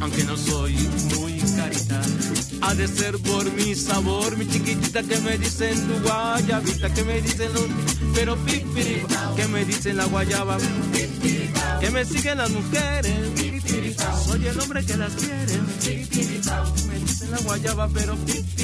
[0.00, 0.74] aunque no soy
[1.16, 2.00] muy carita.
[2.62, 7.20] Ha de ser por mi sabor, mi chiquitita que me dicen tu guayabita, que me
[7.20, 7.50] dicen.
[8.14, 10.58] Pero pipiripao, que me dicen la guayaba,
[11.80, 13.12] que me siguen las mujeres.
[14.26, 15.58] Soy el hombre que las quiere.
[16.88, 18.61] Me dicen la guayaba, pero si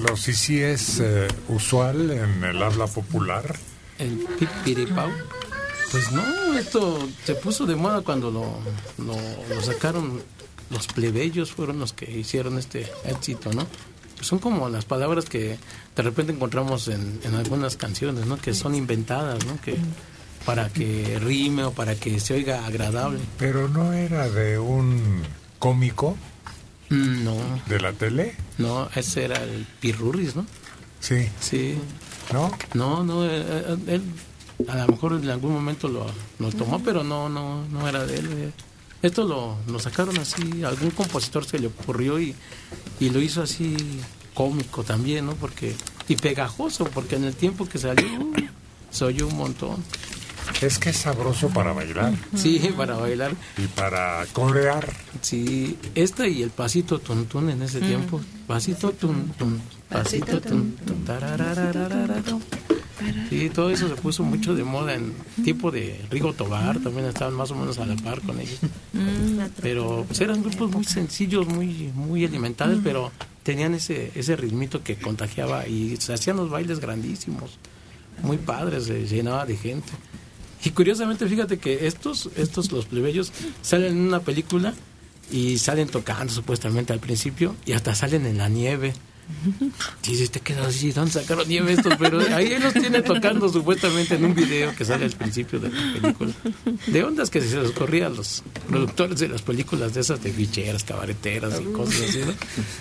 [0.00, 3.54] Carlos, ¿y si es eh, usual en el habla popular?
[3.98, 5.10] El pipiripao.
[5.90, 8.60] Pues no, esto se puso de moda cuando lo,
[9.04, 9.14] lo,
[9.54, 10.22] lo sacaron.
[10.70, 13.66] Los plebeyos fueron los que hicieron este éxito, ¿no?
[14.22, 15.58] Son como las palabras que
[15.96, 18.38] de repente encontramos en, en algunas canciones, ¿no?
[18.38, 19.60] Que son inventadas, ¿no?
[19.60, 19.76] Que
[20.46, 23.20] para que rime o para que se oiga agradable.
[23.38, 25.24] Pero no era de un
[25.58, 26.16] cómico
[26.90, 27.36] No,
[27.68, 28.34] de la tele.
[28.58, 30.44] no, ese era el Pirurris, ¿no?
[31.00, 31.28] Sí.
[31.40, 31.76] Sí.
[32.32, 32.50] ¿No?
[32.74, 34.02] No, no, eh, eh, él
[34.68, 36.06] a lo mejor en algún momento lo,
[36.38, 38.28] lo tomó, pero no, no, no era de él.
[38.32, 38.50] eh.
[39.02, 42.34] Esto lo, lo sacaron así, algún compositor se le ocurrió y,
[43.00, 43.74] y lo hizo así
[44.34, 45.34] cómico también, ¿no?
[45.34, 45.74] Porque,
[46.08, 48.32] y pegajoso, porque en el tiempo que salió uh,
[48.90, 49.82] se oyó un montón.
[50.60, 53.32] Es que es sabroso para bailar Sí, para bailar.
[53.56, 54.92] y para corear.
[55.22, 57.86] Sí, esta y el pasito tuntún en ese Mm.
[57.86, 58.20] tiempo.
[58.46, 61.04] Pasito tuntún, pasito tuntún.
[63.30, 67.32] Sí, todo eso se puso mucho de moda en tipo de Rigo Tobar, también estaban
[67.34, 68.58] más o menos a la par con ellos.
[69.62, 73.10] Pero pues, eran grupos muy sencillos, muy muy elementales, pero
[73.42, 77.58] tenían ese ese ritmito que contagiaba y se hacían los bailes grandísimos,
[78.22, 79.90] muy padres, se llenaba de gente.
[80.64, 83.32] Y curiosamente, fíjate que estos, estos los plebeyos,
[83.62, 84.74] salen en una película
[85.32, 88.92] y salen tocando supuestamente al principio y hasta salen en la nieve.
[90.08, 91.94] Y te quedas así, ¿dónde sacaron nieve estos?
[91.98, 95.92] Pero ahí los tiene tocando supuestamente en un video que sale al principio de la
[96.00, 96.32] película.
[96.88, 100.32] De ondas que se les ocurría a los productores de las películas de esas de
[100.32, 102.34] ficheras, cabareteras y cosas así, ¿no?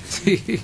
[0.10, 0.60] Sí.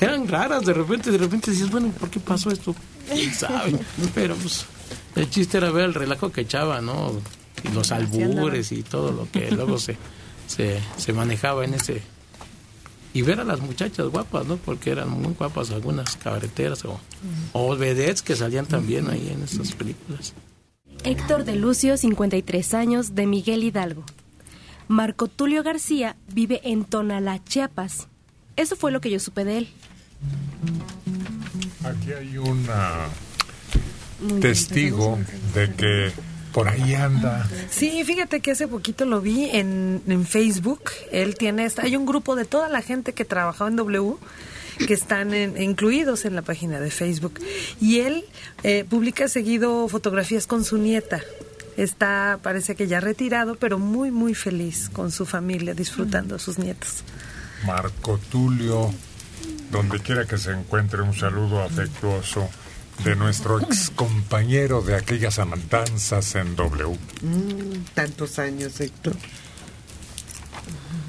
[0.00, 2.74] Eran raras, de repente, de repente dices, bueno, ¿por qué pasó esto?
[3.12, 3.76] ¿Quién sabe?
[4.14, 4.66] Pero pues
[5.18, 7.12] el chiste era ver el relajo que echaba, ¿no?
[7.64, 9.96] Y los albures y todo lo que luego se,
[10.46, 12.02] se, se manejaba en ese...
[13.14, 14.56] Y ver a las muchachas guapas, ¿no?
[14.58, 17.00] Porque eran muy guapas algunas cabareteras o,
[17.52, 20.34] o vedettes que salían también ahí en esas películas.
[21.04, 24.04] Héctor de Lucio, 53 años, de Miguel Hidalgo.
[24.88, 28.08] Marco Tulio García vive en Tonalá, Chiapas.
[28.56, 29.68] Eso fue lo que yo supe de él.
[31.84, 33.08] Aquí hay una
[34.40, 35.18] testigo
[35.54, 36.12] de que
[36.52, 37.48] por ahí anda.
[37.70, 40.90] Sí, fíjate que hace poquito lo vi en, en Facebook.
[41.12, 44.14] Él tiene, hay un grupo de toda la gente que trabajaba en W
[44.86, 47.40] que están en- incluidos en la página de Facebook.
[47.80, 48.24] Y él
[48.62, 51.20] eh, publica seguido fotografías con su nieta.
[51.76, 56.58] Está, parece que ya retirado, pero muy, muy feliz con su familia, disfrutando a sus
[56.58, 57.02] nietos.
[57.66, 58.92] Marco Tulio,
[59.70, 62.48] donde quiera que se encuentre, un saludo afectuoso
[63.04, 66.98] de nuestro ex compañero de aquellas andanzas en W.
[67.22, 69.16] Mm, tantos años, Héctor.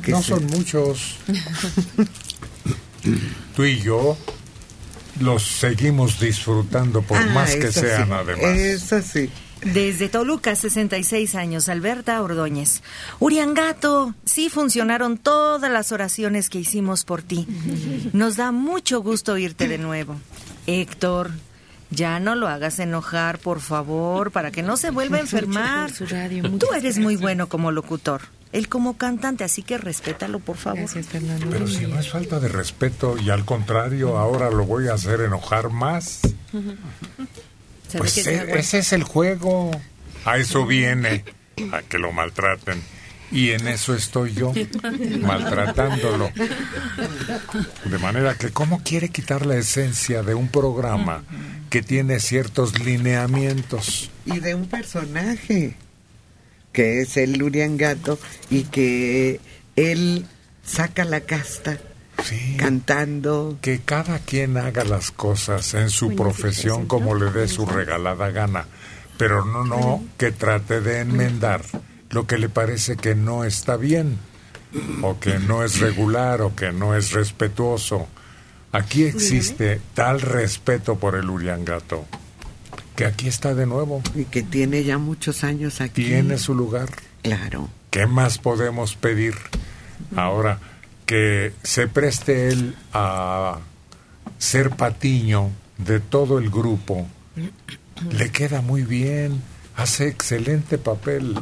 [0.08, 1.18] No son muchos.
[3.56, 4.18] Tú y yo
[5.20, 8.58] los seguimos disfrutando por Ah, más que sean sí, además.
[8.58, 9.30] Eso sí.
[9.62, 12.82] Desde Toluca, 66 años, Alberta Ordóñez.
[13.20, 17.46] Uriangato, sí funcionaron todas las oraciones que hicimos por ti.
[18.14, 20.16] Nos da mucho gusto oírte de nuevo.
[20.66, 21.32] Héctor,
[21.92, 25.92] ya no lo hagas enojar, por favor, para que no se vuelva a enfermar.
[26.60, 28.22] Tú eres muy bueno como locutor.
[28.52, 30.80] Él como cantante, así que respétalo, por favor.
[31.52, 35.22] Pero si no es falta de respeto y al contrario, ahora lo voy a hacer
[35.22, 36.22] enojar más.
[37.98, 39.70] Pues e- ese es el juego.
[40.26, 41.24] A eso viene,
[41.72, 42.82] a que lo maltraten.
[43.32, 44.54] Y en eso estoy yo,
[45.22, 46.32] maltratándolo.
[47.86, 51.24] De manera que, ¿cómo quiere quitar la esencia de un programa
[51.70, 54.10] que tiene ciertos lineamientos?
[54.26, 55.76] Y de un personaje
[56.72, 58.20] que es el Uriangato
[58.50, 59.40] y que
[59.76, 60.26] él
[60.64, 61.78] saca la casta
[62.58, 63.58] cantando.
[63.62, 68.66] Que cada quien haga las cosas en su profesión como le dé su regalada gana,
[69.18, 71.62] pero no, no que trate de enmendar
[72.10, 74.18] lo que le parece que no está bien,
[75.02, 78.08] o que no es regular, o que no es respetuoso.
[78.72, 82.06] Aquí existe tal respeto por el Uriangato,
[82.96, 84.02] que aquí está de nuevo.
[84.16, 86.06] Y que tiene ya muchos años aquí.
[86.06, 86.90] Tiene su lugar.
[87.22, 87.70] Claro.
[87.90, 89.36] ¿Qué más podemos pedir?
[90.16, 90.60] Ahora,
[91.06, 93.60] que se preste él a
[94.38, 97.08] ser patiño de todo el grupo,
[98.12, 99.42] le queda muy bien,
[99.76, 101.36] hace excelente papel.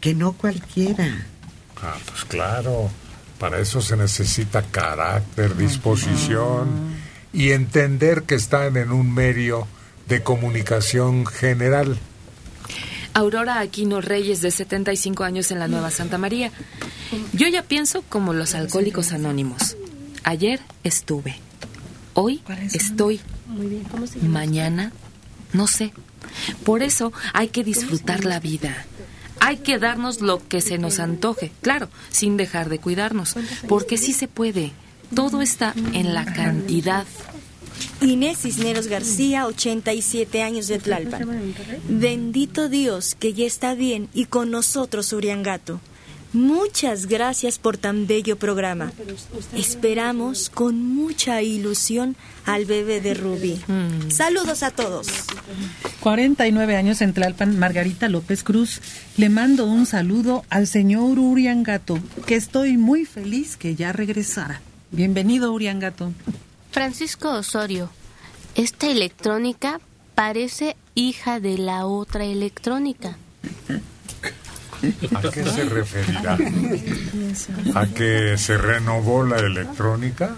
[0.00, 1.26] Que no cualquiera.
[1.82, 2.90] Ah, pues claro,
[3.38, 6.96] para eso se necesita carácter, disposición
[7.32, 9.66] y entender que están en un medio
[10.08, 11.98] de comunicación general.
[13.12, 16.50] Aurora Aquino Reyes, de 75 años en la Nueva Santa María.
[17.32, 19.76] Yo ya pienso como los alcohólicos anónimos.
[20.22, 21.36] Ayer estuve.
[22.14, 22.42] Hoy
[22.72, 23.20] estoy.
[24.22, 24.92] Mañana
[25.52, 25.92] no sé.
[26.64, 28.86] Por eso hay que disfrutar la vida.
[29.40, 33.34] Hay que darnos lo que se nos antoje, claro, sin dejar de cuidarnos,
[33.68, 34.72] porque sí se puede.
[35.14, 37.06] Todo está en la cantidad.
[38.00, 41.54] Inés Cisneros García, 87 años de Tlalpan.
[41.88, 45.80] Bendito Dios que ya está bien y con nosotros Uriangato.
[46.32, 48.92] Muchas gracias por tan bello programa.
[49.54, 53.60] Esperamos con mucha ilusión al bebé de Rubí.
[54.08, 55.08] Saludos a todos.
[56.00, 58.80] 49 años en Tlalpan, Margarita López Cruz.
[59.16, 64.60] Le mando un saludo al señor Uriangato, que estoy muy feliz que ya regresara.
[64.90, 66.12] Bienvenido, Uriangato.
[66.70, 67.90] Francisco Osorio,
[68.54, 69.80] esta electrónica
[70.14, 73.16] parece hija de la otra electrónica.
[75.14, 76.38] ¿A qué se referirá?
[77.74, 80.34] ¿A que se renovó la electrónica?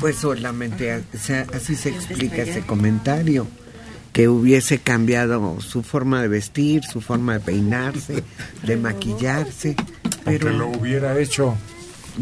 [0.00, 3.46] Pues solamente así se explica ese comentario.
[4.12, 8.24] Que hubiese cambiado su forma de vestir, su forma de peinarse,
[8.64, 9.76] de maquillarse.
[10.24, 11.56] Pero Que lo hubiera hecho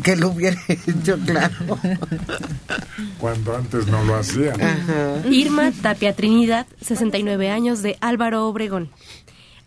[0.03, 1.79] que lo hubiera hecho, claro.
[3.19, 4.53] cuando antes no lo hacía.
[5.31, 8.91] Irma Tapia Trinidad, 69 años de Álvaro Obregón.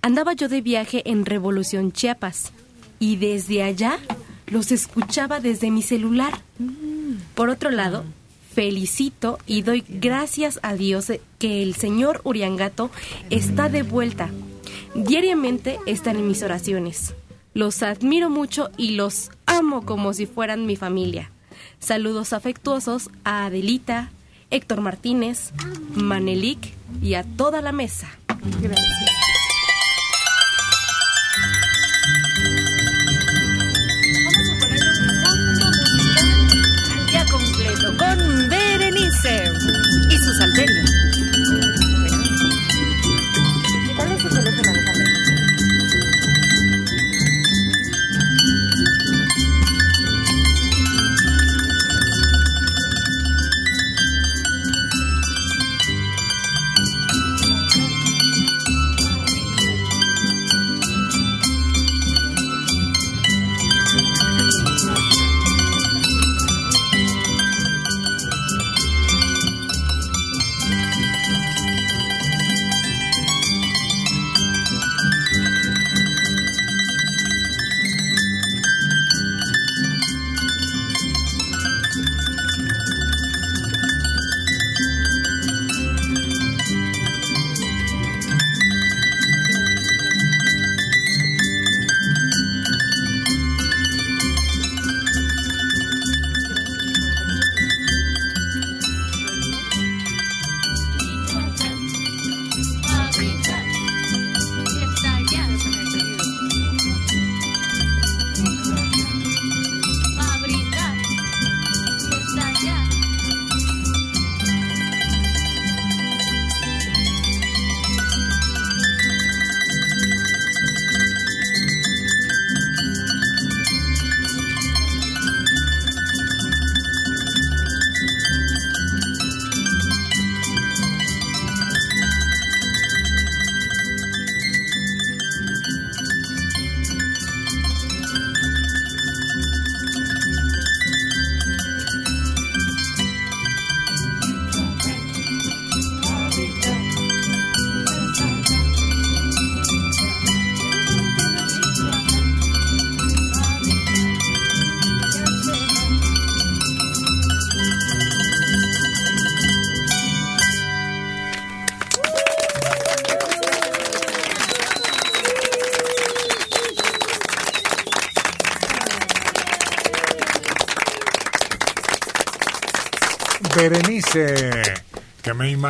[0.03, 2.51] Andaba yo de viaje en Revolución Chiapas
[2.99, 3.99] y desde allá
[4.47, 6.41] los escuchaba desde mi celular.
[7.35, 8.03] Por otro lado,
[8.53, 12.89] felicito y doy gracias a Dios que el señor Uriangato
[13.29, 14.29] está de vuelta.
[14.95, 17.13] Diariamente están en mis oraciones.
[17.53, 21.29] Los admiro mucho y los amo como si fueran mi familia.
[21.79, 24.11] Saludos afectuosos a Adelita,
[24.49, 25.51] Héctor Martínez,
[25.93, 28.09] Manelik y a toda la mesa.
[28.61, 29.20] Gracias.
[39.23, 40.80] Y su salterio.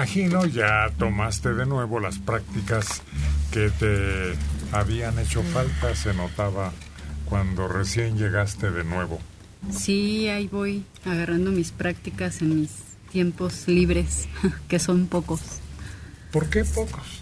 [0.01, 3.03] Imagino ya tomaste de nuevo las prácticas
[3.51, 4.33] que te
[4.75, 6.71] habían hecho falta, se notaba
[7.25, 9.19] cuando recién llegaste de nuevo.
[9.71, 12.71] Sí, ahí voy agarrando mis prácticas en mis
[13.11, 14.27] tiempos libres,
[14.67, 15.39] que son pocos.
[16.31, 17.21] ¿Por qué pocos?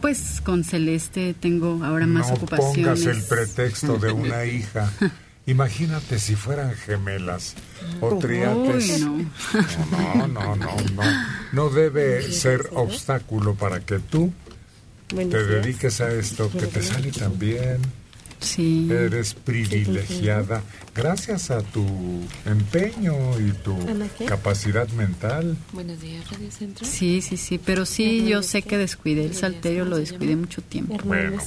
[0.00, 3.00] Pues con Celeste tengo ahora más no ocupaciones.
[3.04, 4.90] pongas el pretexto de una hija.
[5.46, 7.54] Imagínate si fueran gemelas
[8.00, 9.00] o triates.
[9.00, 9.18] no.
[9.90, 10.76] No, no, no, no.
[10.94, 11.02] No
[11.70, 14.32] debe ser obstáculo para que tú
[15.08, 17.78] te dediques a esto, que te sale tan bien.
[18.40, 18.88] Sí.
[18.90, 20.62] Eres privilegiada
[20.94, 21.86] gracias a tu
[22.44, 23.74] empeño y tu
[24.26, 25.56] capacidad mental.
[25.72, 26.84] Buenos días, Radio Centro.
[26.84, 30.98] Sí, sí, sí, pero sí, yo sé que descuidé el salterio, lo descuidé mucho tiempo.
[31.04, 31.38] Bueno,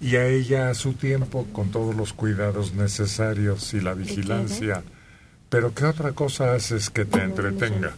[0.00, 4.84] y a ella a su tiempo con todos los cuidados necesarios y la vigilancia.
[5.48, 7.96] Pero ¿qué otra cosa haces que te entretenga?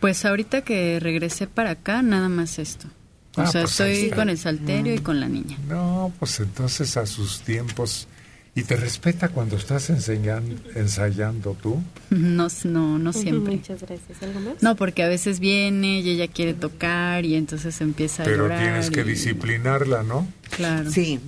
[0.00, 2.88] Pues ahorita que regresé para acá, nada más esto.
[3.36, 5.56] O Ah, sea, pues estoy con el salterio y con la niña.
[5.68, 8.08] No, pues entonces a sus tiempos.
[8.52, 11.80] ¿Y te respeta cuando estás enseñan- ensayando tú?
[12.10, 13.54] No, no, no siempre.
[13.56, 14.20] Muchas gracias.
[14.22, 14.54] ¿Algo más?
[14.62, 18.60] No, porque a veces viene y ella quiere tocar y entonces empieza a Pero llorar.
[18.60, 20.26] tienes que y- disciplinarla, ¿no?
[20.56, 20.90] Claro.
[20.90, 21.20] Sí,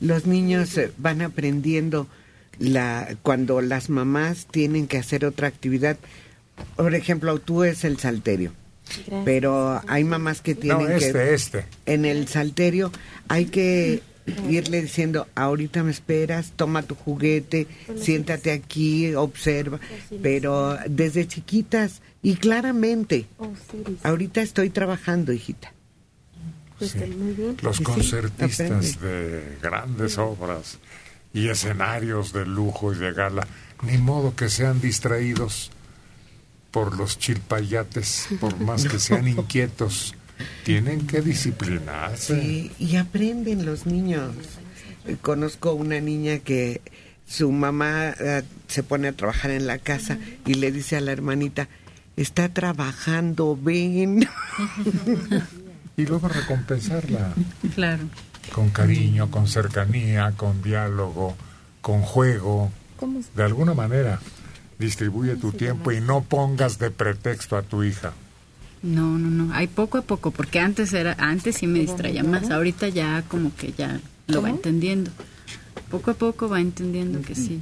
[0.00, 2.08] los niños eh, van aprendiendo
[2.58, 5.96] la cuando las mamás tienen que hacer otra actividad.
[6.76, 8.52] Por ejemplo, tú es el salterio.
[8.88, 9.22] Gracias.
[9.24, 11.64] Pero hay mamás que tienen este, que este.
[11.86, 12.92] en el salterio
[13.28, 14.02] hay que
[14.48, 17.66] irle diciendo, ahorita me esperas, toma tu juguete,
[17.96, 19.78] siéntate aquí, observa,
[20.22, 23.26] pero desde chiquitas y claramente,
[24.02, 25.72] ahorita estoy trabajando, hijita.
[26.78, 26.98] Pues Sí.
[27.62, 30.78] Los concertistas de grandes obras
[31.32, 33.46] y escenarios de lujo y de gala,
[33.82, 35.70] ni modo que sean distraídos
[36.76, 40.14] por los chilpayates, por más que sean inquietos,
[40.62, 42.38] tienen que disciplinarse.
[42.38, 44.34] Sí, y aprenden los niños.
[45.22, 46.82] Conozco una niña que
[47.26, 51.12] su mamá eh, se pone a trabajar en la casa y le dice a la
[51.12, 51.66] hermanita,
[52.14, 54.28] está trabajando, ven.
[55.96, 57.32] Y luego recompensarla
[57.74, 58.02] Claro.
[58.52, 61.34] con cariño, con cercanía, con diálogo,
[61.80, 62.70] con juego.
[62.98, 64.20] ¿Cómo De alguna manera,
[64.78, 68.12] distribuye tu tiempo y no pongas de pretexto a tu hija.
[68.82, 69.54] No, no, no.
[69.54, 72.50] Hay poco a poco, porque antes era, antes sí me distraía más.
[72.50, 75.10] Ahorita ya como que ya lo va entendiendo.
[75.90, 77.60] Poco a poco va entendiendo que sí.